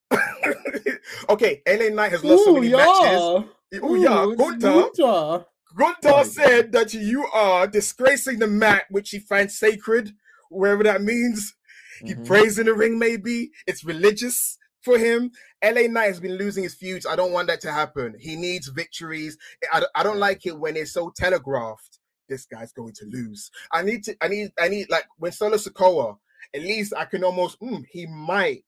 [1.30, 3.50] okay, LA Knight has lost so many matches.
[3.84, 4.90] Oh yeah, Ooh, it's Gunther.
[4.96, 5.46] Gunther.
[5.76, 10.12] Gunther said that you are disgracing the mat which he finds sacred,
[10.50, 11.54] wherever that means.
[12.02, 12.26] He Mhm.
[12.26, 13.52] prays in the ring, maybe.
[13.68, 15.32] It's religious for him.
[15.62, 17.06] LA Knight has been losing his feuds.
[17.06, 18.16] I don't want that to happen.
[18.20, 19.38] He needs victories.
[19.70, 22.00] I, I don't like it when it's so telegraphed.
[22.28, 23.52] This guy's going to lose.
[23.72, 26.18] I need to, I need, I need, like, when Solo Sikoa,
[26.54, 28.64] at least I can almost, mm, he might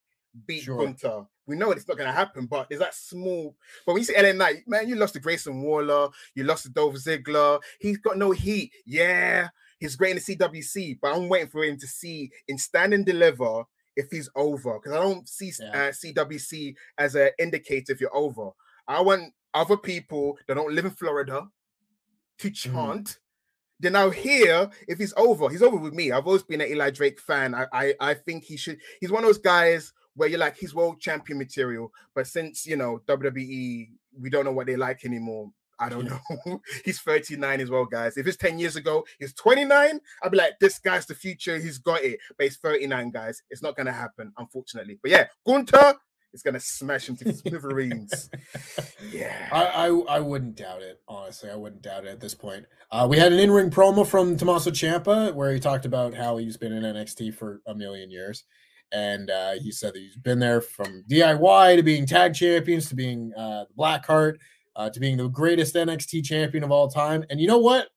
[0.45, 0.77] beat Sure.
[0.77, 1.25] Gunther.
[1.47, 3.55] We know it's not going to happen, but there's that small.
[3.85, 6.69] But when you see LA Knight, man, you lost to Grayson Waller, you lost to
[6.69, 7.61] Dolph Ziggler.
[7.79, 8.71] He's got no heat.
[8.85, 9.47] Yeah,
[9.79, 13.05] he's great in the CWC, but I'm waiting for him to see in stand and
[13.05, 13.63] deliver
[13.95, 15.87] if he's over because I don't see Yeah.
[15.87, 18.49] uh, CWC as an indicator if you're over.
[18.85, 21.47] I want other people that don't live in Florida
[22.39, 23.19] to chant.
[23.79, 26.11] Then now here, if he's over, he's over with me.
[26.11, 27.53] I've always been an Eli Drake fan.
[27.53, 28.79] I, I I think he should.
[28.99, 32.75] He's one of those guys where you're like he's world champion material, but since you
[32.75, 35.51] know WWE, we don't know what they like anymore.
[35.79, 36.61] I don't know.
[36.85, 38.17] he's 39 as well, guys.
[38.17, 39.99] If it's 10 years ago, he's 29.
[40.23, 41.59] I'd be like, this guy's the future.
[41.59, 42.19] He's got it.
[42.35, 43.43] But he's 39, guys.
[43.51, 44.97] It's not gonna happen, unfortunately.
[45.01, 45.95] But yeah, Gunther
[46.33, 48.29] is gonna smash him to smithereens.
[49.11, 49.49] yeah.
[49.51, 51.01] I, I I wouldn't doubt it.
[51.07, 52.65] Honestly, I wouldn't doubt it at this point.
[52.91, 56.57] Uh, we had an in-ring promo from Tommaso Ciampa where he talked about how he's
[56.57, 58.43] been in NXT for a million years,
[58.91, 62.95] and uh, he said that he's been there from DIY to being tag champions to
[62.95, 64.35] being uh, the Blackheart
[64.75, 67.25] uh, to being the greatest NXT champion of all time.
[67.29, 67.87] And you know what?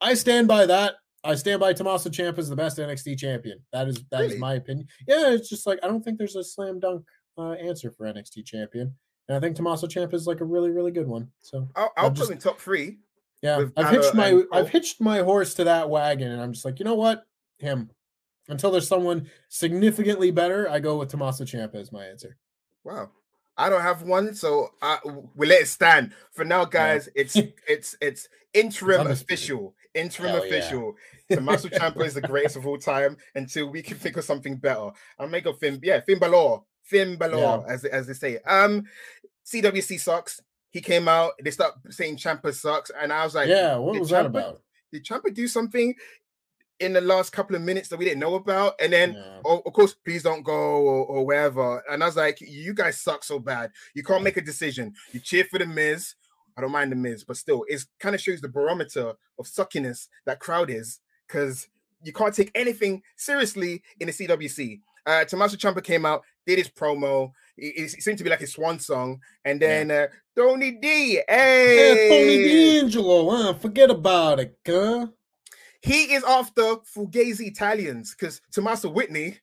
[0.00, 0.96] I stand by that.
[1.22, 3.58] I stand by Tommaso Ciampa as the best NXT champion.
[3.72, 4.38] That is that is Really?
[4.40, 4.86] my opinion.
[5.08, 7.06] Yeah, it's just like I don't think there's a slam dunk
[7.38, 8.94] uh, answer for NXT champion.
[9.28, 11.30] And I think Tommaso Ciampa is like a really, really good one.
[11.40, 12.98] So I'll, I'll I'm put him top three.
[13.42, 16.64] yeah, I've hitched my and I've hitched my horse to that wagon, and I'm just
[16.64, 17.24] like, you know what,
[17.58, 17.90] him.
[18.48, 22.36] Until there's someone significantly better, I go with Tommaso Ciampa as my answer.
[22.84, 23.10] Wow.
[23.56, 26.12] I don't have one, so I, we'll let it stand.
[26.32, 29.38] For now, guys, it's it's it's interim undisputed.
[29.38, 29.74] official.
[29.94, 30.56] Interim Hell yeah.
[30.56, 30.94] official.
[31.32, 34.90] Tommaso Ciampa is the greatest of all time until we can think of something better.
[35.18, 36.60] I'll make a Finn, yeah, Finn Balor.
[36.84, 38.38] Finn Balor, as, as they say.
[38.46, 38.84] Um,
[39.44, 40.40] CWC sucks.
[40.70, 44.10] He came out, they start saying Ciampa sucks, and I was like, yeah, what was
[44.10, 44.60] that about?
[44.92, 45.94] Did Ciampa do something?
[46.80, 48.74] in the last couple of minutes that we didn't know about.
[48.80, 49.38] And then, Yeah.
[49.44, 51.80] oh, of course, please don't go or, or wherever.
[51.88, 53.70] And I was like, you guys suck so bad.
[53.94, 54.92] You can't make a decision.
[55.12, 56.14] You cheer for the Miz.
[56.56, 60.08] I don't mind the Miz, but still, it kind of shows the barometer of suckiness
[60.26, 61.68] that crowd is because
[62.02, 64.80] you can't take anything seriously in the CWC.
[65.06, 67.32] Uh, Tommaso Ciampa came out, did his promo.
[67.56, 69.20] It, it seemed to be like his swan song.
[69.44, 73.54] And then uh, Tony D, hey, Yeah, Tony D'Angelo, huh?
[73.54, 75.06] Forget about it, huh?
[75.82, 79.38] he is after Fugazi Italians because Tommaso Whitney.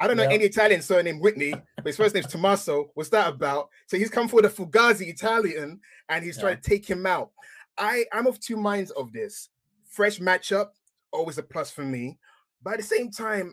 [0.00, 0.30] I don't know Yeah.
[0.32, 2.90] any Italian surname Whitney, but his first name's Tommaso.
[2.94, 3.68] What's that about?
[3.86, 7.30] So he's come for the Fugazi Italian and he's trying to take him out.
[7.78, 9.50] I, I'm of two minds of this.
[9.88, 10.70] Fresh matchup,
[11.12, 12.18] always a plus for me.
[12.62, 13.52] But at the same time,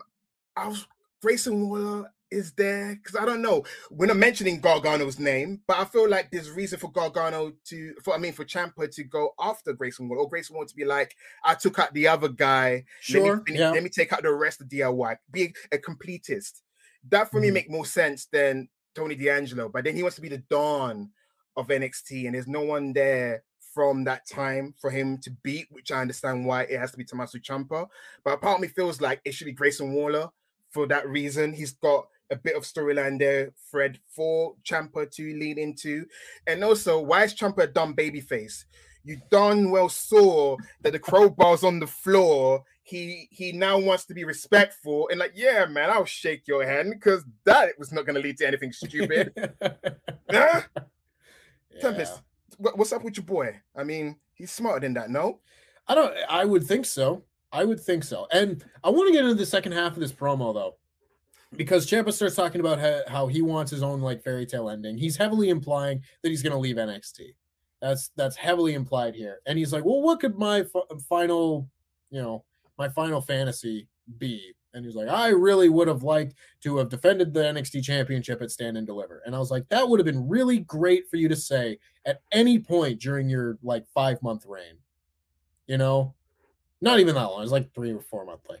[0.56, 0.86] I was
[1.22, 3.64] Grayson Waller is there because I don't know.
[3.90, 8.14] We're not mentioning Gargano's name, but I feel like there's reason for Gargano to, for
[8.14, 11.14] I mean, for Ciampa to go after Grayson Waller, or Grayson Waller to be like,
[11.44, 12.84] I took out the other guy.
[13.00, 13.70] Sure, Let me, yeah.
[13.70, 15.16] let me take out the rest of DIY.
[15.30, 16.62] Be a completist.
[17.10, 17.54] That for me Mhm.
[17.54, 19.68] make more sense than Tony D'Angelo.
[19.68, 21.10] But then he wants to be the dawn
[21.56, 23.42] of NXT, and there's no one there
[23.74, 27.04] from that time for him to beat, which I understand why it has to be
[27.04, 27.88] Tommaso Ciampa.
[28.22, 30.28] But part of me feels like it should be Grayson Waller
[30.70, 31.52] for that reason.
[31.54, 36.06] He's got a bit of storyline there, Fred, for Ciampa to lean into.
[36.46, 38.64] And also, why is Ciampa a dumb babyface?
[39.04, 42.64] You darn well saw that the crowbar's on the floor.
[42.84, 46.90] He he now wants to be respectful and like, yeah, man, I'll shake your hand
[46.90, 49.32] because that was not going to lead to anything stupid.
[50.30, 50.62] Huh?
[51.78, 52.22] Tempest,
[52.56, 53.60] what's up with your boy?
[53.76, 55.40] I mean, he's smarter than that, no?
[55.86, 56.14] I don't.
[56.28, 57.24] I would think so.
[57.52, 58.26] I would think so.
[58.32, 60.76] And I want to get into the second half of this promo though,
[61.56, 64.96] because Ciampa starts talking about how, how he wants his own like fairy tale ending.
[64.96, 67.34] He's heavily implying that he's going to leave NXT.
[67.80, 69.40] That's that's heavily implied here.
[69.46, 71.68] And he's like, "Well, what could my fi- final,
[72.10, 72.44] you know,
[72.78, 73.88] my final fantasy
[74.18, 78.40] be?" And he's like, "I really would have liked to have defended the NXT championship
[78.40, 81.16] at Stand and Deliver." And I was like, "That would have been really great for
[81.16, 84.78] you to say at any point during your like 5-month reign."
[85.66, 86.14] You know,
[86.80, 87.40] not even that long.
[87.40, 88.58] It was like three or four month play.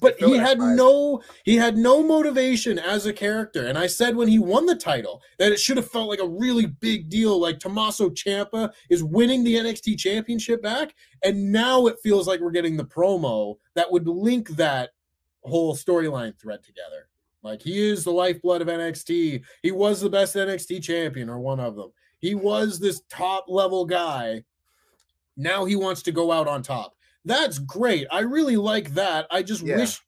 [0.00, 3.66] But he had no he had no motivation as a character.
[3.66, 6.28] And I said when he won the title that it should have felt like a
[6.28, 7.40] really big deal.
[7.40, 10.94] Like Tommaso Ciampa is winning the NXT championship back.
[11.22, 14.90] And now it feels like we're getting the promo that would link that
[15.42, 17.08] whole storyline thread together.
[17.42, 19.42] Like he is the lifeblood of NXT.
[19.62, 21.92] He was the best NXT champion or one of them.
[22.18, 24.44] He was this top level guy.
[25.36, 26.94] Now he wants to go out on top.
[27.28, 28.06] That's great.
[28.10, 29.26] I really like that.
[29.30, 29.76] I just Yeah.
[29.76, 30.00] wish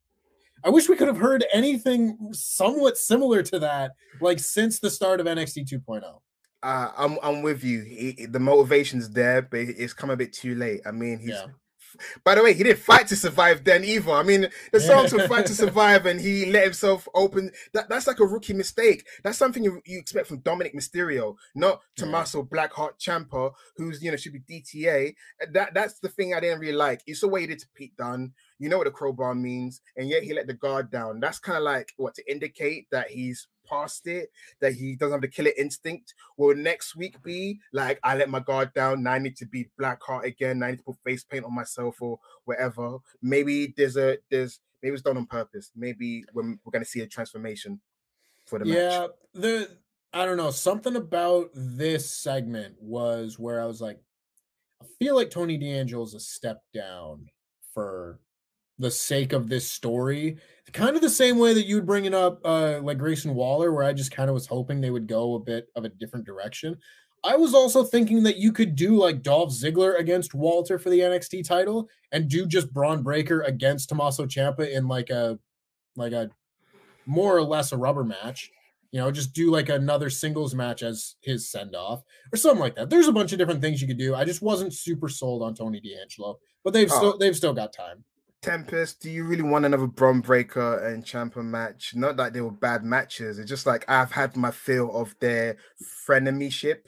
[0.64, 5.20] I wish we could have heard anything somewhat similar to that like since the start
[5.20, 6.20] of NXT 2.0.
[6.62, 7.80] Uh, I'm I'm with you.
[7.82, 10.80] He- he- the motivation's there, but it's come a bit too late.
[10.84, 11.30] I mean, he's.
[11.30, 11.46] Yeah.
[12.24, 14.12] By the way, he didn't fight to survive then either.
[14.12, 17.50] I mean, the songs were fight to survive, and he let himself open.
[17.72, 19.06] That that's like a rookie mistake.
[19.22, 22.04] That's something you, you expect from Dominik Mysterio, not Yeah.
[22.04, 25.14] Tommaso Blackheart Ciampa, who's you know should be DTA.
[25.52, 27.02] That that's the thing I didn't really like.
[27.06, 28.32] It's the way he did to Pete Dunne.
[28.58, 31.20] You know what a crowbar means, and yet he let the guard down.
[31.20, 35.20] That's kind of like what to indicate that he's past it, that he doesn't have
[35.20, 36.14] the killer instinct.
[36.36, 39.02] Will next week be like I let my guard down?
[39.02, 40.58] Now I need to be Blackheart again.
[40.58, 42.98] Now I need to put face paint on myself or whatever.
[43.22, 45.70] Maybe there's a there's maybe it's done on purpose.
[45.76, 47.80] Maybe we're, we're gonna see a transformation
[48.46, 49.10] for the yeah, match.
[49.34, 49.68] Yeah, the
[50.12, 54.00] I don't know, something about this segment was where I was like
[54.82, 57.28] I feel like Tony D'Angelo's a step down
[57.74, 58.18] for
[58.80, 60.36] the sake of this story.
[60.72, 63.72] Kind of the same way that you would bring it up uh like Grayson Waller
[63.72, 66.26] where I just kind of was hoping they would go a bit of a different
[66.26, 66.76] direction.
[67.22, 71.00] I was also thinking that you could do like Dolph Ziggler against Walter for the
[71.00, 75.38] NXT title and do just Bron Breakker against Tommaso Ciampa in like a
[75.96, 76.30] like a
[77.04, 78.50] more or less a rubber match.
[78.92, 82.02] You know, just do like another singles match as his send off
[82.32, 82.90] or something like that.
[82.90, 84.14] There's a bunch of different things you could do.
[84.14, 86.96] I just wasn't super sold on Tony D'Angelo, but they've Oh.
[86.96, 88.04] still they've still got time.
[88.42, 91.94] Tempest, do you really want another Bron Breakker and Ciampa match?
[91.94, 93.38] Not that they were bad matches.
[93.38, 95.56] It's just like I've had my feel of their
[96.08, 96.78] frenemyship.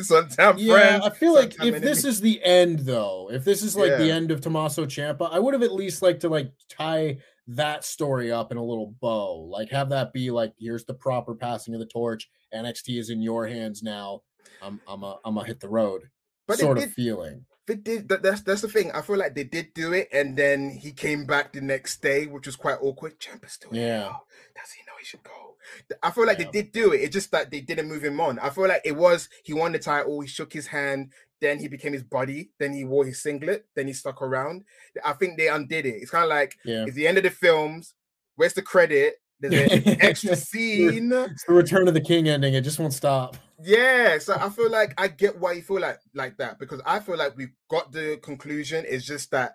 [0.00, 3.74] Sometimes Yeah, friends, I feel like if this is the end though, if this is
[3.74, 7.18] like the end of Tommaso Ciampa, I would have at least liked to like tie
[7.48, 9.40] that story up in a little bow.
[9.50, 12.28] Like have that be like here's the proper passing of the torch.
[12.54, 14.20] NXT is in your hands now.
[14.62, 16.02] I'm I'm a I'm a hit the road
[16.46, 17.46] But it sort of did- feeling.
[17.66, 18.90] They did that, that's that's the thing.
[18.92, 22.26] I feel like they did do it, and then he came back the next day,
[22.26, 23.18] which was quite awkward.
[23.20, 23.82] Ciampa still Yeah.
[23.82, 24.16] yeah.
[24.56, 25.56] Does he know he should go?
[26.02, 26.46] I feel like Yeah.
[26.46, 27.02] they did do it.
[27.02, 28.38] It's just that they didn't move him on.
[28.40, 31.68] I feel like it was he won the title, he shook his hand, then he
[31.68, 34.64] became his buddy, then he wore his singlet, then he stuck around.
[35.04, 35.96] I think they undid it.
[36.02, 36.84] It's kind of like Yeah.
[36.86, 37.94] it's the end of the films.
[38.34, 39.21] Where's the credit?
[39.50, 41.12] There's an extra scene.
[41.12, 42.54] It's the Return of the King ending.
[42.54, 43.36] It just won't stop.
[43.62, 47.00] Yeah, so I feel like I get why you feel like like that because I
[47.00, 48.84] feel like we've got the conclusion.
[48.88, 49.54] It's just that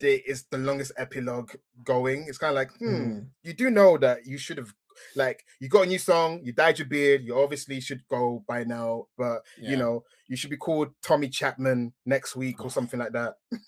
[0.00, 1.52] there is the longest epilogue
[1.84, 2.26] going.
[2.28, 3.26] It's kind of like, hmm, Mhm.
[3.42, 4.72] you do know that you should have
[5.16, 8.64] like you got a new song, you dyed your beard, you obviously should go by
[8.64, 9.70] now, but Yeah.
[9.70, 13.34] you know, you should be called Tommy Chapman next week or something like that.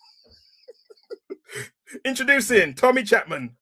[2.04, 3.56] Introducing Tommy Chapman,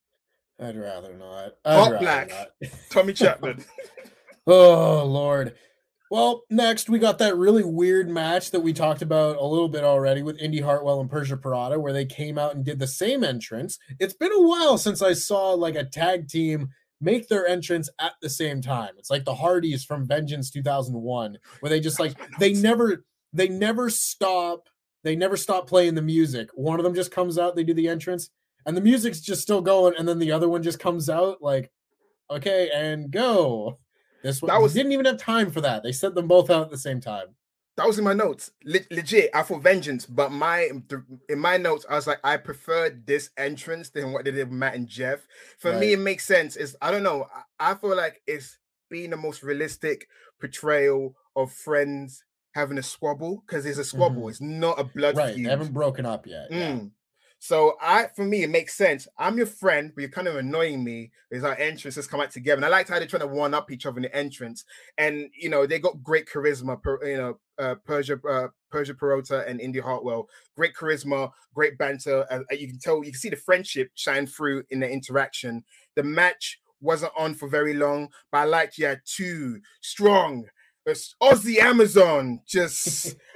[0.61, 1.52] I'd rather not.
[1.64, 2.30] Hot I'd rather black.
[2.30, 2.70] not.
[2.90, 3.64] Tommy Chapman.
[4.46, 5.55] Oh Lord.
[6.11, 9.82] Well, next we got that really weird match that we talked about a little bit
[9.84, 13.24] already with Indy Hartwell and Persia Pirotta, where they came out and did the same
[13.24, 13.78] entrance.
[13.98, 16.68] It's been a while since I saw like a tag team
[17.00, 18.90] make their entrance at the same time.
[18.96, 23.90] It's like the Hardys from Vengeance 2001, where they just like they never they never
[23.90, 24.68] stop
[25.02, 26.48] they never stop playing the music.
[26.55, 28.30] One of them just comes out, they do the entrance,
[28.67, 31.71] and the music's just still going, and then the other one just comes out like,
[32.31, 33.79] okay, and go.
[34.23, 35.83] This one That was- didn't even have time for that.
[35.83, 37.35] They sent them both out at the same time.
[37.77, 38.53] That was in my notes.
[38.65, 40.71] Le- legit, I for vengeance, but my
[41.29, 44.57] in my notes, I was like, I preferred this entrance than what they did with
[44.57, 45.27] Matt and Jeff.
[45.59, 46.55] For me, it makes sense.
[46.55, 47.27] Is I don't know.
[47.59, 48.59] I, I feel like it's
[48.89, 50.07] being the most realistic
[50.41, 52.23] portrayal of friends
[52.55, 54.23] having a squabble because it's a squabble.
[54.23, 54.31] Mhm.
[54.31, 55.35] It's not a blood Right.
[55.35, 55.47] feud.
[55.47, 56.47] They haven't broken up yet.
[56.53, 56.71] yeah.
[56.75, 56.91] Mm.
[57.45, 59.07] So I, for me, it makes sense.
[59.18, 61.11] I'm your friend, but you're kind of annoying me.
[61.30, 63.70] Is our entrances come out together, and I liked how they're trying to one up
[63.70, 64.64] each other in the entrance.
[64.97, 66.82] And you know, they got great charisma.
[66.82, 70.26] Per, you know, uh, Persia, uh, Persia Pirotta and Indy Hartwell,
[70.57, 72.24] great charisma, great banter.
[72.30, 75.64] Uh, you can tell, you can see the friendship shine through in the interaction.
[75.97, 80.47] The match wasn't on for very long, but I liked you had two strong
[80.88, 83.16] uh, Aussie Amazon just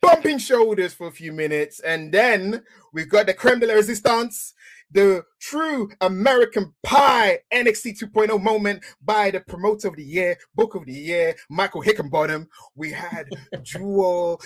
[0.00, 4.54] bumping shoulders for a few minutes, and then we've got the creme de la resistance,
[4.90, 10.86] the true American Pie NXT 2.0 moment by the promoter of the year, book of
[10.86, 12.46] the year, Michael Hickenbottom.
[12.74, 13.26] We had
[13.64, 14.40] dual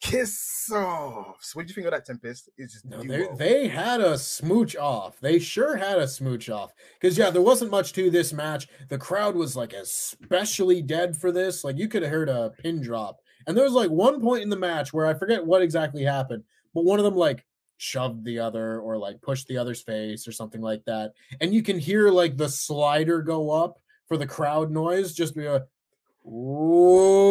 [0.00, 1.54] kiss offs.
[1.54, 2.50] What do you think of that, Tempest?
[2.56, 5.18] It's just No, they, they had a smooch off.
[5.20, 6.72] They sure had a smooch off.
[7.00, 8.68] Because, yeah, there wasn't much to this match.
[8.88, 11.64] The crowd was like especially dead for this.
[11.64, 13.20] Like, you could have heard a pin drop.
[13.46, 16.44] And there was like one point in the match where I forget what exactly happened,
[16.74, 17.46] but one of them like
[17.78, 21.12] shoved the other or like pushed the other's face or something like that.
[21.40, 25.46] And you can hear like the slider go up for the crowd noise, just be
[25.46, 25.64] a
[26.22, 27.30] whoa.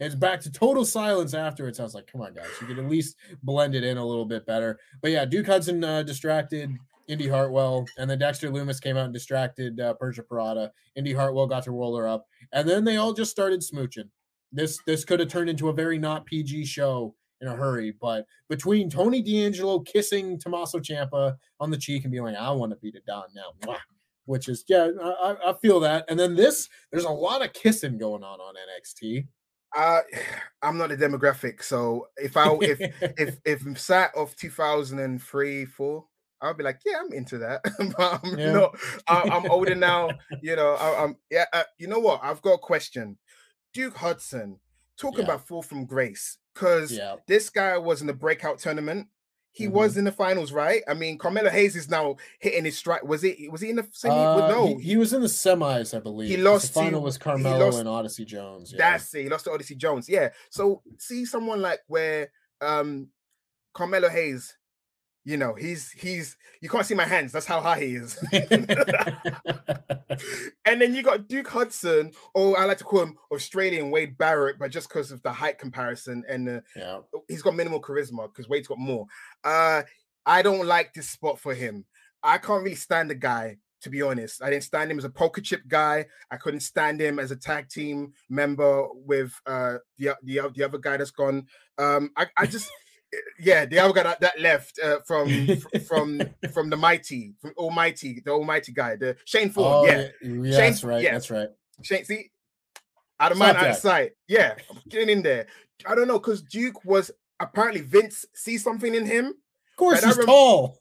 [0.00, 1.80] It's back to total silence afterwards.
[1.80, 4.24] I was like, come on, guys, you could at least blend it in a little
[4.24, 4.78] bit better.
[5.00, 6.76] But yeah, Duke Hudson uh, distracted
[7.08, 10.70] Indy Hartwell, and then Dexter Lumis came out and distracted uh, Persia Pirotta.
[10.96, 14.08] Indy Hartwell got to roll her up, and then they all just started smooching.
[14.52, 18.24] This this could have turned into a very not PG show in a hurry, but
[18.48, 22.76] between Tony D'Angelo kissing Tommaso Ciampa on the cheek and being like, "I want to
[22.76, 23.76] beat it down now,"
[24.26, 26.04] which is yeah, I, I- feel that.
[26.08, 29.26] And then this, there's a lot of kissing going on on NXT.
[29.76, 30.00] Uh,
[30.62, 32.80] I'm not a demographic, so if I if
[33.18, 36.04] if if I'm sat of 2003 4
[36.40, 37.60] i would be like yeah i'm into that
[37.96, 38.52] but i'm Yeah.
[38.52, 38.76] not
[39.08, 40.10] I, i'm older now
[40.42, 43.18] you know I, i'm yeah uh, you know what i've got a question
[43.72, 44.58] duke hudson
[44.98, 45.24] talking Yeah.
[45.26, 49.08] about fall from grace because yeah, this guy was in the breakout tournament
[49.52, 49.70] he Mhm.
[49.72, 53.22] was in the finals right i mean carmelo hayes is now hitting his strike was
[53.24, 56.00] it was he in the semi Uh, no he, he was in the semis, I
[56.00, 56.34] believe.
[56.36, 58.72] 'cause lost The final to- was Carmelo lost- and Odyssey Jones.
[58.72, 58.78] Yeah.
[58.78, 59.22] That's it.
[59.22, 60.08] He lost to Odyssey Jones.
[60.08, 60.30] Yeah.
[60.50, 62.30] So see someone like where
[62.60, 63.08] um
[63.74, 64.56] Carmelo Hayes,
[65.24, 67.32] you know, he's he's you can't see my hands.
[67.32, 68.18] That's how high he is.
[70.64, 74.58] and then you got Duke Hudson, or I like to call him Australian Wade Barrett,
[74.58, 76.98] but just because of the height comparison and uh, yeah.
[77.28, 79.06] he's got minimal charisma because Wade's got more.
[79.42, 79.82] Uh
[80.26, 81.84] I don't like this spot for him.
[82.22, 84.42] I can't really stand the guy, to be honest.
[84.42, 86.06] I didn't stand him as a poker chip guy.
[86.30, 90.78] I couldn't stand him as a tag team member with uh the the, the other
[90.78, 91.46] guy that's gone.
[91.78, 92.70] Um I, I just
[93.38, 95.56] yeah, the other guy that, left uh, from
[95.88, 96.20] from
[96.52, 99.66] from the mighty, from Almighty, the Almighty guy, the Shane Ford.
[99.66, 100.08] Oh, yeah.
[100.22, 101.02] yeah, Shane- that's right.
[101.02, 101.12] yeah.
[101.12, 101.48] That's right.
[101.82, 102.30] Shane, see,
[103.20, 104.12] out of mind, out of sight.
[104.28, 105.46] Yeah, I'm getting in there.
[105.86, 107.10] I don't know because Duke was
[107.40, 109.26] apparently Vince sees something in him.
[109.26, 110.78] Of course, he's rem- tall.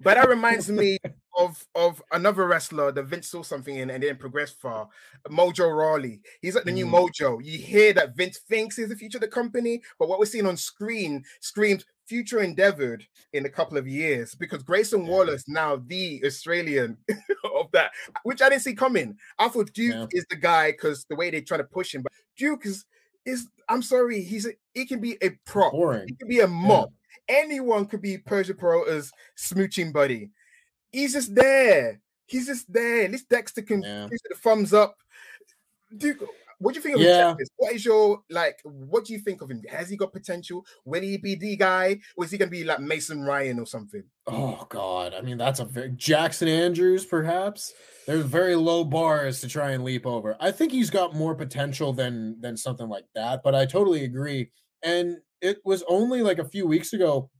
[0.00, 0.98] But that reminds me
[1.36, 4.88] of of another wrestler that Vince saw something in and didn't progress far.
[5.28, 6.20] Mojo Rawley.
[6.40, 6.92] He's like the new Mm.
[7.10, 7.44] Mojo.
[7.44, 10.46] You hear that Vince thinks he's the future of the company, but what we're seeing
[10.46, 15.10] on screen screams future endeavored in a couple of years because Grayson Yeah.
[15.10, 16.96] Waller is now the Australian
[17.56, 17.90] of that,
[18.22, 19.18] which I didn't see coming.
[19.38, 20.06] I thought Duke Yeah.
[20.12, 22.84] is the guy because the way they're trying to push him, but Duke is
[23.24, 26.16] is I'm sorry, he's a, he can be a prop, he Boring.
[26.16, 26.90] can be a mop.
[27.28, 30.30] Anyone could be Persia Pirotta's smooching buddy.
[30.96, 32.00] He's just there.
[32.24, 33.04] He's just there.
[33.04, 34.04] At least Dexter can Yeah.
[34.10, 34.96] give it a thumbs up.
[35.94, 36.24] Duke,
[36.58, 37.32] what do you think of Yeah.
[37.32, 37.38] him?
[37.56, 38.58] What is your like?
[38.64, 39.62] What do you think of him?
[39.68, 40.64] Has he got potential?
[40.86, 44.04] Will he be the guy, or is he gonna be like Mason Ryan or something?
[44.26, 45.12] Oh God!
[45.12, 47.74] I mean, that's a very Jackson Andrews, perhaps.
[48.06, 50.34] There's very low bars to try and leap over.
[50.40, 53.42] I think he's got more potential than than something like that.
[53.44, 54.50] But I totally agree.
[54.82, 57.30] And it was only like a few weeks ago,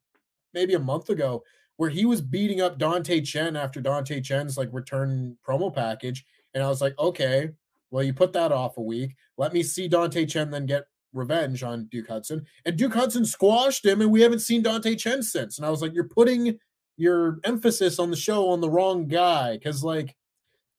[0.53, 1.43] maybe a month ago,
[1.77, 6.25] where he was beating up Dante Chen after Dante Chen's like return promo package,
[6.55, 7.51] and I was like, okay,
[7.91, 9.15] well, you put that off a week.
[9.37, 12.45] Let me see Dante Chen then get revenge on Duke Hudson.
[12.65, 15.59] And Duke Hudson squashed him, and we haven't seen Dante Chen since.
[15.59, 16.59] And I was like, you're putting
[16.97, 20.17] your emphasis on the show on the wrong guy because like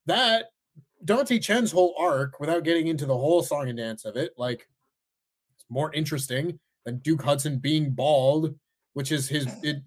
[0.08, 0.46] that
[1.06, 4.68] Dante Chen's whole arc, without getting into the whole song and dance of it, like
[5.56, 8.56] it's more interesting than Duke Hudson being bald,
[8.98, 9.84] which is his it,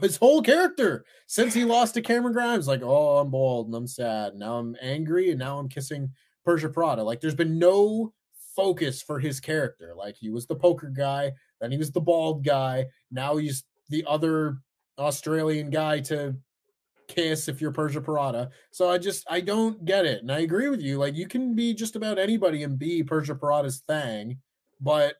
[0.00, 2.68] his whole character since he lost to Cameron Grimes.
[2.68, 4.36] Like, oh, I'm bald and I'm sad.
[4.36, 6.08] Now I'm angry and now I'm kissing
[6.44, 7.02] Persia Prada.
[7.02, 8.12] Like, there's been no
[8.54, 9.92] focus for his character.
[9.96, 12.86] Like, he was the poker guy, then he was the bald guy.
[13.10, 14.58] Now he's the other
[15.00, 16.36] Australian guy to
[17.08, 18.50] kiss if you're Persia Pirotta.
[18.70, 20.22] So I just I don't get it.
[20.22, 20.98] And I agree with you.
[20.98, 24.38] Like you can be just about anybody and be Persia Pirotta's thing,
[24.80, 25.16] but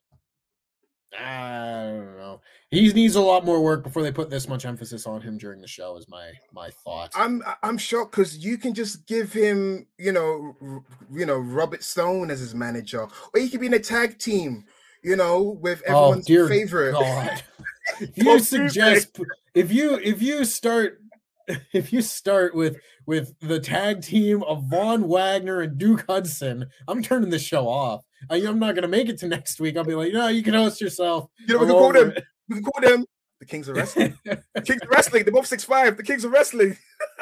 [1.18, 2.40] I don't know.
[2.70, 5.60] He needs a lot more work before they put this much emphasis on him during
[5.60, 5.96] the show.
[5.96, 7.12] Is my my thought.
[7.14, 11.84] I'm I'm shocked because you can just give him, you know, r- you know, Robert
[11.84, 14.64] Stone as his manager, or he could be in a tag team,
[15.02, 16.92] you know, with oh, everyone's oh dear favorite.
[16.92, 17.42] God!
[18.00, 19.20] If you suggest
[19.54, 21.02] if you if you start
[21.72, 27.02] if you start with with the tag team of Von Wagner and Duke Hudson, I'm
[27.02, 28.04] turning the show off.
[28.30, 29.76] I, I'm not gonna make it to next week.
[29.76, 31.30] I'll be like, no, you can host yourself.
[31.46, 32.10] You know, we I'm can call them.
[32.12, 33.06] it." We can call them
[33.40, 34.18] the Kings of Wrestling.
[34.64, 35.24] Kings of Wrestling.
[35.24, 35.96] They're both six five.
[35.96, 36.76] The Kings of Wrestling.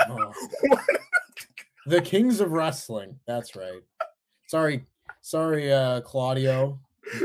[0.09, 0.33] Oh.
[1.87, 3.19] the Kings of Wrestling.
[3.27, 3.81] That's right.
[4.49, 4.85] Sorry,
[5.21, 6.79] sorry, uh, Claudio.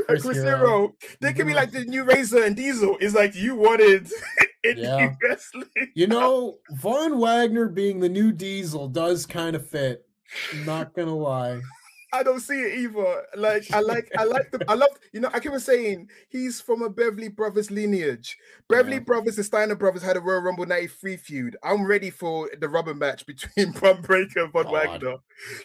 [0.06, 0.56] Chris, Chris Hero.
[0.58, 0.94] Hero.
[1.20, 2.96] They could be like the new Razor and Diesel.
[3.00, 4.10] It's like you wanted
[4.64, 5.14] in Yeah.
[5.22, 5.68] wrestling.
[5.94, 10.04] You know, Von Wagner being the new Diesel does kind of fit.
[10.52, 11.60] I'm Not gonna lie.
[12.12, 13.22] I don't see it either.
[13.36, 16.60] Like I like I like the I love you know I keep on saying he's
[16.60, 18.36] from a Beverly Brothers lineage.
[18.68, 19.00] Beverly Yeah.
[19.00, 21.56] Brothers and Steiner Brothers had a Royal Rumble 93 feud.
[21.62, 24.72] I'm ready for the rubber match between Bron Breakker and Von God.
[24.72, 25.16] Wagner.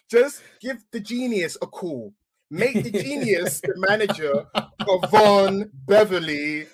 [0.09, 2.13] Just give the genius a call.
[2.51, 6.67] Make the genius the manager of Von Beverly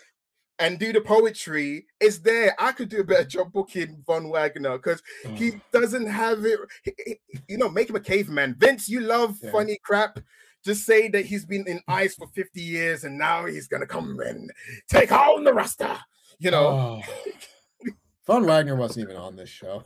[0.59, 1.85] and do the poetry.
[1.99, 2.53] is there.
[2.59, 5.01] I could do a better job booking Von Wagner because
[5.35, 5.61] he mm.
[5.71, 6.59] doesn't have it.
[6.83, 8.55] he- he- you know, make him a caveman.
[8.57, 9.51] Vince, you love Yeah.
[9.51, 10.19] funny crap.
[10.63, 14.19] Just say that he's been in ice for 50 years and now he's gonna come
[14.19, 14.51] and
[14.89, 15.97] take on the roster.
[16.39, 17.91] You know, Oh.
[18.27, 19.83] Von Wagner wasn't even on this show.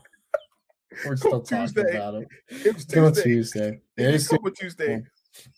[1.05, 1.95] We're still talking Tuesday.
[1.95, 2.27] about him.
[2.49, 3.23] it was Tuesday.
[3.23, 3.81] Tuesday.
[3.97, 5.03] It It was Tuesday.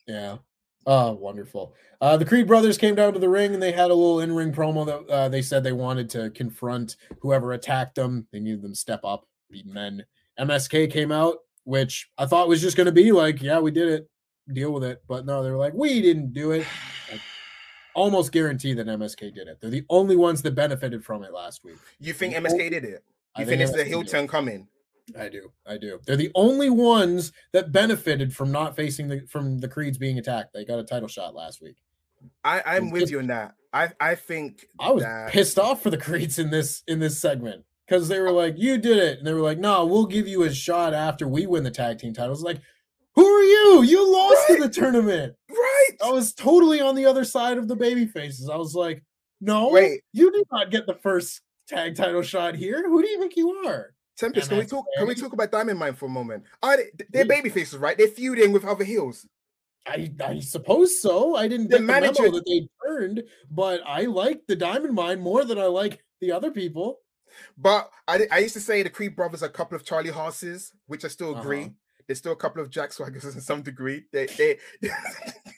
[0.07, 0.37] Yeah.
[0.85, 1.73] Oh, wonderful.
[1.99, 4.35] Uh, the Creed brothers came down to the ring and they had a little in
[4.35, 8.27] ring promo that uh, they said they wanted to confront whoever attacked them.
[8.31, 10.05] They needed them to step up, be men.
[10.39, 13.87] MSK came out, which I thought was just going to be like, yeah, we did
[13.87, 14.09] it,
[14.53, 15.01] deal with it.
[15.07, 16.67] But no, they were like, we didn't do it.
[17.11, 17.21] Like,
[17.95, 19.59] almost guarantee that MSK did it.
[19.61, 21.77] They're the only ones that benefited from it last week.
[21.99, 23.03] You think MSK did it?
[23.35, 24.67] I You think it's the turn coming?
[25.17, 25.51] I do.
[25.65, 25.99] I do.
[26.05, 30.53] They're the only ones that benefited from not facing the from the Creeds being attacked.
[30.53, 31.77] They got a title shot last week.
[32.43, 33.53] I, I'm with you on that.
[33.71, 37.19] I, I think I was that pissed off for the Creeds in this in this
[37.19, 40.05] segment because they were uh, like, "You did it," and they were like, "No, we'll
[40.05, 42.61] give you a shot after we win the tag team titles." Like,
[43.15, 43.83] who are you?
[43.83, 45.35] You lost in the tournament.
[45.49, 45.91] right.
[46.03, 48.49] I was totally on the other side of the baby faces.
[48.49, 49.03] I was like,
[49.41, 50.01] "No, Wait.
[50.13, 52.87] you did not get the first tag title shot here.
[52.87, 54.85] Who do you think you are?" Tempest, can we talk?
[54.97, 56.43] Can we talk about Diamond Mine for a moment?
[56.63, 57.97] Are they, they're baby faces, right?
[57.97, 59.27] They're feuding with other heels.
[59.85, 61.35] I, I suppose so.
[61.35, 64.93] I didn't The get the manager- memo that they turned, but I like the Diamond
[64.95, 66.99] Mine more than I like the other people.
[67.57, 70.71] But I, I used to say the Creed brothers are a couple of Charlie Horses,
[70.87, 71.61] which I still agree.
[71.63, 71.69] Uh-huh.
[72.07, 74.03] There's still a couple of Jack Swaggers in some degree.
[74.13, 74.57] They, they,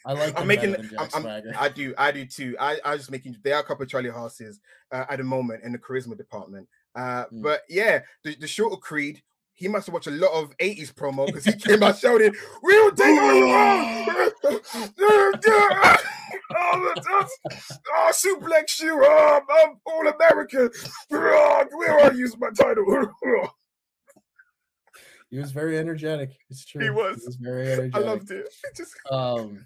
[0.06, 0.76] I like I'm making.
[0.98, 1.28] I'm, I'm,
[1.58, 1.94] I do.
[1.98, 2.56] I do too.
[2.60, 3.36] I, I was just making.
[3.44, 4.60] They are a couple of Charlie Horses
[4.92, 6.68] uh, at the moment in the charisma department.
[6.98, 7.44] Uh, mm.
[7.44, 9.22] But yeah, the, the shorter Creed,
[9.54, 12.34] he must have watched a lot of 80s promo because he came out shouting,
[12.64, 14.34] We will take over!
[16.58, 19.00] oh, oh, suplex you!
[19.04, 20.70] Oh, I'm all American!
[21.12, 22.32] Oh, where are you?
[22.40, 22.84] my title?
[25.30, 26.32] he was very energetic.
[26.50, 26.82] It's true.
[26.82, 27.20] He was.
[27.20, 27.96] He was very energetic.
[27.96, 28.48] I loved it.
[28.76, 28.96] Just...
[29.12, 29.64] Um,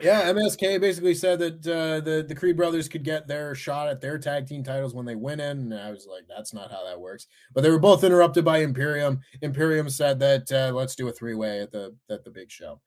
[0.00, 4.00] yeah, MSK basically said that uh, the the Creed brothers could get their shot at
[4.00, 6.84] their tag team titles when they win in, and I was like, that's not how
[6.84, 7.26] that works.
[7.54, 9.20] But they were both interrupted by Imperium.
[9.42, 12.80] Imperium said that uh, let's do a three way at the at the big show.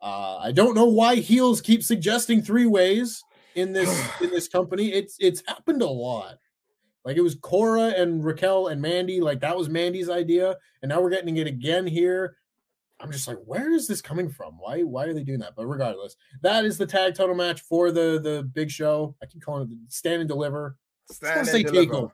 [0.00, 3.22] Uh, I don't know why heels keep suggesting three ways
[3.54, 4.92] in this in this company.
[4.92, 6.36] It's it's happened a lot.
[7.04, 9.20] Like it was Cora and Raquel and Mandy.
[9.20, 12.36] Like that was Mandy's idea, and now we're getting it again here.
[13.00, 14.58] I'm just like, where is this coming from?
[14.58, 15.54] Why why are they doing that?
[15.56, 19.14] But regardless, that is the tag title match for the the big show.
[19.22, 20.76] I keep calling it the stand and deliver.
[21.10, 21.92] Stand and say deliver.
[21.92, 22.10] takeover.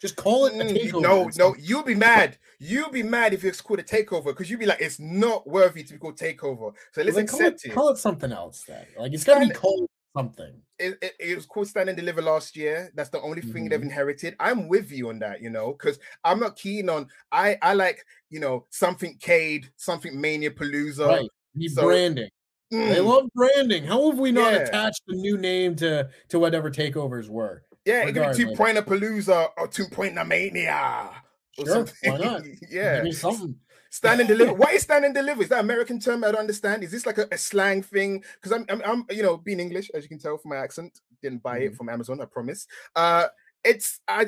[0.00, 1.02] Just call it mm, takeover.
[1.02, 2.38] No, no, you'll be mad.
[2.60, 5.82] You'll be mad if it's called a takeover because you'll be like, it's not worthy
[5.82, 6.72] to be called takeover.
[6.92, 8.86] So let's accept call it, it, Call it something else then.
[8.96, 10.52] Like it's got to be called something.
[10.78, 12.90] It, it, it, was called Stand and Deliver last year.
[12.94, 13.52] That's the only mm-hmm.
[13.52, 13.88] thing they've mm-hmm.
[13.88, 14.36] inherited.
[14.38, 17.08] I'm with you on that, you know, because I'm not keen on.
[17.32, 21.06] I I like you know something Cade, something Mania Palooza.
[21.06, 21.28] Right.
[21.54, 22.30] Need so, branding.
[22.72, 23.84] Mm, they love branding.
[23.84, 24.58] How have we not yeah.
[24.60, 27.62] attached a new name to to whatever takeovers were?
[27.84, 31.10] Yeah, it could be two pointer Palooza or two pointer Mania.
[31.58, 32.42] Sure, why not?
[32.70, 33.56] yeah, something.
[33.90, 34.52] Stand and deliver.
[34.54, 35.42] what is stand and deliver?
[35.42, 36.24] Is that American term?
[36.24, 36.84] I don't understand.
[36.84, 38.22] Is this like a, a slang thing?
[38.34, 41.00] Because I'm, I'm, I'm, you know, being English, as you can tell from my accent.
[41.22, 41.72] Didn't buy mm-hmm.
[41.72, 42.66] it from Amazon, I promise.
[42.94, 43.26] Uh,
[43.64, 44.26] it's I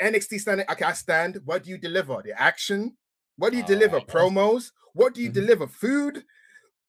[0.00, 0.66] NXT standing.
[0.70, 1.40] Okay, I stand.
[1.44, 2.22] What do you deliver?
[2.24, 2.96] The action.
[3.36, 4.00] What do you deliver?
[4.00, 4.72] Promos.
[4.94, 5.40] What do you mm-hmm.
[5.40, 5.66] deliver?
[5.66, 6.24] Food.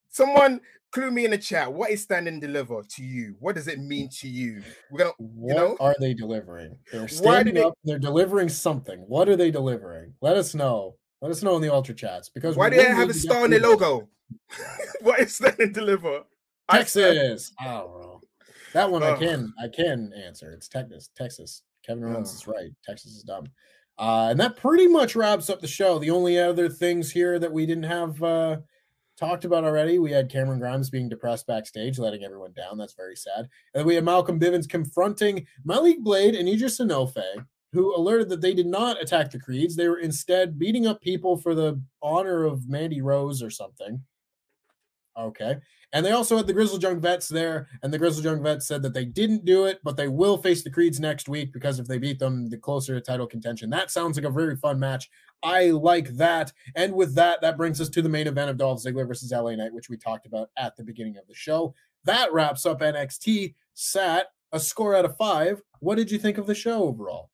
[0.10, 0.62] Someone
[0.92, 1.72] clue me in the chat.
[1.72, 3.36] What is stand and deliver to you?
[3.40, 4.64] What does it mean to you?
[4.92, 5.12] We're gonna.
[5.18, 5.78] What you know?
[5.80, 6.78] are they delivering?
[6.92, 7.64] They're standing they...
[7.64, 7.78] up.
[7.84, 9.00] They're delivering something.
[9.00, 10.14] What are they delivering?
[10.22, 10.96] Let us know.
[11.22, 13.52] Let us know in the ultra chats because why do they have a star in
[13.52, 14.08] their logo?
[15.02, 16.24] what is that in deliver?
[16.70, 17.52] Texas.
[17.60, 18.22] I don't know.
[18.74, 19.14] That one oh.
[19.14, 20.52] I can I can answer.
[20.52, 21.10] It's Texas.
[21.16, 21.64] Texas.
[21.86, 22.36] Kevin Owens oh.
[22.36, 22.72] is right.
[22.86, 23.48] Texas is dumb.
[23.98, 25.98] Uh, and that pretty much wraps up the show.
[25.98, 28.58] The only other things here that we didn't have uh,
[29.18, 32.78] talked about already, we had Cameron Grimes being depressed backstage, letting everyone down.
[32.78, 33.48] That's very sad.
[33.74, 37.24] And we had Malcolm Bivens confronting Malik Blade and Edris Enofe
[37.78, 39.76] who alerted that they did not attack the Creeds.
[39.76, 44.02] They were instead beating up people for the honor of Mandy Rose or something.
[45.16, 45.58] Okay.
[45.94, 48.82] And they also had the Grizzled Young Vets there, and the Grizzled Young Vets said
[48.82, 51.88] that they didn't do it, but they will face the Creeds next week because if
[51.88, 53.70] they beat them, the closer to title contention.
[53.70, 55.10] That sounds like a very fun match.
[55.44, 56.52] I like that.
[56.76, 59.56] And with that, that brings us to the main event of Dolph Ziggler versus LA
[59.56, 61.74] Knight, which we talked about at the beginning of the show.
[62.06, 63.54] That wraps up NXT.
[63.76, 65.62] Sat a score out of five.
[65.80, 67.30] What did you think of the show overall?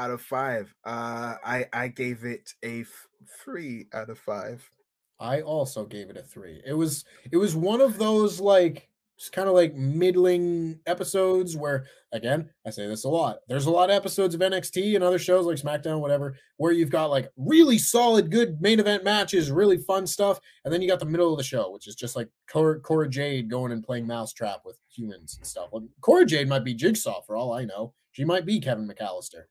[0.00, 0.74] Out of five.
[0.84, 3.08] Uh, I I gave it a f-
[3.44, 4.68] three out of five.
[5.20, 6.62] I also gave it a three.
[6.66, 11.84] It was it was one of those like just kind of like middling episodes where
[12.12, 13.40] again I say this a lot.
[13.46, 16.88] There's a lot of episodes of NXT and other shows like SmackDown, whatever, where you've
[16.88, 21.00] got like really solid, good main event matches, really fun stuff, and then you got
[21.00, 24.06] the middle of the show, which is just like Cora, Cora Jade going and playing
[24.06, 25.68] mousetrap with humans and stuff.
[25.70, 27.92] Well, Cora Jade might be Jigsaw for all I know.
[28.12, 29.44] She might be Kevin McAllister.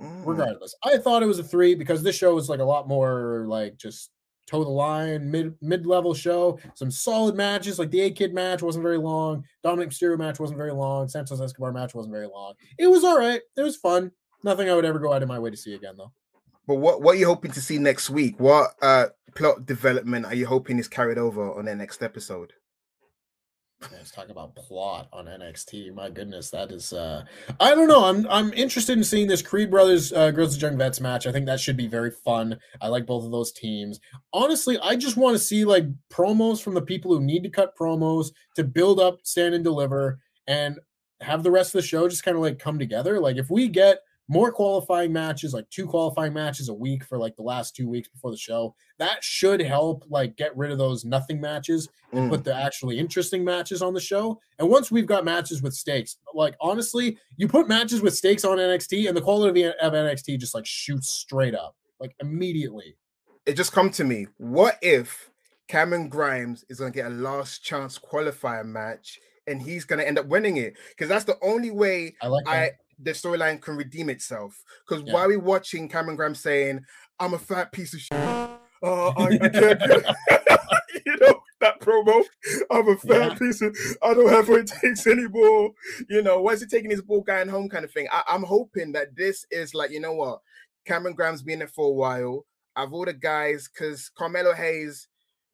[0.00, 0.26] Mm.
[0.26, 3.44] Regardless, I thought it was a three because this show was like a lot more
[3.46, 4.10] like just
[4.46, 6.58] toe the line, mid mid level show.
[6.74, 9.44] Some solid matches, like the A Kid match wasn't very long.
[9.64, 11.08] Dominik Mysterio match wasn't very long.
[11.08, 12.54] Santos Escobar match wasn't very long.
[12.78, 13.40] It was all right.
[13.56, 14.10] It was fun.
[14.44, 16.12] Nothing I would ever go out of my way to see again, though.
[16.66, 18.38] But what what are you hoping to see next week?
[18.38, 22.52] What uh plot development are you hoping is carried over on the next episode?
[23.90, 25.94] Let's talk about plot on NXT.
[25.94, 27.24] My goodness, that is uh
[27.60, 28.04] I don't know.
[28.04, 31.26] I'm I'm interested in seeing this Creed Brothers uh Grizzled Young Vets match.
[31.26, 32.58] I think that should be very fun.
[32.80, 34.00] I like both of those teams.
[34.32, 37.76] Honestly, I just want to see like promos from the people who need to cut
[37.76, 40.78] promos to build up, stand and deliver, and
[41.20, 43.18] have the rest of the show just kind of like come together.
[43.20, 47.36] Like if we get more qualifying matches, like two qualifying matches a week for like
[47.36, 48.74] the last two weeks before the show.
[48.98, 52.30] That should help like get rid of those nothing matches and mm.
[52.30, 54.40] put the actually interesting matches on the show.
[54.58, 58.58] And once we've got matches with stakes, like honestly, you put matches with stakes on
[58.58, 62.96] NXT and the quality of NXT just like shoots straight up, like immediately.
[63.44, 64.28] It just come to me.
[64.38, 65.30] What if
[65.68, 69.18] Cameron Grimes is going to get a last chance qualifier match
[69.48, 70.74] and he's going to end up winning it?
[70.90, 72.70] Because that's the only way I, like I
[73.02, 74.62] the storyline can redeem itself.
[74.86, 75.12] Because yeah.
[75.12, 76.84] while we're watching Cameron Grimes saying,
[77.18, 79.80] "I'm a fat piece of shit," uh, I, I can't,
[81.06, 82.22] you know, that promo
[82.70, 83.34] I'm a fat Yeah.
[83.38, 83.62] piece.
[83.62, 85.72] Of, I don't have what it takes anymore.
[86.08, 88.08] You know, when's he taking his ball going home kind of thing?
[88.12, 90.40] I, I'm hoping that this is like, you know what?
[90.84, 92.44] Cameron Grimes's been there for a while.
[92.74, 95.08] I've all the guys because Carmelo Hayes,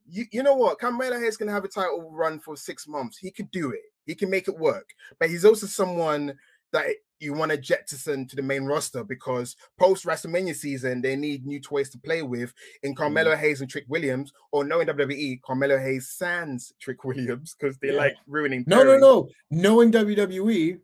[0.09, 0.79] you, you know what?
[0.79, 3.19] Carmelo Hayes can have a title run for six months.
[3.19, 3.83] He could do it.
[4.07, 4.89] He can make it work.
[5.19, 6.35] But he's also someone
[6.73, 6.87] that
[7.21, 11.59] you want to jettison to the main roster because post WrestleMania season they need new
[11.61, 12.53] toys to play with
[12.85, 17.77] in Carmelo Hayes and Trick Williams, or knowing WWE, Carmelo Hayes sans Trick Williams because
[17.79, 17.95] they Yeah.
[17.99, 18.65] like ruining.
[18.69, 19.29] No, no, no.
[19.51, 20.79] Knowing WWE,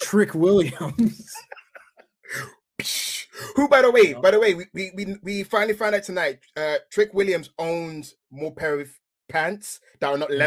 [0.00, 1.32] Trick Williams.
[3.54, 6.38] Who, by the way, by the way, we, we we we finally found out tonight.
[6.56, 8.88] Uh, Trick Williams owns more pair of
[9.28, 10.38] pants that are not Mm.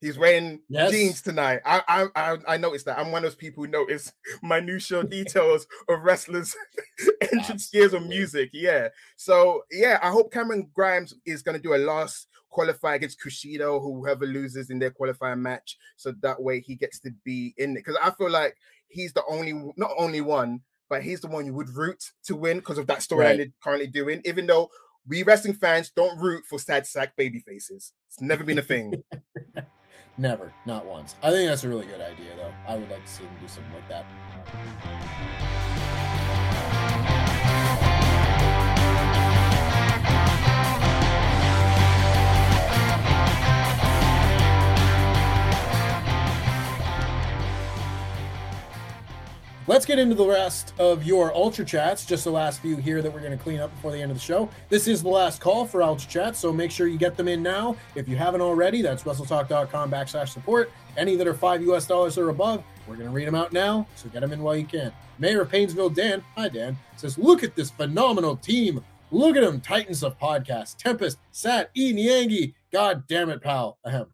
[0.00, 0.90] He's wearing Yes.
[0.90, 1.60] jeans tonight.
[1.64, 2.98] I, I I I noticed that.
[2.98, 4.12] I'm one of those people who notice
[4.42, 6.56] minutiae details of wrestlers'
[7.32, 8.50] entrance gears or music.
[8.52, 8.88] Yeah.
[9.16, 14.26] So yeah, I hope Cameron Grimes is gonna do a last qualify against Kushida, whoever
[14.26, 17.84] loses in their qualifying match, so that way he gets to be in it.
[17.84, 18.56] Because I feel like
[18.88, 22.56] he's the only, not only one, but he's the one you would root to win
[22.58, 23.36] because of that storyline Right.
[23.36, 24.20] they're currently doing.
[24.24, 24.68] Even though
[25.06, 29.04] we wrestling fans don't root for sad sack baby faces, it's never been a thing.
[30.18, 31.14] Never, not once.
[31.22, 32.52] I think that's a really good idea, though.
[32.68, 34.04] I would like to see them do something like that.
[49.70, 52.04] Let's get into the rest of your Ultra Chats.
[52.04, 54.16] Just the last few here that we're going to clean up before the end of
[54.16, 54.50] the show.
[54.68, 57.40] This is the last call for Ultra Chats, so make sure you get them in
[57.40, 57.76] now.
[57.94, 60.72] If you haven't already, that's WrestleTalk.com backslash support.
[60.96, 63.86] Any that are five US dollars or above, we're going to read them out now,
[63.94, 64.92] so get them in while you can.
[65.20, 68.82] Mayor of Painesville, Dan, hi Dan, says, Look at this phenomenal team.
[69.12, 71.92] Look at them, Titans of Podcast, Tempest, Sat, E.
[71.92, 72.54] Nyangi.
[72.72, 73.78] God damn it, pal.
[73.84, 74.06] Ahem.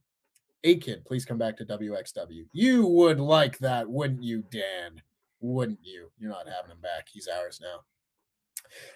[0.65, 2.45] A kid, please come back to WXW.
[2.53, 5.01] You would like that, wouldn't you, Dan?
[5.47, 6.11] Wouldn't you?
[6.19, 7.07] You're not having him back.
[7.13, 7.81] He's ours now.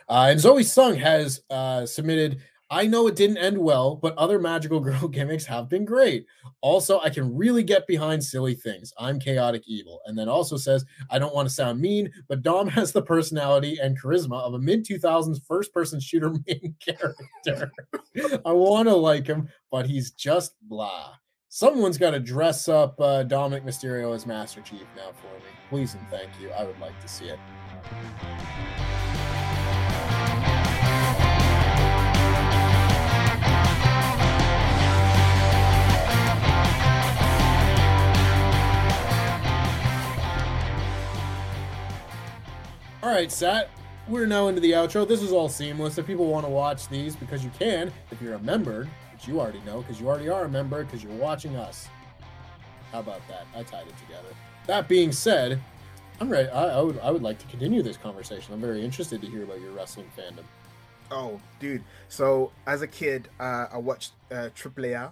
[0.08, 2.40] Uh, and Zoe Sung has uh, submitted.
[2.72, 6.26] I know it didn't end well, but other magical girl gimmicks have been great.
[6.60, 8.92] Also, I can really get behind silly things.
[8.98, 10.00] I'm chaotic evil.
[10.06, 13.78] And then also says, I don't want to sound mean, but Dom has the personality
[13.80, 17.72] and charisma of a mid 2000s first person shooter main character.
[18.44, 21.14] I want to like him, but he's just blah.
[21.48, 25.59] Someone's got to dress up uh, Dominik Mysterio as Master Chief now for me.
[25.70, 26.50] Please and thank you.
[26.50, 27.38] I would like to see it.
[43.00, 43.70] All right, Sat.
[44.08, 45.06] We're now into the outro.
[45.06, 45.96] This is all seamless.
[45.98, 49.38] If people want to watch these, because you can, if you're a member, which you
[49.38, 51.88] already know, because you already are a member, because you're watching us.
[52.90, 53.46] How about that?
[53.54, 54.34] I tied it together.
[54.70, 55.60] That being said,
[56.20, 56.48] I'm ready.
[56.48, 58.54] I, I would I would like to continue this conversation.
[58.54, 60.44] I'm very interested to hear about your wrestling fandom.
[61.10, 61.82] Oh, dude.
[62.08, 65.10] So as a kid, uh, I watched uh, AAA,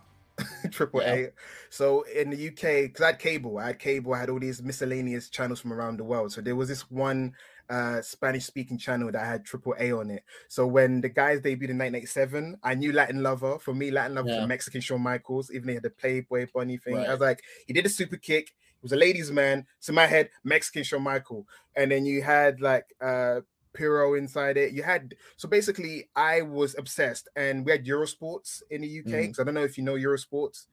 [0.71, 1.31] Triple A.
[1.71, 4.63] So in the UK, because I had cable, I had cable, I had all these
[4.63, 6.31] miscellaneous channels from around the world.
[6.31, 7.35] So there was this one
[7.69, 10.23] uh, Spanish speaking channel that had Triple A on it.
[10.47, 13.59] So when the guys debuted in 1987, I knew Latin Lover.
[13.59, 16.77] For me, Latin Lover was a Mexican Shawn Michaels, even they had the Playboy Bunny
[16.77, 16.95] thing.
[17.09, 18.53] I was like, he did a super kick.
[18.83, 19.67] Was a ladies' man.
[19.81, 21.47] So my head, Mexican Shawn Michael.
[21.77, 23.41] And then you had like uh
[23.73, 24.73] Piro inside it.
[24.73, 29.05] You had so basically, I was obsessed, and we had Eurosports in the UK.
[29.23, 30.67] Because I don't know if you know Eurosports.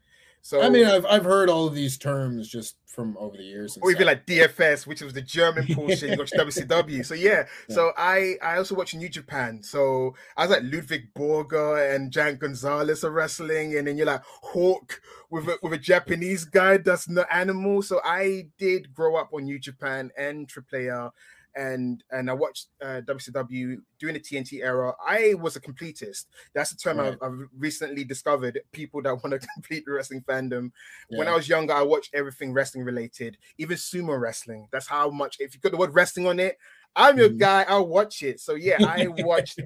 [0.45, 3.79] So I mean, I've I've heard all of these terms just from over the years.
[3.81, 7.03] or even like DFS, which was the German portion, you watch WCW.
[7.03, 7.75] So yeah, Yeah.
[7.75, 9.63] so I I also watch New Japan.
[9.63, 14.21] So I was like Ludwig Borga and Giant Gonzalez are wrestling, and then you're like
[14.23, 15.01] Hawk
[15.31, 17.81] with a, with a Japanese guy that's not animal.
[17.81, 21.09] So I did grow up on New Japan and AAA.
[21.55, 24.93] And and I watched uh, WCW during the TNT era.
[25.05, 26.25] I was a completist.
[26.53, 27.17] That's the term Right.
[27.21, 28.59] I've, I've recently discovered.
[28.71, 30.71] People that want to complete the wrestling fandom
[31.09, 34.67] when I was younger, I watched everything wrestling related, even sumo wrestling.
[34.71, 35.37] That's how much.
[35.39, 36.57] If you put the word wrestling on it,
[36.95, 37.39] I'm your Mhm.
[37.39, 37.63] guy.
[37.67, 38.39] I'll watch it.
[38.39, 39.59] So yeah, I watched.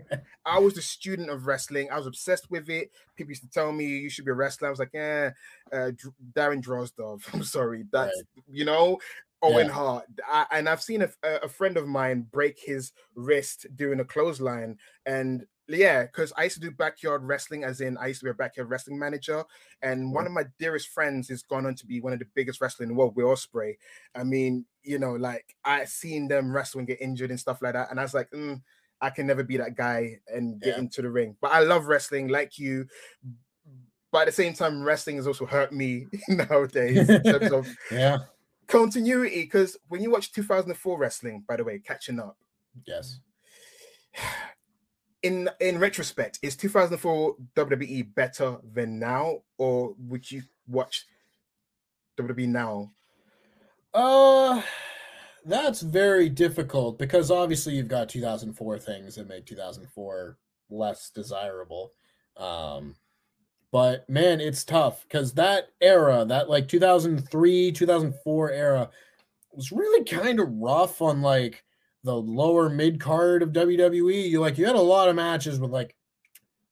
[0.45, 1.89] I was the student of wrestling.
[1.91, 2.91] I was obsessed with it.
[3.15, 4.67] People used to tell me you should be a wrestler.
[4.67, 5.31] I was like, yeah,
[5.71, 5.91] uh,
[6.33, 7.21] Darren Drozdov.
[7.33, 8.99] I'm sorry, that's you know.
[9.41, 9.73] Owen Yeah.
[9.73, 14.05] Hart, I, and I've seen a, a friend of mine break his wrist doing a
[14.05, 18.25] clothesline, and yeah, because I used to do backyard wrestling, as in I used to
[18.25, 19.43] be a backyard wrestling manager,
[19.81, 22.59] and one of my dearest friends has gone on to be one of the biggest
[22.59, 23.75] wrestlers in the world, Will Ospreay.
[24.15, 27.73] I mean, you know, like I seen them wrestle and get injured and stuff like
[27.73, 28.61] that, and I was like, mm,
[28.99, 30.79] I can never be that guy and get Yeah.
[30.79, 31.37] into the ring.
[31.39, 32.87] But I love wrestling, like you.
[34.11, 38.17] but at the same time, wrestling has also hurt me nowadays in terms of yeah
[38.69, 39.41] continuity.
[39.43, 42.37] Because when you watch 2004 wrestling, by the way, catching up,
[42.85, 43.19] yes
[45.23, 51.05] in in retrospect, is 2004 WWE better than now, or would you watch
[52.19, 52.91] WWE now?
[53.93, 54.61] Uh
[55.45, 60.37] that's very difficult because obviously you've got 2004 things that make 2004
[60.69, 61.91] less desirable.
[62.37, 62.95] Um
[63.71, 68.89] but man, it's tough because that era, that like 2003, 2004 era,
[69.53, 71.63] was really kind of rough on like
[72.03, 74.29] the lower mid card of WWE.
[74.29, 75.95] You like you had a lot of matches with like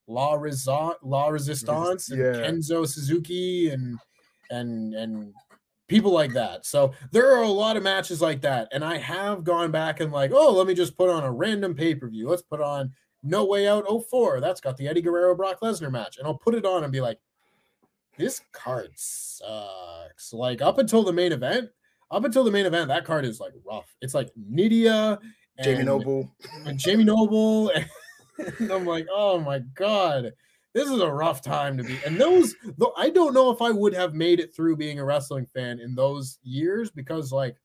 [0.07, 2.31] La Resa- La Resistance and Yeah.
[2.33, 3.99] Kenzo Suzuki and
[4.49, 5.33] and and
[5.87, 6.65] people like that.
[6.65, 8.67] So there are a lot of matches like that.
[8.71, 11.75] And I have gone back and like, oh, let me just put on a random
[11.75, 12.27] pay-per-view.
[12.29, 12.91] Let's put on
[13.23, 14.39] No Way Out 04.
[14.39, 16.17] That's got the Eddie Guerrero Brock Lesnar match.
[16.17, 17.19] And I'll put it on and be like,
[18.17, 20.33] this card sucks.
[20.33, 21.69] Like up until the main event,
[22.09, 23.95] up until the main event, that card is like rough.
[24.01, 25.19] It's like Nidia
[25.63, 26.31] Jamie Noble.
[26.65, 27.71] and Jamie Noble.
[28.59, 30.31] And I'm like, oh my god,
[30.75, 31.97] this is a rough time to be.
[32.05, 35.03] And those, though, I don't know if I would have made it through being a
[35.03, 37.55] wrestling fan in those years because like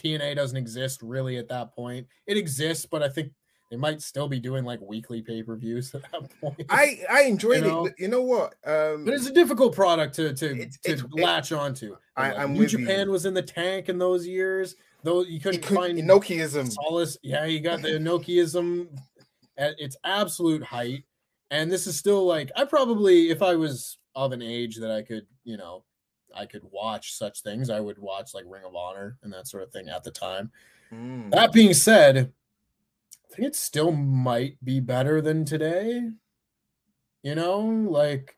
[0.00, 2.06] TNA doesn't exist really at that point.
[2.28, 3.32] It exists, but I think
[3.70, 6.62] they might still be doing like weekly pay per views at that point.
[6.70, 7.86] I I enjoyed You know?
[7.86, 7.94] it.
[7.98, 8.54] You know what?
[8.64, 11.96] Um, but it's a difficult product to to, It's- to it's- it- latch onto.
[12.16, 12.78] I- I'm New with you.
[12.78, 14.76] Japan was in the tank in those years.
[15.02, 16.72] Though you couldn't could, find Inokiism.
[16.72, 17.16] solace.
[17.22, 18.88] Yeah, you got the Inokiism
[19.56, 21.04] at its absolute height.
[21.52, 25.02] And this is still like I probably, if I was of an age that I
[25.02, 25.84] could, you know,
[26.34, 29.62] I could watch such things, I would watch like Ring of Honor and that sort
[29.62, 30.50] of thing at the time.
[30.92, 31.30] Mm.
[31.30, 32.32] That being said,
[33.36, 36.10] I think it still might be better than today.
[37.22, 38.36] You know, like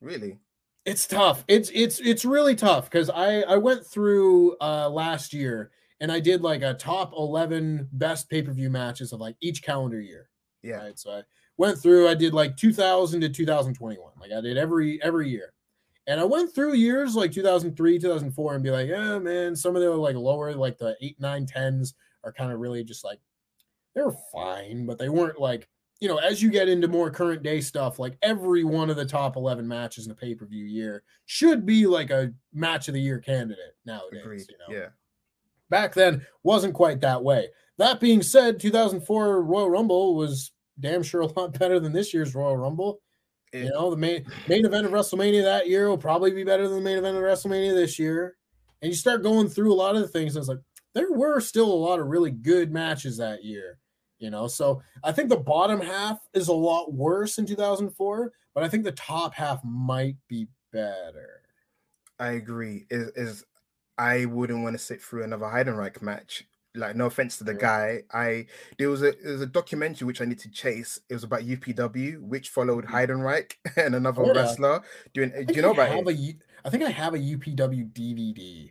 [0.00, 0.40] Really?
[0.84, 1.44] it's tough.
[1.48, 5.70] It's it's it's really tough because I I went through uh last year
[6.00, 10.30] and I did like a top 11 best pay-per-view matches of like each calendar year.
[10.62, 10.76] Yeah.
[10.76, 10.98] Right.
[10.98, 11.22] So I
[11.58, 14.12] went through, I did like 2000 to 2021.
[14.20, 15.52] Like I did every every year.
[16.06, 19.82] And I went through years like 2003, 2004 and be like, yeah, man, some of
[19.82, 21.94] the like lower, like the eight, nine, tens
[22.24, 23.20] are kind of really just like
[23.94, 25.68] they were fine, but they weren't like,
[26.00, 29.04] you know, as you get into more current day stuff, like every one of the
[29.04, 32.94] top 11 matches in a pay per view year should be like a match of
[32.94, 34.22] the year candidate nowadays.
[34.22, 34.46] Agreed.
[34.48, 34.80] You know?
[34.80, 34.88] Yeah.
[35.68, 37.48] back then wasn't quite that way.
[37.78, 42.34] That being said, 2004 Royal Rumble was damn sure a lot better than this year's
[42.34, 43.00] Royal Rumble.
[43.52, 46.78] You know, the main main event of WrestleMania that year will probably be better than
[46.78, 48.36] the main event of WrestleMania this year.
[48.80, 50.60] And you start going through a lot of the things, and it's like
[50.94, 53.78] there were still a lot of really good matches that year.
[54.18, 58.62] You know, so I think the bottom half is a lot worse in 2004, but
[58.62, 61.40] I think the top half might be better.
[62.18, 62.86] I agree.
[62.90, 63.44] Is is
[63.96, 66.44] I wouldn't want to sit through another Heidenreich match.
[66.74, 67.58] Like, no offense to the Yeah.
[67.58, 68.02] guy.
[68.12, 68.46] I
[68.78, 71.00] there was a there was a documentary which I need to chase.
[71.08, 74.82] It was about UPW, which followed Heidenreich and another Oh, wrestler
[75.14, 75.30] doing.
[75.46, 76.18] Do you know I about have it?
[76.18, 76.34] a
[76.66, 78.70] I think I have a UPW DVD.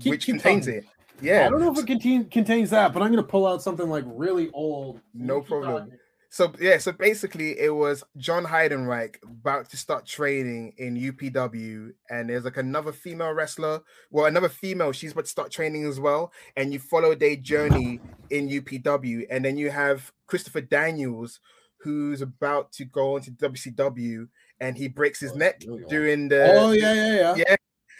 [0.00, 0.80] Keep- which keep contains talking.
[0.80, 0.86] it.
[1.22, 1.46] Yeah.
[1.46, 3.88] I don't know if it contain, contains that, but I'm going to pull out something
[3.88, 5.00] like really old.
[5.14, 5.92] No problem.
[6.32, 12.30] So yeah, so basically it was John Heidenreich about to start training in UPW, and
[12.30, 13.80] there's like another female wrestler,
[14.12, 17.98] well, another female, she's about to start training as well, and you follow their journey
[18.30, 21.40] in UPW, and then you have Christopher Daniels,
[21.78, 24.28] who's about to go into WCW,
[24.60, 27.34] and he breaks his Oh, neck really during the oh yeah, yeah, yeah.
[27.38, 27.56] yeah.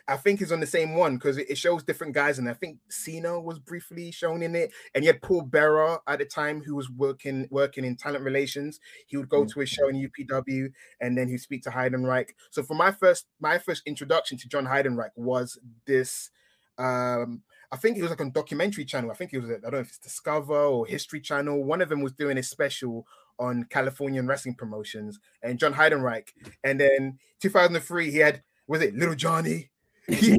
[0.09, 2.55] I think it's on the same one because it, it shows different guys, and I
[2.55, 6.63] think Cena was briefly shown in it, and you had Paul Bearer at the time
[6.63, 8.81] who was working working in talent relations.
[9.07, 9.53] He would go Mm.
[9.53, 12.31] to a show in UPW, and then he'd speak to Heidenreich.
[12.51, 16.31] So for my first my first introduction to John Heidenreich was this.
[16.79, 19.11] Um, I think it was like on documentary channel.
[19.11, 21.63] I think it was I don't know if it's Discover or History Channel.
[21.63, 23.07] One of them was doing a special
[23.39, 26.29] on Californian wrestling promotions, and John Heidenreich.
[26.65, 29.71] And then 2003, he had was it Little Johnny?
[30.15, 30.39] He,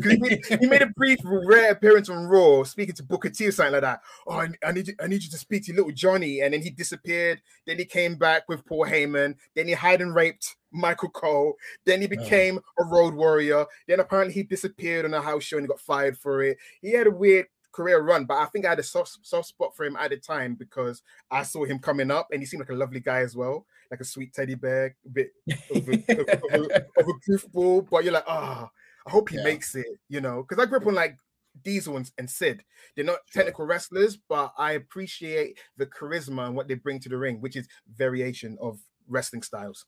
[0.60, 3.81] he made, a brief rare appearance on Raw, speaking to Booker T or something like
[3.81, 4.02] that.
[4.27, 6.61] Oh, I, I need you, I need you to speak to little Johnny, and then
[6.61, 7.41] he disappeared.
[7.65, 9.35] Then he came back with Paul Heyman.
[9.56, 11.56] Then he hide and raped Michael Cole.
[11.85, 13.65] Then he became a Road Warrior.
[13.88, 16.57] Then apparently he disappeared on a house show and he got fired for it.
[16.81, 19.76] He had a weird career run, but I think I had a soft, soft spot
[19.76, 22.69] for him at the time because I saw him coming up, and he seemed like
[22.69, 25.31] a lovely guy as well, like a sweet teddy bear, a bit
[25.73, 27.88] of a, of a, of a, of a goofball.
[27.89, 28.69] But you're like, ah.
[29.07, 29.44] I hope he Yeah.
[29.44, 31.18] makes it, you know, because I grew up on like
[31.64, 32.64] Diesel and, and Sid.
[32.95, 33.44] They're not Sure.
[33.44, 37.56] technical wrestlers, but I appreciate the charisma and what they bring to the ring, which
[37.56, 39.86] is variation of wrestling styles.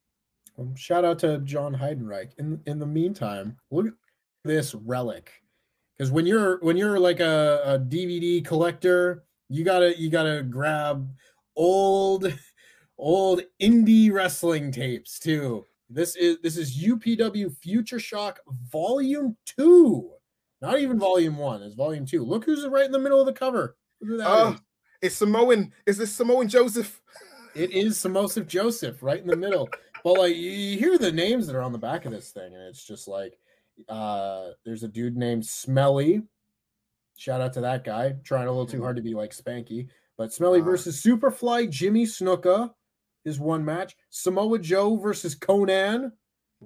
[0.57, 2.33] Well, shout out to John Heidenreich.
[2.37, 3.93] In in the meantime, look at
[4.43, 5.31] this relic.
[5.97, 11.15] Because when you're when you're like a, a DVD collector, you gotta you gotta grab
[11.55, 12.33] old
[12.97, 15.65] old indie wrestling tapes too.
[15.89, 18.39] This is this is UPW Future Shock
[18.71, 20.11] Volume Two,
[20.61, 21.61] not even Volume One.
[21.61, 22.23] It's Volume Two.
[22.23, 23.75] Look who's right in the middle of the cover.
[24.21, 24.59] Oh, is.
[25.01, 25.71] it's Samoan.
[25.85, 27.01] Is this Samoan Joseph?
[27.55, 29.69] It is Samosif Joseph right in the middle.
[30.03, 32.63] but like you, hear the names that are on the back of this thing, and
[32.63, 33.37] it's just like
[33.89, 36.23] uh there's a dude named Smelly.
[37.17, 39.87] Shout out to that guy, trying a little too hard to be like Spanky.
[40.17, 40.63] But Smelly Ah.
[40.65, 42.71] versus Superfly Jimmy Snuka
[43.25, 43.95] is one match.
[44.09, 46.11] Samoa Joe versus Conan.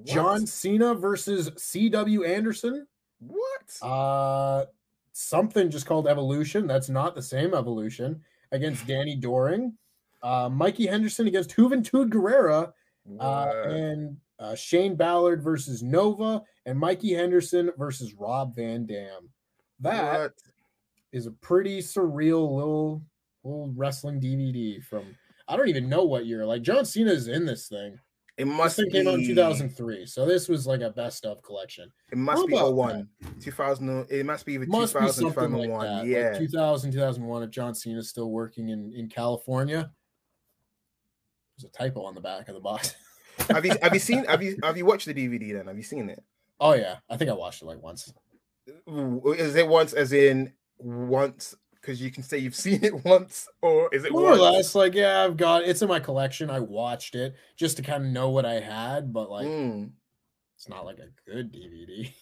[0.04, 2.86] John Cena versus CW Anderson.
[3.20, 3.82] What?
[3.82, 4.66] Uh
[5.14, 6.68] something just called Evolution.
[6.68, 8.22] That's not the same Evolution
[8.52, 9.74] against Danny Doring.
[10.22, 12.68] Uh Mikey Henderson against Juventud Guerrera.
[13.20, 13.56] Uh, What?
[13.72, 19.30] and uh, Shane Ballard versus Nova and Mikey Henderson versus Rob Van Dam.
[19.80, 20.34] That
[21.12, 21.34] is What?
[21.34, 23.02] a pretty surreal little
[23.44, 25.16] little wrestling DVD from
[25.48, 26.45] I don't even know what year.
[26.45, 27.99] Like John Cena is in this thing.
[28.38, 31.91] It must thing came out in 2003, so this was like a best of collection.
[32.11, 33.10] It must How be about 01.
[33.41, 34.06] 2000.
[34.11, 35.86] It must be either Must be 2000, something like 2001.
[35.86, 36.06] that.
[36.06, 36.30] Yeah.
[36.30, 37.44] like 2000, 2001.
[37.44, 39.90] If John Cena's still working in in California,
[41.57, 42.94] there's a typo on the back of the box.
[43.49, 45.65] have you have you seen have you have you watched the DVD then?
[45.65, 46.24] Have you seen it?
[46.60, 48.14] oh yeah, I think I watched it like once.
[49.36, 51.56] Is it once as in once
[51.88, 54.41] because you can say you've seen it once, or is it more or once?
[54.41, 58.05] less like yeah i've got it's in my collection i watched it just to kind
[58.05, 59.91] of know what i had but like Mm.
[60.57, 62.14] it's not like a good dvd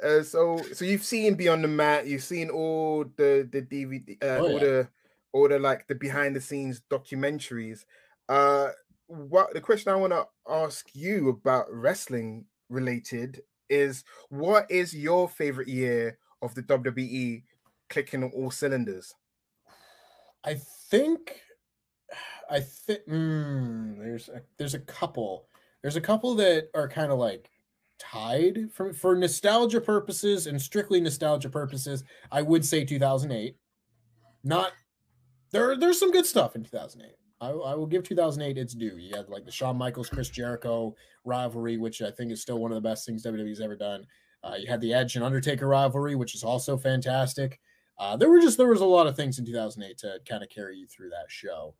[0.02, 4.26] Uh, so so you've seen Beyond the Mat, you've seen all the the DVD, uh,
[4.42, 4.58] Oh, all yeah.
[4.58, 4.88] the
[5.32, 7.86] all the like the behind the scenes documentaries.
[8.28, 8.68] Uh,
[9.06, 15.26] what the question I want to ask you about wrestling related is what is your
[15.28, 17.44] favorite year of the WWE
[17.88, 19.14] clicking on all cylinders?
[20.44, 20.54] i
[20.90, 21.40] think
[22.50, 25.48] i think there's a, there's a couple.
[25.82, 27.50] There's a couple that are kind of like
[27.98, 32.02] tied for for nostalgia purposes and strictly nostalgia purposes
[32.32, 33.56] i would say 2008
[34.42, 34.72] not
[35.52, 38.96] there there's some good stuff in 2008 I, I will give 2008 its due.
[38.96, 40.94] You had like the Shawn Michaels Chris Jericho
[41.24, 44.06] rivalry which I think is still one of the best things WWE's ever done.
[44.42, 47.60] Uh, you had the Edge and Undertaker rivalry which is also fantastic
[47.98, 50.48] uh, there were just there was a lot of things in 2008 to kind of
[50.48, 51.74] carry you through that show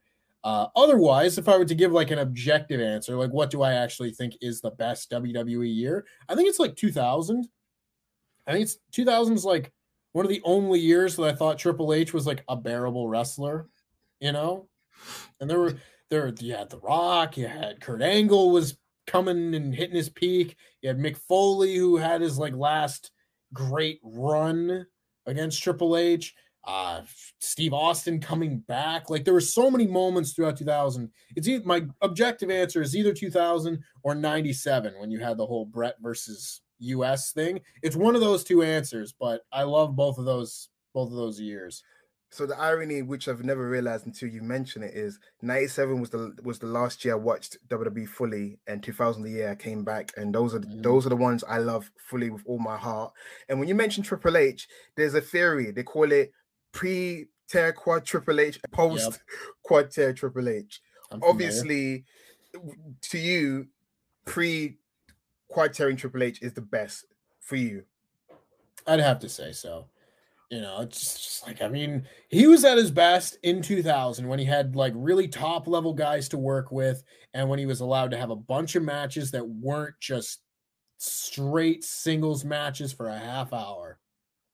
[0.45, 3.73] uh, otherwise, if I were to give like an objective answer, like what do I
[3.73, 6.05] actually think is the best WWE year?
[6.29, 7.49] I think it's like 2000.
[8.47, 9.73] I think it's 2000 is like
[10.13, 13.69] one of the only years that I thought Triple H was like a bearable wrestler,
[14.21, 14.69] you know.
[15.41, 15.77] And there were
[16.11, 18.77] there you had The Rock, you had Kurt Angle was
[19.07, 20.57] coming and hitting his peak.
[20.83, 23.13] You had Mick Foley who had his like last
[23.55, 24.87] great run
[25.27, 26.35] against Triple H
[26.67, 27.03] uh
[27.41, 29.11] Steve Austin coming back.
[29.11, 31.11] Like there were so many moments throughout 2000.
[31.37, 35.67] It's either, my objective answer is either 2000 or 97 when you had the whole
[35.67, 37.61] Bret versus US thing.
[37.83, 41.41] It's one of those two answers, but I love both of those both of those
[41.41, 41.83] years.
[42.35, 46.37] So the irony, which I've never realized until you mention it, is '97 was the
[46.43, 50.11] was the last year I watched WWE fully, and 2000 the year I came back,
[50.17, 50.83] and those are the- Mhm.
[50.83, 53.13] those are the ones I love fully with all my heart.
[53.49, 54.67] And when you mention Triple H,
[54.97, 56.33] there's a theory they call it
[56.73, 59.05] pre tear quad Triple H, post
[59.63, 60.83] quad tear Triple H.
[61.31, 62.05] Obviously,
[63.03, 63.69] to you,
[64.25, 64.81] pre
[65.47, 67.05] quad tearing Triple H is the best
[67.39, 67.85] for you.
[68.89, 69.89] I'd have to say so.
[70.55, 74.39] You know, it's just, like I mean, he was at his best in 2000 when
[74.39, 77.03] he had like really top level guys to work with,
[77.33, 80.43] and when he was allowed to have a bunch of matches that weren't just
[80.99, 83.99] straight singles matches for a half hour.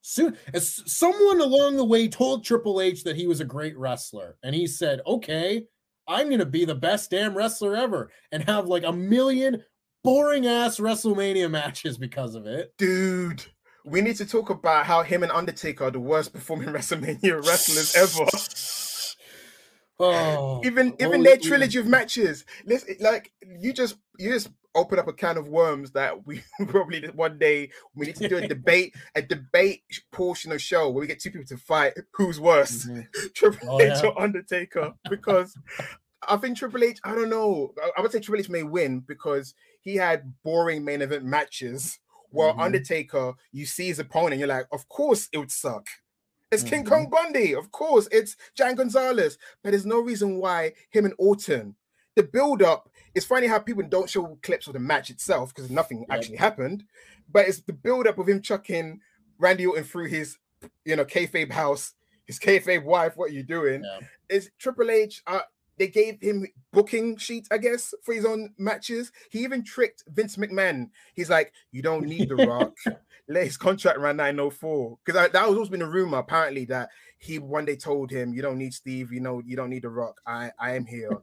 [0.01, 4.39] Soon, as someone along the way told Triple H that he was a great wrestler,
[4.43, 5.67] and he said, "Okay,
[6.09, 9.63] I'm to be the best damn wrestler ever," and have like a million
[10.03, 12.73] boring ass WrestleMania matches because of it.
[12.79, 13.45] Dude,
[13.85, 17.95] we need to talk about how him and Undertaker are the worst performing WrestleMania wrestlers
[17.97, 18.27] ever.
[20.03, 22.47] Oh, even even their trilogy of matches.
[22.65, 27.05] Let's like you just you just open up a can of worms that we probably
[27.09, 31.07] one day we need to do a debate a debate portion of show where we
[31.07, 33.07] get two people to fight who's worse, Mhm.
[33.35, 34.09] Triple Oh, H yeah.
[34.09, 35.55] or Undertaker, because
[36.27, 36.99] I think Triple H.
[37.05, 37.75] I don't know.
[37.95, 41.99] I would say Triple H may win because he had boring main event matches.
[42.31, 42.61] While Mhm.
[42.61, 45.87] Undertaker, you see his opponent, you're like, of course it would suck.
[46.53, 46.89] It's King Mhm.
[46.89, 48.09] Kong Bundy, of course.
[48.11, 51.77] It's Giant Gonzalez, but there's no reason why him and Orton
[52.17, 52.91] the build up.
[53.15, 56.11] It's funny how people don't show clips of the match itself because nothing Yep.
[56.11, 56.85] actually happened,
[57.29, 59.01] but it's the build up of him chucking
[59.39, 60.37] Randy Orton through his,
[60.85, 61.95] you know, kayfabe house,
[62.27, 63.17] his kayfabe wife.
[63.17, 63.85] What are you doing?
[63.85, 64.01] Yeah.
[64.29, 65.23] Is Triple H?
[65.27, 65.43] Uh,
[65.81, 69.11] they gave him booking sheets, I guess, for his own matches.
[69.31, 70.91] He even tricked Vince McMahon.
[71.15, 72.75] He's like, "You don't need the Rock.
[73.29, 77.39] Let his contract run 904." Because that was always been a rumor, apparently, that he
[77.39, 79.11] one day told him, "You don't need Steve.
[79.11, 80.21] You know, you don't need the Rock.
[80.27, 81.17] I, I am here."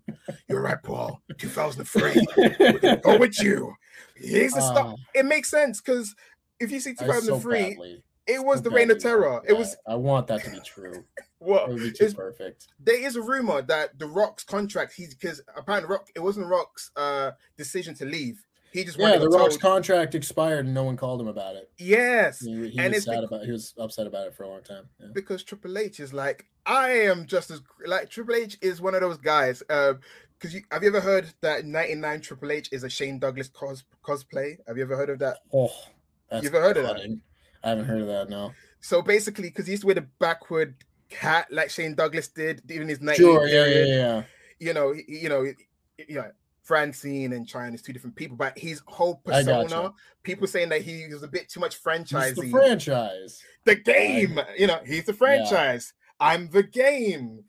[0.49, 1.21] You're right, Paul.
[1.37, 2.25] 2003.
[2.35, 3.75] We're gonna go with you.
[4.15, 4.95] Here's the stuff.
[4.97, 5.03] Ah.
[5.13, 6.15] It makes sense because
[6.59, 9.41] if you see I so 2003, badly- it was the reign of terror.
[9.47, 9.75] It was.
[9.87, 11.03] I want that to be true.
[11.39, 12.67] would be it's perfect.
[12.79, 16.91] there is a rumor that the Rock's contract, he's because apparently Rock, it wasn't Rock's
[16.95, 18.43] uh decision to leave.
[18.71, 21.69] He just Yeah, the Rock's told, contract expired and no one called him about it.
[21.77, 23.45] yes, He, he And was sad about.
[23.45, 24.89] He was upset about it for a long time.
[24.99, 25.07] Yeah.
[25.13, 29.01] because Triple H is like, I am just as like Triple H is one of
[29.01, 29.63] those guys.
[29.69, 29.93] Uh,
[30.37, 33.83] because you have you ever heard that 99 Triple H is a Shane Douglas cos
[34.03, 34.57] cosplay?
[34.67, 35.37] Have you ever heard of that?
[35.53, 35.71] Oh,
[36.29, 37.19] that's You ever heard of that?
[37.67, 38.29] I haven't heard of that.
[38.29, 38.53] No.
[38.79, 40.75] So basically, because he used to wear the backward
[41.11, 43.47] hat like Shane Douglas did in his 90s Sure.
[43.47, 43.65] Yeah.
[43.65, 43.85] Yeah.
[43.85, 44.23] Yeah.
[44.59, 45.43] you know, you know,
[46.07, 46.31] you know,
[46.63, 49.91] Francine and Chyna is two different people, but his whole I persona,
[50.23, 52.35] people saying that he was a bit too much It's franchisey.
[52.41, 53.41] the franchise.
[53.65, 55.93] the game, you know, he's the franchise.
[56.19, 57.43] I'm the game.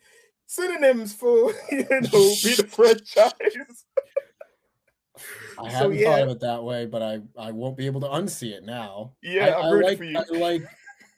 [0.47, 3.85] Synonyms for you know, be the franchise.
[5.61, 6.11] I So, haven't yeah.
[6.11, 9.13] thought of it that way, but I I won't be able to unsee it now.
[9.23, 10.19] Yeah, I, rooting like for you.
[10.19, 10.63] I like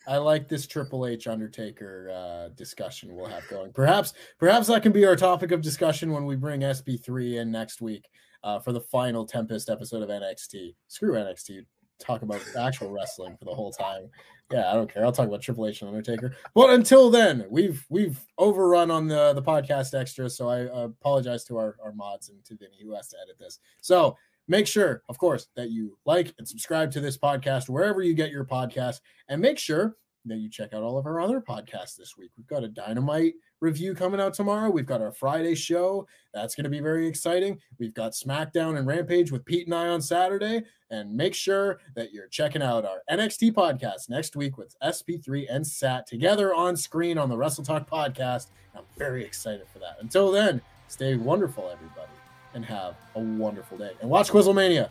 [0.07, 3.73] I like this Triple H Undertaker uh, discussion we'll have going.
[3.73, 7.81] Perhaps perhaps that can be our topic of discussion when we bring SP3 in next
[7.81, 8.09] week
[8.43, 10.75] uh, for the final Tempest episode of NXT.
[10.89, 11.65] Screw NXT.
[11.99, 14.09] Talk about actual wrestling for the whole time.
[14.51, 15.05] Yeah, I don't care.
[15.05, 16.35] I'll talk about Triple H and Undertaker.
[16.55, 21.59] But until then, we've we've overrun on the the podcast extra, so I apologize to
[21.59, 23.61] our, our mods and to Vinny who has to edit this.
[23.81, 24.17] So
[24.49, 28.31] make sure, of course, that you like and subscribe to this podcast wherever you get
[28.31, 29.97] your podcast, and make sure
[30.27, 32.31] that you check out all of our other podcasts this week.
[32.37, 34.71] We've got a Dynamite review coming out tomorrow.
[34.71, 36.07] We've got our Friday show.
[36.35, 37.59] That's going to be very exciting.
[37.79, 40.63] We've got SmackDown and Rampage with Pete and I on Saturday.
[40.91, 45.67] And make sure that you're checking out our NXT podcast next week with SP3 and
[45.67, 48.49] SAT together on screen on the Wrestle Talk podcast.
[48.75, 49.97] I'm very excited for that.
[50.01, 52.13] Until then, stay wonderful, everybody,
[52.55, 53.93] and have a wonderful day.
[54.01, 54.91] And watch Quizzlemania.